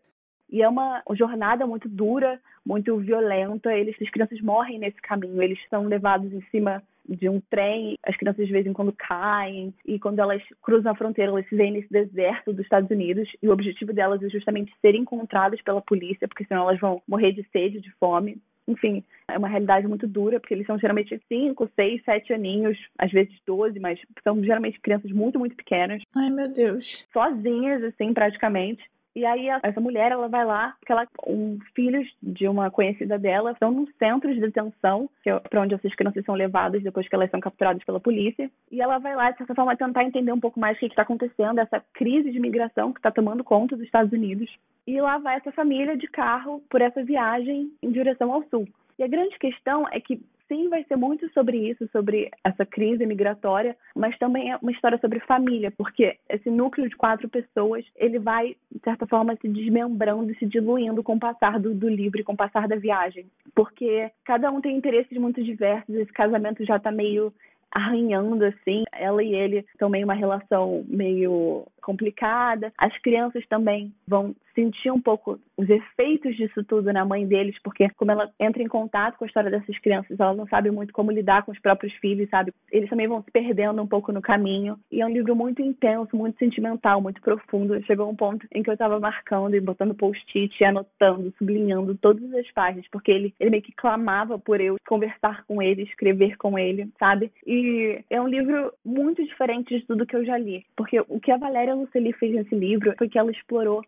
E 0.54 0.62
é 0.62 0.70
uma 0.70 1.02
jornada 1.14 1.66
muito 1.66 1.90
dura, 1.90 2.40
muito 2.64 2.96
violenta. 2.98 3.74
Eles, 3.74 3.96
as 4.00 4.10
crianças 4.12 4.40
morrem 4.40 4.78
nesse 4.78 5.02
caminho. 5.02 5.42
Eles 5.42 5.58
são 5.68 5.88
levados 5.88 6.32
em 6.32 6.42
cima 6.52 6.84
de 7.08 7.28
um 7.30 7.42
trem, 7.50 7.98
as 8.04 8.16
crianças 8.16 8.46
de 8.46 8.52
vez 8.52 8.66
em 8.66 8.74
quando 8.74 8.94
caem, 8.94 9.74
e 9.86 10.00
quando 10.00 10.20
elas 10.20 10.42
cruzam 10.62 10.92
a 10.92 10.96
fronteira, 10.96 11.32
elas 11.32 11.48
se 11.48 11.56
veem 11.56 11.72
nesse 11.72 11.92
deserto 11.92 12.54
dos 12.54 12.64
Estados 12.64 12.90
Unidos, 12.90 13.30
e 13.42 13.48
o 13.48 13.52
objetivo 13.52 13.94
delas 13.94 14.22
é 14.24 14.30
justamente 14.30 14.74
serem 14.82 15.02
encontradas 15.02 15.62
pela 15.62 15.82
polícia, 15.82 16.28
porque 16.28 16.46
senão 16.46 16.64
elas 16.64 16.80
vão 16.80 17.02
morrer 17.08 17.34
de 17.34 17.46
sede, 17.52 17.82
de 17.82 17.92
fome. 17.94 18.38
Enfim, 18.66 19.04
é 19.28 19.38
uma 19.38 19.50
realidade 19.50 19.88
muito 19.88 20.08
dura, 20.08 20.40
porque 20.40 20.54
eles 20.54 20.66
são 20.66 20.80
geralmente 20.80 21.20
5, 21.28 21.70
6, 21.76 22.04
7 22.06 22.34
aninhos, 22.34 22.78
às 22.98 23.12
vezes 23.12 23.34
12, 23.46 23.78
mas 23.80 24.00
são 24.24 24.42
geralmente 24.42 24.80
crianças 24.80 25.12
muito, 25.12 25.38
muito 25.38 25.56
pequenas. 25.56 26.02
Ai, 26.16 26.30
meu 26.30 26.48
Deus. 26.48 27.06
Sozinhas, 27.12 27.84
assim, 27.84 28.14
praticamente. 28.14 28.82
E 29.16 29.26
aí 29.26 29.48
essa 29.48 29.80
mulher, 29.80 30.12
ela 30.12 30.28
vai 30.28 30.44
lá, 30.44 30.76
porque 30.80 30.92
ela, 30.92 31.08
um 31.28 31.60
filhos 31.76 32.08
de 32.22 32.48
uma 32.48 32.72
conhecida 32.72 33.20
dela 33.20 33.52
estão 33.52 33.72
num 33.72 33.88
centro 34.00 34.34
de 34.34 34.40
detenção, 34.40 35.08
que 35.22 35.30
é 35.30 35.40
para 35.40 35.62
onde 35.62 35.76
essas 35.76 35.94
crianças 35.94 36.26
são 36.26 36.34
levadas 36.34 36.82
depois 36.82 37.08
que 37.08 37.14
elas 37.14 37.30
são 37.30 37.40
capturadas 37.40 37.84
pela 37.84 38.00
polícia. 38.00 38.50
E 38.72 38.82
ela 38.82 38.98
vai 38.98 39.16
lá, 39.16 39.30
de 39.30 39.38
certa 39.38 39.54
forma, 39.54 39.78
tentar 39.78 40.04
entender 40.04 40.32
um 40.32 40.40
pouco 40.40 40.60
mais 40.60 40.78
o 40.78 40.80
que 40.80 40.88
está 40.88 41.04
acontecendo, 41.04 41.60
essa 41.60 41.84
crise 41.94 42.32
de 42.32 42.38
imigração 42.38 42.92
que 42.92 43.00
está 43.00 43.12
tomando 43.12 43.44
conta 43.44 43.76
dos 43.76 43.86
Estados 43.86 44.12
Unidos. 44.12 44.50
E 44.88 45.00
lá 45.00 45.20
vai 45.20 45.38
essa 45.38 45.52
família 45.52 45.96
de 45.96 46.08
carro 46.08 46.64
por 46.70 46.82
essa 46.82 47.04
viagem 47.04 47.72
em 47.84 47.92
direção 47.92 48.34
ao 48.34 48.44
sul. 48.50 48.68
E 48.98 49.04
a 49.04 49.08
grande 49.08 49.38
questão 49.40 49.88
é 49.92 50.00
que 50.00 50.20
sim 50.54 50.70
vai 50.70 50.84
ser 50.84 50.96
muito 50.96 51.28
sobre 51.34 51.58
isso, 51.70 51.90
sobre 51.92 52.30
essa 52.44 52.64
crise 52.64 53.06
migratória, 53.06 53.76
mas 53.96 54.18
também 54.20 54.52
é 54.52 54.58
uma 54.58 54.72
história 54.72 55.00
sobre 55.00 55.20
família, 55.22 55.72
porque 55.72 56.18
esse 56.30 56.50
núcleo 56.50 56.88
de 56.88 56.96
quatro 56.96 57.28
pessoas, 57.28 57.84
ele 57.96 58.20
vai, 58.20 58.56
de 58.72 58.80
certa 58.84 59.08
forma, 59.08 59.36
se 59.42 59.48
desmembrando 59.48 60.32
e 60.32 60.36
se 60.36 60.46
diluindo 60.46 61.02
com 61.02 61.16
o 61.16 61.20
passar 61.20 61.60
do, 61.60 61.74
do 61.74 61.90
livro 61.90 62.22
e 62.22 62.24
com 62.24 62.34
o 62.34 62.38
passar 62.38 62.68
da 62.68 62.76
viagem. 62.76 63.26
Porque 63.56 64.12
cada 64.24 64.52
um 64.52 64.62
tem 64.62 64.78
interesses 64.78 65.18
muito 65.18 65.44
diversos, 65.44 65.96
esse 65.96 66.14
casamento 66.14 66.64
já 66.64 66.78
está 66.78 66.92
meio 66.92 67.34
arranhando, 67.72 68.46
assim. 68.46 68.84
Ela 68.94 69.24
e 69.24 69.34
ele 69.34 69.66
estão 69.74 69.90
meio 69.90 70.06
uma 70.06 70.14
relação 70.14 70.86
meio 70.88 71.66
complicada. 71.84 72.72
As 72.78 72.98
crianças 73.00 73.46
também 73.48 73.94
vão 74.08 74.36
sentir 74.56 74.92
um 74.92 75.02
pouco 75.02 75.40
os 75.58 75.70
efeitos 75.70 76.36
disso 76.36 76.64
tudo 76.64 76.92
na 76.94 77.06
mãe 77.06 77.28
deles, 77.28 77.56
porque 77.64 77.90
como 77.96 78.12
ela 78.12 78.30
entra 78.40 78.62
em 78.62 78.68
contato 78.68 79.18
com 79.18 79.24
a 79.24 79.28
história 79.28 79.52
dessas 79.52 79.78
crianças, 79.80 80.20
ela 80.20 80.34
não 80.34 80.48
sabe 80.48 80.72
muito 80.72 80.94
como 80.94 81.12
lidar 81.12 81.44
com 81.44 81.52
os 81.52 81.60
próprios 81.60 81.94
filhos, 81.96 82.30
sabe? 82.30 82.54
Eles 82.72 82.90
também 82.90 83.08
vão 83.08 83.22
se 83.24 83.32
perdendo 83.32 83.82
um 83.82 83.88
pouco 83.88 84.12
no 84.12 84.22
caminho. 84.22 84.78
E 84.92 85.02
é 85.02 85.06
um 85.06 85.12
livro 85.12 85.36
muito 85.36 85.62
intenso, 85.62 86.16
muito 86.16 86.38
sentimental, 86.38 87.02
muito 87.02 87.22
profundo. 87.22 87.84
Chegou 87.86 88.10
um 88.10 88.16
ponto 88.16 88.48
em 88.54 88.64
que 88.64 88.70
eu 88.70 88.74
estava 88.74 89.00
marcando 89.00 89.56
e 89.56 89.62
botando 89.62 89.96
post-it, 89.96 90.64
anotando, 90.64 91.34
sublinhando 91.38 91.96
todas 91.96 92.34
as 92.34 92.50
páginas, 92.52 92.88
porque 92.92 93.12
ele, 93.12 93.34
ele 93.40 93.50
meio 93.50 93.64
que 93.64 93.72
clamava 93.72 94.38
por 94.38 94.62
eu 94.62 94.78
conversar 94.88 95.44
com 95.46 95.62
ele, 95.62 95.84
escrever 95.84 96.38
com 96.38 96.58
ele, 96.58 96.90
sabe? 97.00 97.32
E 97.46 98.04
é 98.10 98.22
um 98.22 98.28
livro 98.28 98.74
muito 98.86 99.24
diferente 99.24 99.78
de 99.78 99.86
tudo 99.86 100.06
que 100.06 100.16
eu 100.16 100.26
já 100.26 100.38
li, 100.38 100.66
porque 100.76 101.00
o 101.08 101.20
que 101.20 101.32
a 101.32 101.38
Valéria 101.38 101.73
Luceli 101.74 102.14
fez 102.14 102.34
nesse 102.34 102.56
livro 102.56 102.94
foi 102.98 103.10
que 103.10 103.18
ela 103.18 103.32
explorou 103.32 103.84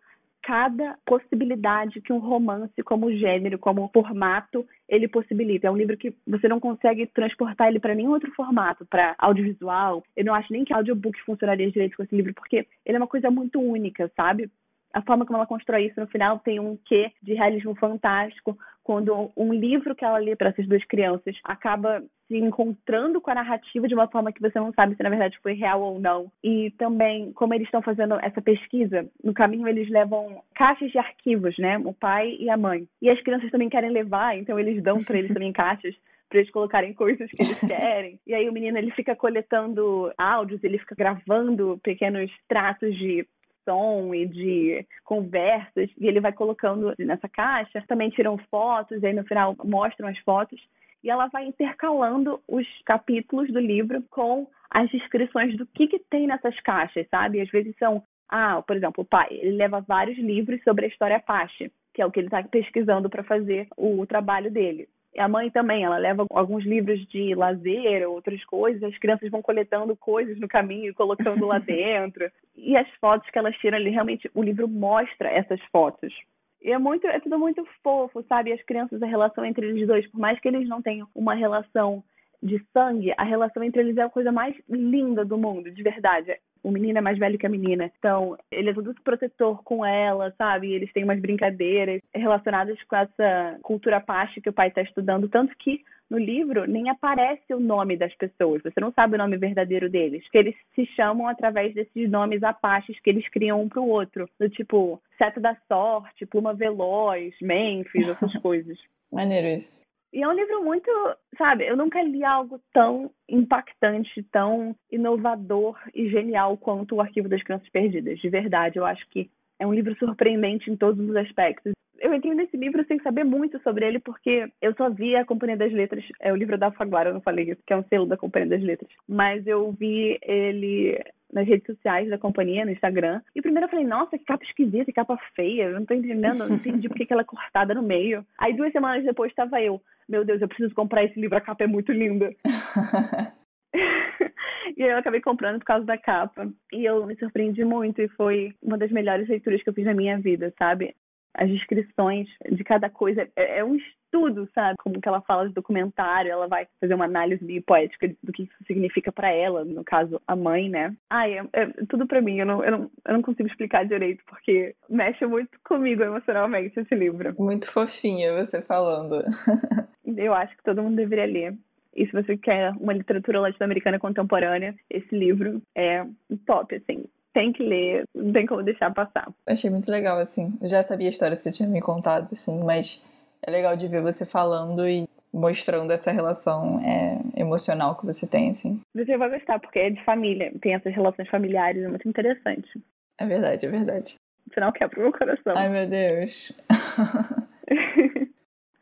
cada 0.46 0.96
possibilidade 1.04 2.00
que 2.00 2.12
um 2.12 2.18
romance 2.18 2.80
como 2.84 3.12
gênero, 3.12 3.58
como 3.58 3.90
formato, 3.92 4.64
ele 4.88 5.08
possibilita. 5.08 5.66
É 5.66 5.70
um 5.70 5.76
livro 5.76 5.96
que 5.96 6.14
você 6.24 6.46
não 6.46 6.60
consegue 6.60 7.04
transportar 7.08 7.66
ele 7.66 7.80
para 7.80 7.96
nenhum 7.96 8.12
outro 8.12 8.30
formato, 8.32 8.86
para 8.86 9.16
audiovisual. 9.18 10.04
Eu 10.16 10.24
não 10.24 10.34
acho 10.34 10.52
nem 10.52 10.64
que 10.64 10.72
audiobook 10.72 11.20
funcionaria 11.22 11.68
direito 11.68 11.96
com 11.96 12.04
esse 12.04 12.14
livro, 12.14 12.32
porque 12.32 12.64
ele 12.84 12.96
é 12.96 13.00
uma 13.00 13.08
coisa 13.08 13.28
muito 13.28 13.60
única, 13.60 14.08
sabe? 14.14 14.48
A 14.92 15.02
forma 15.02 15.26
como 15.26 15.36
ela 15.36 15.46
constrói 15.46 15.86
isso 15.86 16.00
no 16.00 16.06
final 16.06 16.38
tem 16.38 16.58
um 16.58 16.76
quê 16.84 17.12
de 17.22 17.34
realismo 17.34 17.74
fantástico, 17.74 18.58
quando 18.82 19.32
um 19.36 19.52
livro 19.52 19.94
que 19.94 20.04
ela 20.04 20.18
lê 20.18 20.36
para 20.36 20.50
essas 20.50 20.66
duas 20.66 20.84
crianças 20.84 21.36
acaba 21.42 22.02
se 22.28 22.36
encontrando 22.36 23.20
com 23.20 23.30
a 23.30 23.34
narrativa 23.34 23.88
de 23.88 23.94
uma 23.94 24.08
forma 24.08 24.32
que 24.32 24.40
você 24.40 24.58
não 24.58 24.72
sabe 24.72 24.94
se 24.94 25.02
na 25.02 25.10
verdade 25.10 25.38
foi 25.42 25.54
real 25.54 25.82
ou 25.82 26.00
não. 26.00 26.30
E 26.42 26.72
também 26.78 27.32
como 27.32 27.52
eles 27.52 27.66
estão 27.66 27.82
fazendo 27.82 28.14
essa 28.20 28.40
pesquisa, 28.40 29.08
no 29.22 29.34
caminho 29.34 29.66
eles 29.66 29.88
levam 29.90 30.40
caixas 30.54 30.90
de 30.90 30.98
arquivos, 30.98 31.56
né? 31.58 31.78
O 31.78 31.92
pai 31.92 32.36
e 32.38 32.48
a 32.48 32.56
mãe. 32.56 32.88
E 33.02 33.10
as 33.10 33.20
crianças 33.22 33.50
também 33.50 33.68
querem 33.68 33.90
levar, 33.90 34.36
então 34.38 34.58
eles 34.58 34.82
dão 34.82 35.02
para 35.02 35.18
eles 35.18 35.32
também 35.32 35.50
caixas 35.52 35.94
para 36.28 36.38
eles 36.38 36.50
colocarem 36.50 36.92
coisas 36.92 37.30
que 37.30 37.42
eles 37.42 37.58
querem. 37.66 38.18
E 38.26 38.34
aí 38.34 38.48
o 38.48 38.52
menino 38.52 38.78
ele 38.78 38.90
fica 38.92 39.14
coletando 39.14 40.12
áudios, 40.18 40.62
ele 40.62 40.78
fica 40.78 40.94
gravando 40.94 41.78
pequenos 41.82 42.30
traços 42.48 42.96
de 42.96 43.26
som 43.66 44.14
e 44.14 44.24
de 44.24 44.86
conversas, 45.04 45.90
e 45.98 46.06
ele 46.06 46.20
vai 46.20 46.32
colocando 46.32 46.94
nessa 46.98 47.28
caixa. 47.28 47.84
Também 47.86 48.08
tiram 48.08 48.38
fotos, 48.50 49.02
e 49.02 49.06
aí 49.06 49.12
no 49.12 49.24
final 49.24 49.54
mostram 49.64 50.08
as 50.08 50.18
fotos. 50.20 50.58
E 51.04 51.10
ela 51.10 51.26
vai 51.26 51.46
intercalando 51.46 52.40
os 52.48 52.66
capítulos 52.84 53.52
do 53.52 53.60
livro 53.60 54.02
com 54.10 54.48
as 54.70 54.90
descrições 54.90 55.56
do 55.56 55.66
que, 55.66 55.86
que 55.86 55.98
tem 56.10 56.26
nessas 56.26 56.58
caixas, 56.60 57.06
sabe? 57.10 57.40
Às 57.40 57.50
vezes 57.50 57.74
são, 57.78 58.02
ah, 58.28 58.62
por 58.62 58.76
exemplo, 58.76 59.02
o 59.02 59.06
pai, 59.06 59.28
ele 59.30 59.56
leva 59.56 59.80
vários 59.80 60.16
livros 60.18 60.62
sobre 60.64 60.86
a 60.86 60.88
história 60.88 61.16
Apache, 61.16 61.70
que 61.92 62.02
é 62.02 62.06
o 62.06 62.10
que 62.10 62.20
ele 62.20 62.26
está 62.28 62.42
pesquisando 62.42 63.08
para 63.08 63.22
fazer 63.22 63.68
o 63.76 64.04
trabalho 64.06 64.50
dele. 64.50 64.88
A 65.18 65.28
mãe 65.28 65.50
também, 65.50 65.84
ela 65.84 65.96
leva 65.96 66.26
alguns 66.30 66.64
livros 66.64 67.04
de 67.08 67.34
lazer, 67.34 68.08
outras 68.08 68.44
coisas, 68.44 68.82
as 68.82 68.98
crianças 68.98 69.30
vão 69.30 69.42
coletando 69.42 69.96
coisas 69.96 70.38
no 70.38 70.48
caminho 70.48 70.90
e 70.90 70.94
colocando 70.94 71.46
lá 71.46 71.58
dentro. 71.60 72.30
E 72.56 72.76
as 72.76 72.88
fotos 73.00 73.28
que 73.30 73.38
elas 73.38 73.56
tiram 73.56 73.78
ali, 73.78 73.90
realmente, 73.90 74.30
o 74.34 74.42
livro 74.42 74.68
mostra 74.68 75.28
essas 75.28 75.60
fotos. 75.72 76.14
E 76.62 76.72
é 76.72 76.78
muito, 76.78 77.06
é 77.06 77.20
tudo 77.20 77.38
muito 77.38 77.66
fofo, 77.82 78.22
sabe? 78.28 78.52
As 78.52 78.62
crianças, 78.62 79.02
a 79.02 79.06
relação 79.06 79.44
entre 79.44 79.66
eles 79.66 79.86
dois, 79.86 80.06
por 80.10 80.18
mais 80.18 80.38
que 80.40 80.48
eles 80.48 80.68
não 80.68 80.82
tenham 80.82 81.06
uma 81.14 81.34
relação 81.34 82.02
de 82.42 82.62
sangue, 82.72 83.14
a 83.16 83.24
relação 83.24 83.62
entre 83.62 83.80
eles 83.80 83.96
é 83.96 84.02
a 84.02 84.10
coisa 84.10 84.30
mais 84.30 84.54
linda 84.68 85.24
do 85.24 85.38
mundo, 85.38 85.70
de 85.70 85.82
verdade 85.82 86.36
o 86.66 86.72
menino 86.72 86.98
é 86.98 87.00
mais 87.00 87.16
velho 87.16 87.38
que 87.38 87.46
a 87.46 87.48
menina. 87.48 87.92
Então, 87.96 88.36
ele 88.50 88.70
é 88.70 88.74
todo 88.74 88.92
protetor 89.04 89.62
com 89.62 89.86
ela, 89.86 90.34
sabe? 90.36 90.72
Eles 90.72 90.92
têm 90.92 91.04
umas 91.04 91.20
brincadeiras 91.20 92.02
relacionadas 92.12 92.76
com 92.82 92.96
essa 92.96 93.56
cultura 93.62 93.98
Apache 93.98 94.40
que 94.40 94.50
o 94.50 94.52
pai 94.52 94.66
está 94.66 94.82
estudando. 94.82 95.28
Tanto 95.28 95.56
que 95.58 95.84
no 96.10 96.18
livro 96.18 96.66
nem 96.66 96.90
aparece 96.90 97.54
o 97.54 97.60
nome 97.60 97.96
das 97.96 98.12
pessoas. 98.16 98.64
Você 98.64 98.80
não 98.80 98.92
sabe 98.92 99.14
o 99.14 99.18
nome 99.18 99.36
verdadeiro 99.36 99.88
deles. 99.88 100.28
Que 100.28 100.38
eles 100.38 100.56
se 100.74 100.84
chamam 100.96 101.28
através 101.28 101.72
desses 101.72 102.10
nomes 102.10 102.42
apaches 102.42 102.98
que 102.98 103.10
eles 103.10 103.28
criam 103.28 103.62
um 103.62 103.68
para 103.68 103.80
o 103.80 103.88
outro. 103.88 104.28
Do 104.36 104.48
tipo, 104.48 105.00
Seto 105.18 105.38
da 105.38 105.56
Sorte, 105.68 106.26
Pluma 106.26 106.52
Veloz, 106.52 107.32
Memphis, 107.40 108.08
essas 108.08 108.32
coisas. 108.42 108.76
Maneiro 109.12 109.46
isso. 109.46 109.85
E 110.12 110.22
é 110.22 110.28
um 110.28 110.32
livro 110.32 110.62
muito, 110.62 110.90
sabe, 111.36 111.66
eu 111.66 111.76
nunca 111.76 112.02
li 112.02 112.24
algo 112.24 112.60
tão 112.72 113.10
impactante, 113.28 114.22
tão 114.32 114.74
inovador 114.90 115.78
e 115.94 116.08
genial 116.08 116.56
quanto 116.56 116.94
O 116.94 117.00
Arquivo 117.00 117.28
das 117.28 117.42
Crianças 117.42 117.68
Perdidas. 117.68 118.18
De 118.20 118.28
verdade, 118.28 118.78
eu 118.78 118.86
acho 118.86 119.06
que 119.10 119.30
é 119.58 119.66
um 119.66 119.74
livro 119.74 119.96
surpreendente 119.96 120.70
em 120.70 120.76
todos 120.76 121.06
os 121.08 121.16
aspectos. 121.16 121.72
Eu 121.98 122.12
entrei 122.12 122.34
nesse 122.34 122.56
livro 122.56 122.84
sem 122.86 123.00
saber 123.00 123.24
muito 123.24 123.58
sobre 123.62 123.86
ele, 123.86 123.98
porque 123.98 124.48
eu 124.60 124.74
só 124.74 124.90
vi 124.90 125.16
a 125.16 125.24
Companhia 125.24 125.56
das 125.56 125.72
Letras, 125.72 126.04
é 126.20 126.32
o 126.32 126.36
livro 126.36 126.58
da 126.58 126.66
Alfaguara, 126.66 127.08
eu 127.08 127.14
não 127.14 127.22
falei 127.22 127.50
isso, 127.50 127.62
que 127.66 127.72
é 127.72 127.76
um 127.76 127.84
selo 127.84 128.06
da 128.06 128.18
Companhia 128.18 128.50
das 128.50 128.62
Letras. 128.62 128.90
Mas 129.08 129.46
eu 129.46 129.72
vi 129.72 130.18
ele 130.22 130.98
nas 131.32 131.46
redes 131.46 131.66
sociais 131.66 132.08
da 132.08 132.18
companhia, 132.18 132.64
no 132.64 132.70
Instagram. 132.70 133.20
E 133.34 133.42
primeiro 133.42 133.66
eu 133.66 133.70
falei, 133.70 133.84
nossa, 133.84 134.16
que 134.16 134.24
capa 134.24 134.44
esquisita, 134.44 134.86
que 134.86 134.92
capa 134.92 135.18
feia, 135.34 135.64
eu 135.64 135.74
não 135.74 135.86
tô 135.86 135.94
entendendo, 135.94 136.42
eu 136.42 136.48
não 136.48 136.56
entendi 136.56 136.88
porque 136.88 137.06
que 137.06 137.12
ela 137.12 137.22
é 137.22 137.26
cortada 137.26 137.74
no 137.74 137.82
meio. 137.82 138.24
Aí 138.38 138.54
duas 138.54 138.72
semanas 138.72 139.04
depois 139.04 139.30
estava 139.30 139.60
eu, 139.60 139.80
meu 140.08 140.24
Deus, 140.24 140.40
eu 140.40 140.48
preciso 140.48 140.74
comprar 140.74 141.04
esse 141.04 141.20
livro, 141.20 141.36
a 141.36 141.40
capa 141.40 141.64
é 141.64 141.66
muito 141.66 141.92
linda. 141.92 142.30
e 144.76 144.82
aí 144.82 144.90
eu 144.90 144.98
acabei 144.98 145.20
comprando 145.20 145.58
por 145.58 145.64
causa 145.64 145.84
da 145.84 145.98
capa. 145.98 146.48
E 146.72 146.84
eu 146.84 147.04
me 147.06 147.16
surpreendi 147.16 147.64
muito 147.64 148.00
e 148.00 148.08
foi 148.08 148.54
uma 148.62 148.78
das 148.78 148.90
melhores 148.90 149.28
leituras 149.28 149.62
que 149.62 149.68
eu 149.68 149.74
fiz 149.74 149.84
na 149.84 149.94
minha 149.94 150.18
vida, 150.18 150.52
sabe? 150.58 150.94
As 151.36 151.50
descrições 151.50 152.28
de 152.50 152.64
cada 152.64 152.88
coisa. 152.88 153.28
É, 153.36 153.58
é 153.58 153.64
um 153.64 153.76
estudo, 153.76 154.48
sabe? 154.54 154.78
Como 154.78 155.00
que 155.00 155.08
ela 155.08 155.20
fala 155.20 155.46
de 155.46 155.54
documentário, 155.54 156.30
ela 156.30 156.48
vai 156.48 156.66
fazer 156.80 156.94
uma 156.94 157.04
análise 157.04 157.60
poética 157.60 158.10
do 158.22 158.32
que 158.32 158.44
isso 158.44 158.54
significa 158.66 159.12
para 159.12 159.30
ela, 159.30 159.64
no 159.64 159.84
caso, 159.84 160.20
a 160.26 160.34
mãe, 160.34 160.70
né? 160.70 160.96
Ai, 161.10 161.38
é, 161.38 161.46
é 161.52 161.66
tudo 161.88 162.06
para 162.06 162.22
mim, 162.22 162.38
eu 162.38 162.46
não, 162.46 162.64
eu, 162.64 162.70
não, 162.70 162.90
eu 163.06 163.14
não 163.14 163.22
consigo 163.22 163.48
explicar 163.48 163.86
direito, 163.86 164.24
porque 164.26 164.74
mexe 164.88 165.26
muito 165.26 165.58
comigo 165.62 166.02
emocionalmente 166.02 166.80
esse 166.80 166.94
livro. 166.94 167.34
Muito 167.38 167.70
fofinha 167.70 168.32
você 168.32 168.62
falando. 168.62 169.22
eu 170.16 170.32
acho 170.32 170.56
que 170.56 170.64
todo 170.64 170.82
mundo 170.82 170.96
deveria 170.96 171.26
ler. 171.26 171.58
E 171.94 172.06
se 172.06 172.12
você 172.12 172.36
quer 172.36 172.72
uma 172.78 172.92
literatura 172.92 173.40
latino-americana 173.40 173.98
contemporânea, 173.98 174.74
esse 174.90 175.16
livro 175.16 175.62
é 175.74 176.04
top, 176.46 176.74
assim 176.74 177.04
tem 177.36 177.52
que 177.52 177.62
ler, 177.62 178.04
não 178.14 178.32
tem 178.32 178.46
como 178.46 178.62
deixar 178.62 178.90
passar. 178.94 179.30
Achei 179.46 179.68
muito 179.68 179.90
legal, 179.90 180.18
assim. 180.18 180.56
Eu 180.58 180.68
já 180.68 180.82
sabia 180.82 181.08
a 181.08 181.10
história, 181.10 181.36
você 181.36 181.50
tinha 181.50 181.68
me 181.68 181.82
contado, 181.82 182.32
assim, 182.32 182.64
mas 182.64 183.04
é 183.42 183.50
legal 183.50 183.76
de 183.76 183.86
ver 183.86 184.00
você 184.00 184.24
falando 184.24 184.88
e 184.88 185.06
mostrando 185.30 185.90
essa 185.90 186.10
relação 186.10 186.80
é, 186.80 187.18
emocional 187.38 187.94
que 187.94 188.06
você 188.06 188.26
tem, 188.26 188.48
assim. 188.48 188.80
Você 188.94 189.18
vai 189.18 189.28
gostar, 189.28 189.58
porque 189.58 189.78
é 189.78 189.90
de 189.90 190.02
família, 190.02 190.50
tem 190.62 190.72
essas 190.72 190.94
relações 190.94 191.28
familiares, 191.28 191.84
é 191.84 191.88
muito 191.88 192.08
interessante. 192.08 192.70
É 193.18 193.26
verdade, 193.26 193.66
é 193.66 193.68
verdade. 193.68 194.14
Você 194.50 194.58
não 194.58 194.72
quebra 194.72 194.98
o 194.98 195.02
meu 195.02 195.12
coração. 195.12 195.54
Ai, 195.54 195.68
meu 195.68 195.86
Deus. 195.86 196.52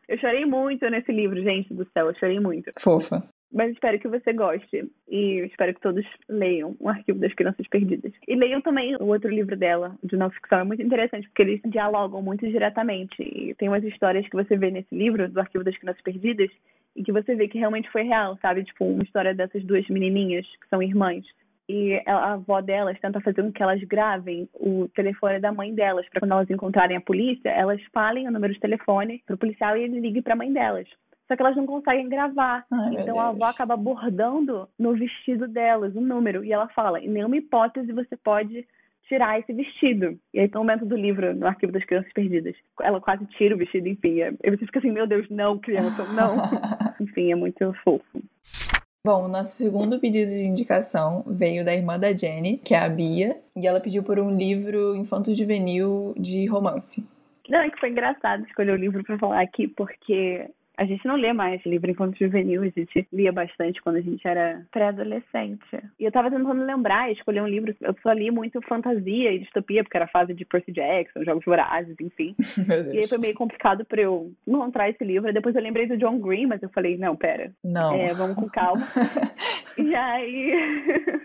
eu 0.07 0.19
chorei 0.19 0.45
muito 0.45 0.89
nesse 0.89 1.11
livro, 1.11 1.43
gente 1.43 1.75
do 1.75 1.85
céu, 1.93 2.07
eu 2.07 2.15
chorei 2.15 2.39
muito. 2.39 2.71
Fofa. 2.79 3.29
Mas 3.55 3.71
espero 3.71 4.01
que 4.01 4.09
você 4.09 4.33
goste 4.33 4.91
e 5.09 5.39
espero 5.47 5.73
que 5.73 5.81
todos 5.81 6.05
leiam 6.29 6.75
O 6.81 6.89
Arquivo 6.89 7.21
das 7.21 7.33
Crianças 7.35 7.69
Perdidas. 7.69 8.13
E 8.27 8.35
leiam 8.35 8.61
também 8.61 8.97
o 8.97 9.07
outro 9.07 9.31
livro 9.31 9.57
dela, 9.57 9.95
de 10.03 10.17
não 10.17 10.29
ficção. 10.29 10.59
É 10.59 10.65
muito 10.65 10.83
interessante 10.83 11.29
porque 11.29 11.43
eles 11.43 11.61
dialogam 11.65 12.21
muito 12.21 12.45
diretamente. 12.49 13.23
E 13.23 13.55
tem 13.55 13.69
umas 13.69 13.85
histórias 13.85 14.27
que 14.29 14.35
você 14.35 14.57
vê 14.57 14.73
nesse 14.73 14.93
livro, 14.93 15.29
do 15.29 15.39
Arquivo 15.39 15.63
das 15.63 15.79
Crianças 15.79 16.03
Perdidas, 16.03 16.51
e 16.97 17.05
que 17.05 17.13
você 17.13 17.37
vê 17.37 17.47
que 17.47 17.57
realmente 17.57 17.89
foi 17.93 18.03
real, 18.03 18.37
sabe? 18.43 18.65
Tipo, 18.65 18.87
uma 18.87 19.05
história 19.05 19.33
dessas 19.33 19.65
duas 19.65 19.87
menininhas 19.89 20.45
que 20.61 20.69
são 20.69 20.83
irmãs. 20.83 21.25
E 21.69 22.03
a 22.07 22.33
avó 22.33 22.61
delas 22.61 22.99
tenta 22.99 23.21
fazer 23.21 23.41
com 23.41 23.53
que 23.53 23.63
elas 23.63 23.83
gravem 23.85 24.49
o 24.55 24.89
telefone 24.97 25.39
da 25.39 25.53
mãe 25.53 25.73
delas, 25.73 26.09
para 26.09 26.21
quando 26.21 26.33
elas 26.33 26.51
encontrarem 26.51 26.97
a 26.97 27.01
polícia, 27.01 27.51
elas 27.51 27.81
falem 27.93 28.27
o 28.27 28.33
número 28.33 28.53
de 28.53 28.59
telefone 28.59 29.23
pro 29.25 29.39
policial 29.39 29.77
e 29.77 29.85
ele 29.85 30.01
ligue 30.01 30.21
para 30.23 30.35
a 30.35 30.37
mãe 30.37 30.53
delas. 30.53 30.89
Só 31.27 31.37
que 31.37 31.43
elas 31.43 31.57
não 31.57 31.67
conseguem 31.67 32.09
gravar. 32.09 32.65
Ai, 32.71 32.97
então 32.99 33.19
a 33.19 33.29
avó 33.29 33.47
acaba 33.47 33.77
bordando 33.77 34.69
no 34.79 34.95
vestido 34.95 35.49
delas 35.49 35.97
um 35.97 36.01
número. 36.03 36.45
E 36.45 36.53
ela 36.53 36.69
fala: 36.69 37.01
em 37.01 37.09
nenhuma 37.09 37.37
hipótese 37.37 37.93
você 37.93 38.17
pode 38.17 38.67
tirar 39.09 39.39
esse 39.39 39.53
vestido. 39.53 40.19
E 40.33 40.41
aí 40.41 40.49
tem 40.49 40.61
um 40.61 40.65
momento 40.65 40.85
do 40.87 40.97
livro, 40.97 41.35
no 41.35 41.47
Arquivo 41.47 41.73
das 41.73 41.85
Crianças 41.85 42.13
Perdidas. 42.13 42.55
Ela 42.81 43.01
quase 43.01 43.25
tira 43.27 43.55
o 43.55 43.59
vestido, 43.59 43.89
enfim. 43.89 44.23
Aí 44.23 44.51
você 44.51 44.67
fica 44.67 44.79
assim: 44.79 44.91
meu 44.91 45.07
Deus, 45.07 45.29
não, 45.31 45.59
criança, 45.59 46.05
não. 46.13 46.37
enfim, 47.01 47.33
é 47.33 47.35
muito 47.35 47.73
fofo. 47.85 48.23
Bom, 49.07 49.27
o 49.27 49.29
nosso 49.29 49.63
segundo 49.63 50.01
pedido 50.01 50.31
de 50.31 50.47
indicação 50.47 51.23
veio 51.27 51.63
da 51.63 51.75
irmã 51.75 51.99
da 51.99 52.15
Jenny, 52.15 52.57
que 52.57 52.75
é 52.75 52.79
a 52.79 52.89
Bia, 52.89 53.37
e 53.55 53.67
ela 53.67 53.79
pediu 53.79 54.03
por 54.03 54.19
um 54.19 54.35
livro 54.35 54.97
infanto-juvenil 54.97 56.15
de 56.17 56.47
romance. 56.47 57.07
Não, 57.47 57.59
é 57.59 57.69
que 57.69 57.79
foi 57.79 57.91
engraçado 57.91 58.47
escolher 58.47 58.73
o 58.73 58.77
livro 58.77 59.05
para 59.05 59.19
falar 59.19 59.43
aqui, 59.43 59.69
porque 59.69 60.49
A 60.77 60.85
gente 60.85 61.07
não 61.07 61.17
lê 61.17 61.33
mais 61.33 61.65
livro 61.65 61.91
enquanto 61.91 62.19
juvenil, 62.19 62.63
a 62.63 62.69
gente 62.69 63.07
lia 63.13 63.33
bastante 63.33 63.81
quando 63.81 63.97
a 63.97 64.01
gente 64.01 64.27
era 64.27 64.63
pré-adolescente. 64.73 65.65
E 65.99 66.05
eu 66.05 66.11
tava 66.11 66.31
tentando 66.31 66.65
lembrar, 66.65 67.11
escolher 67.13 67.43
um 67.43 67.49
livro, 67.49 67.75
eu 67.81 67.95
só 68.03 68.13
li 68.13 68.31
muito 68.31 68.61
fantasia 68.63 69.33
e 69.33 69.39
distopia, 69.39 69.85
porque 69.85 69.97
era 69.97 70.09
fase 70.09 70.35
de 70.35 70.45
Percy 70.45 70.73
Jackson, 70.73 71.25
Jogos 71.25 71.45
Vorazes, 71.45 71.95
enfim. 72.01 72.35
e 72.93 72.99
aí 72.99 73.09
foi 73.09 73.19
meio 73.19 73.35
complicado 73.35 73.85
pra 73.85 74.03
eu 74.03 74.33
encontrar 74.47 74.91
esse 74.91 75.05
livro. 75.05 75.33
Depois 75.33 75.55
eu 75.55 75.63
lembrei 75.63 75.87
do 75.87 75.97
John 75.97 76.19
Green, 76.19 76.47
mas 76.47 76.63
eu 76.63 76.69
falei, 76.71 76.97
não, 76.97 77.17
pera. 77.17 77.53
Não. 77.63 77.95
É, 77.95 78.13
vamos 78.13 78.37
com 78.37 78.49
calma. 78.49 78.85
e 79.79 79.95
aí... 79.95 80.53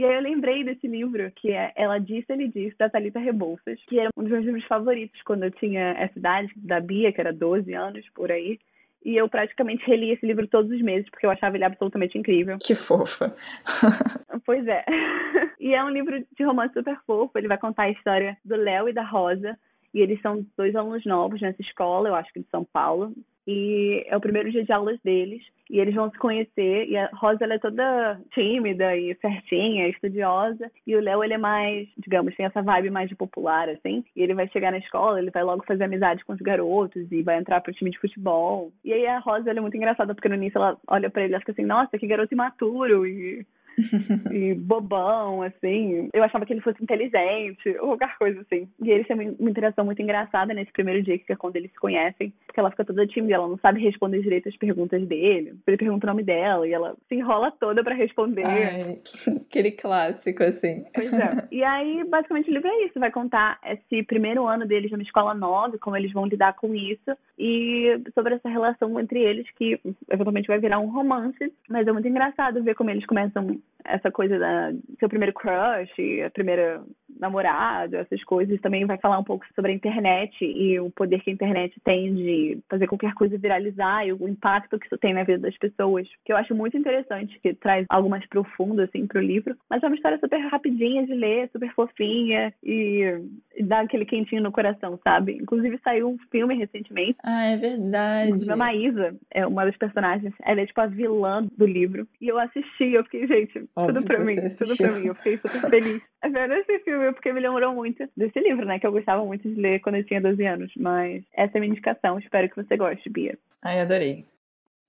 E 0.00 0.04
aí 0.06 0.14
eu 0.14 0.22
lembrei 0.22 0.64
desse 0.64 0.88
livro, 0.88 1.30
que 1.32 1.50
é 1.50 1.74
Ela 1.76 1.98
Disse, 1.98 2.32
Ele 2.32 2.48
Disse, 2.48 2.74
da 2.78 2.88
Thalita 2.88 3.20
Rebouças, 3.20 3.78
que 3.86 3.98
era 3.98 4.08
um 4.16 4.22
dos 4.22 4.32
meus 4.32 4.46
livros 4.46 4.64
favoritos 4.64 5.20
quando 5.26 5.42
eu 5.42 5.50
tinha 5.50 5.90
essa 5.90 6.18
idade, 6.18 6.50
da 6.56 6.80
Bia, 6.80 7.12
que 7.12 7.20
era 7.20 7.34
12 7.34 7.70
anos, 7.74 8.08
por 8.14 8.32
aí. 8.32 8.58
E 9.04 9.14
eu 9.14 9.28
praticamente 9.28 9.84
reli 9.84 10.10
esse 10.10 10.24
livro 10.24 10.48
todos 10.48 10.70
os 10.70 10.80
meses, 10.80 11.06
porque 11.10 11.26
eu 11.26 11.30
achava 11.30 11.54
ele 11.54 11.66
absolutamente 11.66 12.16
incrível. 12.16 12.56
Que 12.58 12.74
fofa. 12.74 13.36
pois 14.46 14.66
é. 14.66 14.86
E 15.60 15.74
é 15.74 15.84
um 15.84 15.90
livro 15.90 16.18
de 16.18 16.44
romance 16.44 16.72
super 16.72 16.98
fofo. 17.06 17.36
Ele 17.36 17.46
vai 17.46 17.58
contar 17.58 17.82
a 17.82 17.90
história 17.90 18.38
do 18.42 18.56
Léo 18.56 18.88
e 18.88 18.94
da 18.94 19.04
Rosa. 19.04 19.58
E 19.92 20.00
eles 20.00 20.18
são 20.22 20.46
dois 20.56 20.74
alunos 20.74 21.04
novos 21.04 21.42
nessa 21.42 21.60
escola, 21.60 22.08
eu 22.08 22.14
acho 22.14 22.32
que 22.32 22.40
de 22.40 22.48
São 22.48 22.64
Paulo 22.64 23.12
e 23.50 24.04
é 24.06 24.16
o 24.16 24.20
primeiro 24.20 24.50
dia 24.52 24.64
de 24.64 24.72
aulas 24.72 24.98
deles 25.02 25.42
e 25.68 25.80
eles 25.80 25.94
vão 25.94 26.08
se 26.10 26.18
conhecer 26.18 26.88
e 26.88 26.96
a 26.96 27.10
Rosa 27.14 27.44
ela 27.44 27.54
é 27.54 27.58
toda 27.58 28.20
tímida 28.32 28.96
e 28.96 29.14
certinha, 29.16 29.88
estudiosa 29.88 30.70
e 30.86 30.94
o 30.94 31.00
Léo 31.00 31.24
ele 31.24 31.34
é 31.34 31.38
mais, 31.38 31.88
digamos, 31.98 32.34
tem 32.36 32.46
essa 32.46 32.62
vibe 32.62 32.90
mais 32.90 33.08
de 33.08 33.16
popular 33.16 33.68
assim. 33.68 34.04
E 34.14 34.22
ele 34.22 34.34
vai 34.34 34.48
chegar 34.48 34.70
na 34.70 34.78
escola, 34.78 35.18
ele 35.18 35.30
vai 35.30 35.42
logo 35.42 35.64
fazer 35.64 35.84
amizade 35.84 36.24
com 36.24 36.32
os 36.32 36.40
garotos 36.40 37.10
e 37.10 37.22
vai 37.22 37.38
entrar 37.38 37.60
pro 37.60 37.72
time 37.72 37.90
de 37.90 37.98
futebol. 37.98 38.72
E 38.84 38.92
aí 38.92 39.06
a 39.06 39.18
Rosa 39.18 39.50
ela 39.50 39.58
é 39.58 39.62
muito 39.62 39.76
engraçada 39.76 40.14
porque 40.14 40.28
no 40.28 40.36
início 40.36 40.58
ela 40.58 40.76
olha 40.86 41.10
para 41.10 41.22
ele 41.22 41.34
e 41.34 41.38
fica 41.40 41.52
assim: 41.52 41.64
"Nossa, 41.64 41.98
que 41.98 42.06
garoto 42.06 42.34
imaturo" 42.34 43.06
e 43.06 43.44
e 44.32 44.54
bobão, 44.54 45.42
assim. 45.42 46.08
Eu 46.12 46.22
achava 46.22 46.44
que 46.44 46.52
ele 46.52 46.60
fosse 46.60 46.82
inteligente, 46.82 47.68
ou 47.80 47.96
qualquer 47.96 48.16
coisa 48.18 48.40
assim. 48.40 48.68
E 48.82 48.90
eles 48.90 49.06
têm 49.06 49.36
uma 49.38 49.50
interação 49.50 49.84
muito 49.84 50.02
engraçada 50.02 50.52
nesse 50.54 50.72
primeiro 50.72 51.02
dia, 51.02 51.18
que 51.18 51.32
é 51.32 51.36
quando 51.36 51.56
eles 51.56 51.70
se 51.70 51.78
conhecem, 51.78 52.32
porque 52.46 52.60
ela 52.60 52.70
fica 52.70 52.84
toda 52.84 53.06
tímida, 53.06 53.34
ela 53.34 53.48
não 53.48 53.58
sabe 53.58 53.80
responder 53.80 54.20
direito 54.20 54.48
as 54.48 54.56
perguntas 54.56 55.06
dele. 55.06 55.54
Ele 55.66 55.76
pergunta 55.76 56.06
o 56.06 56.10
nome 56.10 56.22
dela 56.22 56.66
e 56.66 56.72
ela 56.72 56.96
se 57.08 57.14
enrola 57.14 57.50
toda 57.52 57.82
para 57.82 57.94
responder. 57.94 58.44
Ai, 58.44 58.98
aquele 59.48 59.70
clássico, 59.70 60.42
assim. 60.42 60.84
Pois 60.94 61.12
é. 61.12 61.48
E 61.50 61.64
aí, 61.64 62.04
basicamente, 62.04 62.50
o 62.50 62.54
livro 62.54 62.68
é 62.68 62.84
isso. 62.84 62.98
Vai 62.98 63.10
contar 63.10 63.58
esse 63.64 64.02
primeiro 64.04 64.46
ano 64.46 64.66
deles 64.66 64.90
numa 64.90 65.02
escola 65.02 65.34
nova, 65.34 65.78
como 65.78 65.96
eles 65.96 66.12
vão 66.12 66.26
lidar 66.26 66.54
com 66.54 66.74
isso, 66.74 67.16
e 67.38 68.00
sobre 68.14 68.34
essa 68.34 68.48
relação 68.48 68.98
entre 69.00 69.20
eles, 69.20 69.46
que 69.56 69.78
eventualmente 70.08 70.48
vai 70.48 70.58
virar 70.58 70.78
um 70.78 70.90
romance. 70.90 71.52
Mas 71.68 71.86
é 71.86 71.92
muito 71.92 72.08
engraçado 72.08 72.62
ver 72.62 72.74
como 72.74 72.90
eles 72.90 73.04
começam 73.04 73.59
essa 73.84 74.10
coisa 74.10 74.38
da 74.38 74.72
seu 74.98 75.08
primeiro 75.08 75.32
crush, 75.32 76.22
a 76.24 76.30
primeira 76.30 76.82
namorado, 77.18 77.96
essas 77.96 78.22
coisas. 78.24 78.60
Também 78.60 78.86
vai 78.86 78.98
falar 78.98 79.18
um 79.18 79.24
pouco 79.24 79.44
sobre 79.54 79.72
a 79.72 79.74
internet 79.74 80.34
e 80.44 80.78
o 80.80 80.90
poder 80.90 81.20
que 81.20 81.30
a 81.30 81.32
internet 81.32 81.74
tem 81.84 82.14
de 82.14 82.58
fazer 82.68 82.86
qualquer 82.86 83.12
coisa 83.14 83.36
viralizar 83.36 84.06
e 84.06 84.12
o 84.12 84.28
impacto 84.28 84.78
que 84.78 84.86
isso 84.86 84.98
tem 84.98 85.12
na 85.12 85.24
vida 85.24 85.38
das 85.38 85.56
pessoas. 85.58 86.08
Que 86.24 86.32
eu 86.32 86.36
acho 86.36 86.54
muito 86.54 86.76
interessante, 86.76 87.38
que 87.40 87.54
traz 87.54 87.86
algo 87.88 88.08
mais 88.08 88.26
profundo, 88.26 88.80
assim, 88.80 89.06
pro 89.06 89.20
livro. 89.20 89.56
Mas 89.68 89.82
é 89.82 89.86
uma 89.86 89.96
história 89.96 90.18
super 90.18 90.38
rapidinha 90.46 91.06
de 91.06 91.14
ler, 91.14 91.50
super 91.52 91.72
fofinha 91.74 92.52
e, 92.62 93.20
e 93.56 93.62
dá 93.62 93.80
aquele 93.80 94.04
quentinho 94.04 94.42
no 94.42 94.52
coração, 94.52 94.98
sabe? 95.04 95.34
Inclusive 95.34 95.78
saiu 95.82 96.08
um 96.08 96.18
filme 96.30 96.54
recentemente. 96.54 97.18
Ah, 97.22 97.46
é 97.46 97.56
verdade. 97.56 98.50
A 98.50 98.56
Maísa 98.56 99.14
é 99.30 99.46
uma 99.46 99.64
das 99.64 99.76
personagens. 99.76 100.32
Ela 100.42 100.62
é 100.62 100.66
tipo 100.66 100.80
a 100.80 100.86
vilã 100.86 101.46
do 101.56 101.66
livro. 101.66 102.06
E 102.20 102.28
eu 102.28 102.38
assisti, 102.38 102.92
eu 102.92 103.04
fiquei, 103.04 103.26
gente, 103.26 103.49
Óbvio 103.76 103.94
tudo 103.94 104.06
pra 104.06 104.18
mim, 104.18 104.36
tudo 104.48 104.76
pra 104.76 104.92
mim. 104.92 105.06
Eu 105.06 105.14
fiquei 105.14 105.36
super 105.38 105.70
feliz 105.70 106.02
vendo 106.22 106.54
esse 106.54 106.78
filme, 106.80 107.12
porque 107.12 107.32
me 107.32 107.40
lembrou 107.40 107.74
muito 107.74 108.08
desse 108.16 108.40
livro, 108.40 108.64
né? 108.64 108.78
Que 108.78 108.86
eu 108.86 108.92
gostava 108.92 109.24
muito 109.24 109.48
de 109.48 109.60
ler 109.60 109.80
quando 109.80 109.96
eu 109.96 110.04
tinha 110.04 110.20
12 110.20 110.44
anos. 110.44 110.72
Mas 110.76 111.24
essa 111.32 111.56
é 111.56 111.58
a 111.58 111.60
minha 111.60 111.72
indicação. 111.72 112.18
Espero 112.18 112.48
que 112.48 112.56
você 112.56 112.76
goste, 112.76 113.08
Bia. 113.08 113.38
Ai, 113.62 113.80
adorei. 113.80 114.24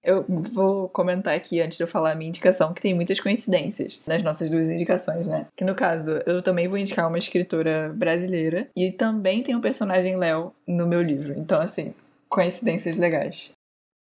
Eu 0.03 0.26
vou 0.28 0.89
comentar 0.89 1.36
aqui, 1.36 1.62
antes 1.62 1.78
de 1.78 1.84
eu 1.84 1.88
falar 1.88 2.14
a 2.14 2.16
minha 2.16 2.30
indicação, 2.30 2.74
que 2.74 2.82
tem 2.82 2.93
muitas 2.93 3.20
coincidências 3.20 4.01
nas 4.07 4.24
nossas 4.24 4.49
duas 4.49 4.68
indicações, 4.68 5.28
né? 5.28 5.45
Que 5.55 5.64
no 5.64 5.76
caso, 5.76 6.20
eu 6.26 6.41
também 6.41 6.68
vou 6.68 6.80
indicar 6.80 7.07
uma 7.07 7.20
escritora 7.20 7.93
brasileira 7.95 8.68
e 8.76 8.91
também 8.91 9.43
tem 9.43 9.55
um 9.55 9.62
personagem 9.62 10.18
Léo 10.18 10.53
no 10.68 10.88
meu 10.88 11.03
livro. 11.03 11.34
Então, 11.38 11.62
assim, 11.62 11.93
coincidências 12.28 12.97
legais. 12.97 13.51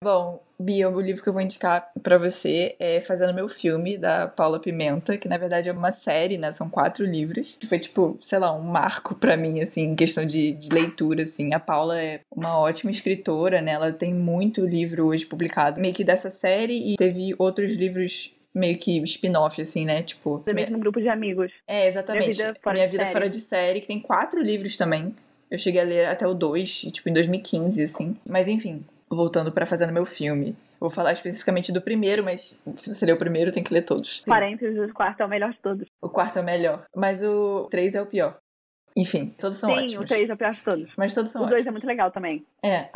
Bom, 0.02 0.42
Bia, 0.58 0.88
o 0.88 0.98
livro 0.98 1.22
que 1.22 1.28
eu 1.28 1.32
vou 1.34 1.42
indicar 1.42 1.92
para 2.02 2.16
você 2.16 2.74
é 2.80 3.02
Fazendo 3.02 3.34
Meu 3.34 3.50
Filme, 3.50 3.98
da 3.98 4.26
Paula 4.26 4.58
Pimenta, 4.58 5.18
que 5.18 5.28
na 5.28 5.36
verdade 5.36 5.68
é 5.68 5.72
uma 5.72 5.92
série, 5.92 6.38
né? 6.38 6.52
São 6.52 6.70
quatro 6.70 7.04
livros. 7.04 7.54
Que 7.60 7.66
foi, 7.66 7.78
tipo, 7.78 8.18
sei 8.22 8.38
lá, 8.38 8.50
um 8.50 8.62
marco 8.62 9.14
para 9.14 9.36
mim, 9.36 9.60
assim, 9.60 9.82
em 9.82 9.94
questão 9.94 10.24
de, 10.24 10.52
de, 10.52 10.72
leitura, 10.72 11.24
assim. 11.24 11.52
A 11.52 11.60
Paula 11.60 12.00
é 12.00 12.20
uma 12.34 12.58
ótima 12.58 12.90
escritora, 12.90 13.60
né? 13.60 13.72
Ela 13.72 13.92
tem 13.92 14.14
muito 14.14 14.64
livro 14.64 15.04
hoje 15.04 15.26
publicado, 15.26 15.78
meio 15.78 15.92
que 15.92 16.02
dessa 16.02 16.30
série, 16.30 16.94
e 16.94 16.96
teve 16.96 17.34
outros 17.38 17.72
livros 17.72 18.34
meio 18.54 18.78
que 18.78 19.02
spin-off, 19.02 19.60
assim, 19.60 19.84
né? 19.84 20.02
Tipo. 20.02 20.38
Do 20.46 20.54
mesmo 20.54 20.78
grupo 20.78 20.98
de 20.98 21.10
amigos. 21.10 21.52
É, 21.68 21.86
exatamente. 21.86 22.38
Minha 22.38 22.52
Vida 22.52 22.60
Fora, 22.62 22.74
Minha 22.74 22.86
de, 22.86 22.92
vida 22.92 23.02
série. 23.02 23.12
fora 23.12 23.28
de 23.28 23.40
Série, 23.42 23.80
que 23.82 23.86
tem 23.86 24.00
quatro 24.00 24.40
livros 24.40 24.78
também. 24.78 25.14
Eu 25.50 25.58
cheguei 25.58 25.82
a 25.82 25.84
ler 25.84 26.06
até 26.06 26.26
o 26.26 26.32
dois, 26.32 26.70
tipo, 26.90 27.10
em 27.10 27.12
2015, 27.12 27.82
assim. 27.82 28.16
Mas 28.26 28.48
enfim, 28.48 28.82
voltando 29.10 29.50
para 29.50 29.66
fazendo 29.66 29.92
meu 29.92 30.06
filme. 30.06 30.56
Vou 30.78 30.88
falar 30.88 31.12
especificamente 31.12 31.72
do 31.72 31.82
primeiro, 31.82 32.24
mas 32.24 32.62
se 32.76 32.94
você 32.94 33.04
ler 33.04 33.12
o 33.12 33.18
primeiro, 33.18 33.52
tem 33.52 33.62
que 33.62 33.74
ler 33.74 33.82
todos. 33.82 34.22
Parênteses, 34.26 34.90
o 34.90 34.94
quarto 34.94 35.20
é 35.20 35.26
o 35.26 35.28
melhor 35.28 35.50
de 35.50 35.58
todos. 35.58 35.88
O 36.00 36.08
quarto 36.08 36.38
é 36.38 36.42
o 36.42 36.44
melhor, 36.44 36.86
mas 36.94 37.22
o 37.22 37.68
três 37.70 37.94
é 37.94 38.00
o 38.00 38.06
pior. 38.06 38.38
Enfim, 38.96 39.34
todos 39.38 39.58
são 39.58 39.70
Sim, 39.70 39.76
ótimos. 39.76 39.92
Sim, 39.92 39.98
o 39.98 40.06
três 40.06 40.30
é 40.30 40.34
o 40.34 40.36
pior 40.36 40.52
de 40.52 40.60
todos. 40.60 40.92
Mas 40.96 41.14
todos 41.14 41.30
são 41.30 41.42
o 41.42 41.44
ótimos. 41.44 41.52
O 41.52 41.56
dois 41.56 41.66
é 41.66 41.70
muito 41.70 41.86
legal 41.86 42.10
também. 42.10 42.44
É. 42.62 42.88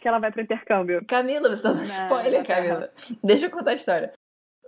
que 0.00 0.08
ela 0.08 0.18
vai 0.18 0.32
pro 0.32 0.42
intercâmbio. 0.42 1.04
Camila, 1.06 1.48
você 1.48 1.62
tá 1.62 1.72
dando 1.72 1.84
spoiler, 1.84 2.44
Camila. 2.44 2.90
Deixa 3.22 3.46
eu 3.46 3.50
contar 3.50 3.70
a 3.70 3.74
história. 3.74 4.12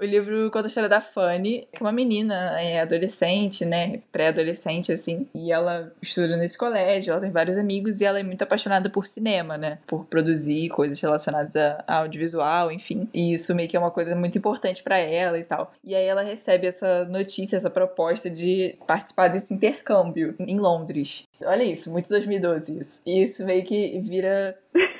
O 0.00 0.04
livro 0.04 0.50
conta 0.50 0.66
a 0.66 0.68
história 0.68 0.90
da 0.90 1.00
Fanny, 1.00 1.66
que 1.72 1.82
é 1.82 1.84
uma 1.84 1.92
menina 1.92 2.60
é 2.60 2.80
adolescente, 2.80 3.64
né? 3.64 4.00
Pré-adolescente, 4.12 4.92
assim. 4.92 5.26
E 5.34 5.50
ela 5.50 5.90
estuda 6.02 6.36
nesse 6.36 6.58
colégio, 6.58 7.12
ela 7.12 7.20
tem 7.20 7.30
vários 7.30 7.56
amigos 7.56 8.00
e 8.00 8.04
ela 8.04 8.20
é 8.20 8.22
muito 8.22 8.42
apaixonada 8.42 8.90
por 8.90 9.06
cinema, 9.06 9.56
né? 9.56 9.78
Por 9.86 10.04
produzir 10.04 10.68
coisas 10.68 11.00
relacionadas 11.00 11.56
a, 11.56 11.82
audiovisual, 11.86 12.70
enfim. 12.70 13.08
E 13.14 13.32
isso 13.32 13.54
meio 13.54 13.70
que 13.70 13.76
é 13.76 13.80
uma 13.80 13.90
coisa 13.90 14.14
muito 14.14 14.36
importante 14.36 14.82
para 14.82 14.98
ela 14.98 15.38
e 15.38 15.44
tal. 15.44 15.72
E 15.82 15.94
aí 15.94 16.04
ela 16.04 16.22
recebe 16.22 16.66
essa 16.66 17.06
notícia, 17.06 17.56
essa 17.56 17.70
proposta 17.70 18.28
de 18.28 18.76
participar 18.86 19.28
desse 19.28 19.54
intercâmbio 19.54 20.34
em 20.38 20.58
Londres. 20.58 21.25
Olha 21.44 21.62
isso, 21.64 21.90
muito 21.90 22.08
2012 22.08 22.78
isso. 22.78 23.00
E 23.04 23.22
isso 23.22 23.44
meio 23.44 23.64
que 23.64 23.98
vira 24.00 24.56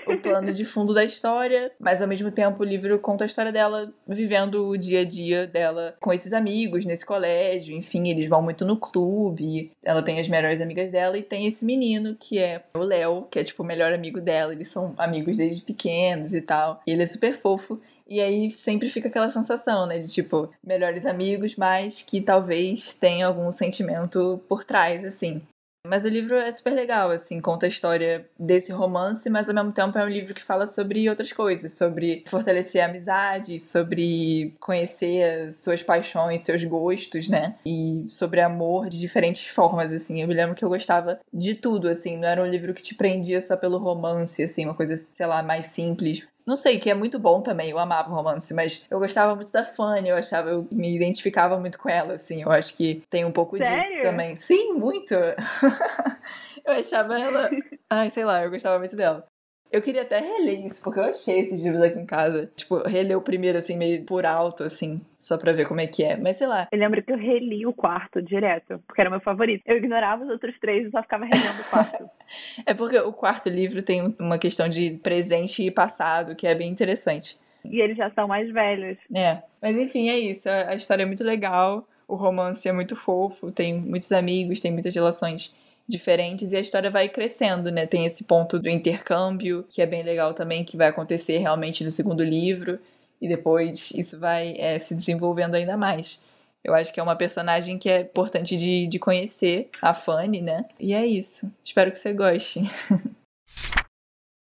o 0.07 0.17
plano 0.19 0.53
de 0.53 0.65
fundo 0.65 0.95
da 0.95 1.05
história, 1.05 1.73
mas 1.79 2.01
ao 2.01 2.09
mesmo 2.09 2.31
tempo 2.31 2.63
o 2.63 2.67
livro 2.67 2.99
conta 2.99 3.25
a 3.25 3.27
história 3.27 3.53
dela 3.53 3.93
vivendo 4.07 4.69
o 4.69 4.77
dia 4.77 5.01
a 5.01 5.05
dia 5.05 5.47
dela 5.47 5.97
com 6.01 6.13
esses 6.13 6.33
amigos 6.33 6.85
nesse 6.85 7.05
colégio, 7.05 7.77
enfim, 7.77 8.09
eles 8.09 8.29
vão 8.29 8.41
muito 8.41 8.65
no 8.65 8.77
clube, 8.77 9.73
ela 9.85 10.03
tem 10.03 10.21
as 10.21 10.29
melhores 10.29 10.61
amigas 10.61 10.91
dela 10.91 11.19
e 11.19 11.23
tem 11.23 11.47
esse 11.47 11.65
menino 11.65 12.17
que 12.19 12.39
é 12.39 12.63
o 12.75 12.81
Léo, 12.81 13.27
que 13.31 13.39
é 13.39 13.45
tipo 13.45 13.63
o 13.63 13.67
melhor 13.67 13.93
amigo 13.93 14.21
dela, 14.21 14.53
eles 14.53 14.69
são 14.69 14.95
amigos 14.97 15.37
desde 15.37 15.63
pequenos 15.63 16.33
e 16.33 16.41
tal, 16.41 16.81
e 16.87 16.93
ele 16.93 17.03
é 17.03 17.07
super 17.07 17.37
fofo. 17.37 17.81
E 18.09 18.21
aí 18.21 18.53
sempre 18.53 18.89
fica 18.89 19.09
aquela 19.09 19.29
sensação, 19.31 19.85
né? 19.85 19.99
De 19.99 20.07
tipo, 20.07 20.49
melhores 20.65 21.05
amigos, 21.05 21.57
mas 21.57 22.03
que 22.03 22.21
talvez 22.21 22.95
tenha 22.95 23.27
algum 23.27 23.51
sentimento 23.51 24.41
por 24.49 24.65
trás, 24.65 25.05
assim. 25.05 25.43
Mas 25.89 26.05
o 26.05 26.09
livro 26.09 26.37
é 26.37 26.53
super 26.53 26.73
legal, 26.73 27.11
assim, 27.11 27.41
conta 27.41 27.67
a 27.67 27.69
história 27.69 28.29
desse 28.39 28.73
romance, 28.73 29.29
mas 29.31 29.49
ao 29.49 29.55
mesmo 29.55 29.73
tempo 29.73 29.97
é 29.99 30.05
um 30.05 30.09
livro 30.09 30.35
que 30.35 30.43
fala 30.43 30.67
sobre 30.67 31.09
outras 31.09 31.33
coisas, 31.33 31.75
sobre 31.75 32.25
fortalecer 32.27 32.83
a 32.83 32.87
amizade, 32.87 33.59
sobre 33.59 34.55
conhecer 34.61 35.53
suas 35.53 35.83
paixões, 35.83 36.43
seus 36.43 36.65
gostos, 36.65 37.29
né? 37.29 37.57
E 37.65 38.05
sobre 38.09 38.41
amor 38.41 38.89
de 38.89 38.99
diferentes 38.99 39.47
formas, 39.47 39.93
assim. 39.93 40.21
Eu 40.21 40.29
me 40.29 40.35
lembro 40.35 40.55
que 40.55 40.65
eu 40.65 40.69
gostava 40.69 41.21
de 41.33 41.55
tudo, 41.55 41.89
assim, 41.89 42.17
não 42.17 42.29
era 42.29 42.43
um 42.43 42.47
livro 42.47 42.75
que 42.75 42.83
te 42.83 42.95
prendia 42.95 43.41
só 43.41 43.57
pelo 43.57 43.79
romance, 43.79 44.43
assim, 44.43 44.65
uma 44.65 44.75
coisa, 44.75 44.97
sei 44.97 45.27
lá, 45.27 45.43
mais 45.43 45.67
simples. 45.67 46.27
Não 46.47 46.57
sei, 46.57 46.79
que 46.79 46.89
é 46.89 46.95
muito 46.95 47.19
bom 47.19 47.43
também, 47.43 47.71
eu 47.71 47.79
amava 47.79 48.09
romance, 48.09 48.55
mas 48.55 48.87
eu 48.89 49.01
gostava 49.01 49.35
muito 49.35 49.51
da 49.51 49.65
Fanny, 49.65 50.09
eu 50.11 50.17
achava, 50.17 50.51
eu 50.51 50.69
me 50.71 50.95
identificava 50.95 51.59
muito 51.59 51.77
com 51.77 51.89
ela, 51.89 52.15
assim, 52.15 52.43
eu 52.43 52.53
acho 52.53 52.77
que 52.77 53.03
tem 53.11 53.25
um 53.25 53.33
pouco 53.33 53.59
Sério? 53.59 53.83
disso 53.83 54.01
também. 54.01 54.37
Sim, 54.37 54.75
muito! 54.75 55.13
eu 56.65 56.73
achava 56.75 57.19
ela. 57.19 57.51
Ai, 57.91 58.11
sei 58.11 58.25
lá, 58.25 58.45
eu 58.45 58.51
gostava 58.51 58.79
muito 58.79 58.95
dela. 58.95 59.27
Eu 59.71 59.83
queria 59.83 60.03
até 60.03 60.21
reler 60.21 60.65
isso, 60.65 60.83
porque 60.83 60.99
eu 60.99 61.05
achei 61.05 61.41
esses 61.41 61.63
livros 61.63 61.83
aqui 61.83 61.99
em 61.99 62.07
casa. 62.07 62.51
Tipo, 62.55 62.87
reler 62.87 63.19
o 63.19 63.21
primeiro, 63.21 63.59
assim, 63.59 63.77
meio 63.77 64.05
por 64.05 64.25
alto, 64.25 64.63
assim, 64.63 65.01
só 65.19 65.37
pra 65.37 65.53
ver 65.53 65.67
como 65.67 65.81
é 65.81 65.87
que 65.87 66.05
é. 66.05 66.17
Mas 66.17 66.37
sei 66.37 66.47
lá. 66.47 66.69
Eu 66.71 66.79
lembro 66.79 67.03
que 67.03 67.13
eu 67.13 67.17
reli 67.17 67.67
o 67.67 67.73
quarto 67.73 68.23
direto, 68.23 68.83
porque 68.87 69.01
era 69.01 69.11
meu 69.11 69.21
favorito. 69.21 69.63
Eu 69.67 69.77
ignorava 69.77 70.25
os 70.25 70.31
outros 70.31 70.59
três 70.61 70.87
e 70.87 70.91
só 70.91 71.03
ficava 71.03 71.25
relendo 71.25 71.61
o 71.61 71.65
quarto. 71.65 72.09
é 72.65 72.73
porque 72.73 72.99
o 72.99 73.13
quarto 73.13 73.49
livro 73.49 73.83
tem 73.83 74.15
uma 74.19 74.39
questão 74.39 74.69
de 74.69 74.99
presente 75.03 75.65
e 75.65 75.71
passado 75.71 76.37
que 76.37 76.47
é 76.47 76.55
bem 76.55 76.71
interessante. 76.71 77.37
E 77.65 77.81
eles 77.81 77.97
já 77.97 78.11
são 78.11 78.29
mais 78.29 78.51
velhos. 78.53 78.97
É. 79.13 79.43
Mas 79.61 79.77
enfim, 79.77 80.09
é 80.09 80.19
isso. 80.19 80.49
A 80.49 80.75
história 80.75 81.03
é 81.03 81.07
muito 81.07 81.25
legal. 81.25 81.87
O 82.07 82.15
romance 82.15 82.69
é 82.69 82.73
muito 82.73 82.95
fofo. 82.95 83.51
Tem 83.51 83.75
muitos 83.75 84.13
amigos, 84.13 84.61
tem 84.61 84.73
muitas 84.73 84.95
relações 84.95 85.53
diferentes 85.89 86.53
e 86.53 86.57
a 86.57 86.61
história 86.61 86.91
vai 86.91 87.09
crescendo, 87.09 87.71
né? 87.71 87.87
Tem 87.87 88.05
esse 88.05 88.25
ponto 88.25 88.59
do 88.59 88.69
intercâmbio, 88.69 89.65
que 89.69 89.81
é 89.81 89.87
bem 89.87 90.03
legal 90.03 90.35
também, 90.35 90.65
que 90.65 90.77
vai 90.77 90.89
acontecer 90.89 91.39
realmente 91.39 91.85
no 91.85 91.91
segundo 91.91 92.25
livro, 92.25 92.79
e 93.21 93.29
depois 93.29 93.91
isso 93.93 94.19
vai 94.19 94.57
é, 94.59 94.79
se 94.79 94.95
desenvolvendo 94.95 95.55
ainda 95.55 95.77
mais. 95.77 96.21
Eu 96.63 96.75
acho 96.75 96.93
que 96.93 96.99
é 96.99 97.03
uma 97.03 97.15
personagem 97.15 97.79
que 97.79 97.89
é 97.89 98.01
importante 98.01 98.57
de, 98.57 98.87
de 98.89 98.99
conhecer, 98.99 99.71
a 99.81 99.95
Fanny, 99.95 100.43
né? 100.43 100.65
E 100.81 100.93
é 100.93 101.07
isso. 101.07 101.51
Espero 101.65 101.93
que 101.93 101.99
você 101.99 102.13
goste. 102.13 102.63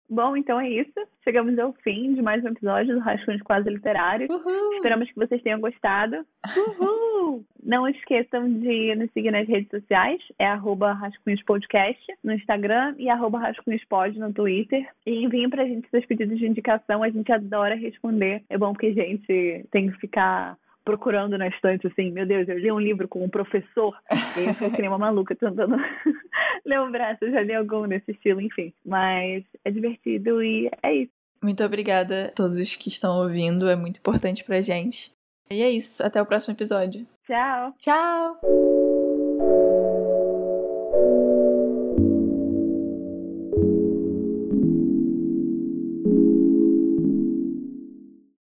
Bom, 0.10 0.38
então 0.38 0.58
é 0.60 0.70
isso. 0.70 0.94
Chegamos 1.22 1.60
ao 1.60 1.74
fim 1.84 2.14
de 2.14 2.22
mais 2.22 2.42
um 2.44 2.48
episódio 2.48 2.96
do 2.96 3.02
Rascunhos 3.02 3.42
Quase 3.42 3.70
Literários. 3.70 4.30
Uhul. 4.30 4.74
Esperamos 4.76 5.10
que 5.10 5.16
vocês 5.16 5.42
tenham 5.42 5.60
gostado. 5.60 6.26
Uhul! 6.56 7.44
Não 7.62 7.86
esqueçam 7.86 8.50
de 8.50 8.96
nos 8.96 9.12
seguir 9.12 9.32
nas 9.32 9.46
redes 9.46 9.70
sociais. 9.70 10.22
É 10.40 10.46
arroba 10.46 10.94
Rascunhos 10.94 11.44
Podcast 11.44 12.02
no 12.24 12.32
Instagram 12.32 12.96
e 12.98 13.10
arroba 13.10 13.40
Rascunhospod 13.40 14.18
no 14.18 14.32
Twitter. 14.32 14.88
E 15.06 15.26
enviem 15.26 15.50
pra 15.50 15.66
gente 15.66 15.90
seus 15.90 16.06
pedidos 16.06 16.40
de 16.40 16.48
indicação. 16.48 17.04
A 17.04 17.10
gente 17.10 17.30
adora 17.30 17.76
responder. 17.76 18.44
É 18.50 18.58
bom 18.58 18.74
que 18.74 18.86
a 18.86 18.94
gente 18.94 19.66
tem 19.72 19.92
que 19.92 19.98
ficar 19.98 20.58
procurando 20.88 21.38
na 21.38 21.50
estante, 21.50 21.86
assim, 21.86 22.12
meu 22.12 22.26
Deus, 22.26 22.48
eu 22.48 22.58
li 22.58 22.72
um 22.72 22.80
livro 22.80 23.10
com 23.10 23.22
um 23.22 23.28
professor, 23.28 23.94
e 24.38 24.46
eu 24.46 24.54
fiquei 24.54 24.80
nem 24.80 24.88
uma 24.88 24.98
maluca 24.98 25.36
tentando 25.36 25.76
lembrar 26.66 27.18
se 27.18 27.26
eu 27.26 27.32
já 27.32 27.42
li 27.42 27.54
algum 27.54 27.86
nesse 27.86 28.12
estilo, 28.12 28.40
enfim. 28.40 28.74
Mas 28.86 29.44
é 29.66 29.70
divertido 29.70 30.42
e 30.42 30.72
é 30.82 30.94
isso. 30.94 31.12
Muito 31.44 31.62
obrigada 31.62 32.28
a 32.28 32.32
todos 32.32 32.78
que 32.78 32.88
estão 32.88 33.18
ouvindo, 33.18 33.68
é 33.68 33.76
muito 33.76 33.98
importante 33.98 34.46
pra 34.46 34.62
gente. 34.62 35.12
E 35.52 35.62
é 35.62 35.70
isso, 35.70 36.02
até 36.02 36.22
o 36.22 36.26
próximo 36.26 36.54
episódio. 36.54 37.06
Tchau! 37.26 37.74
Tchau! 37.78 38.97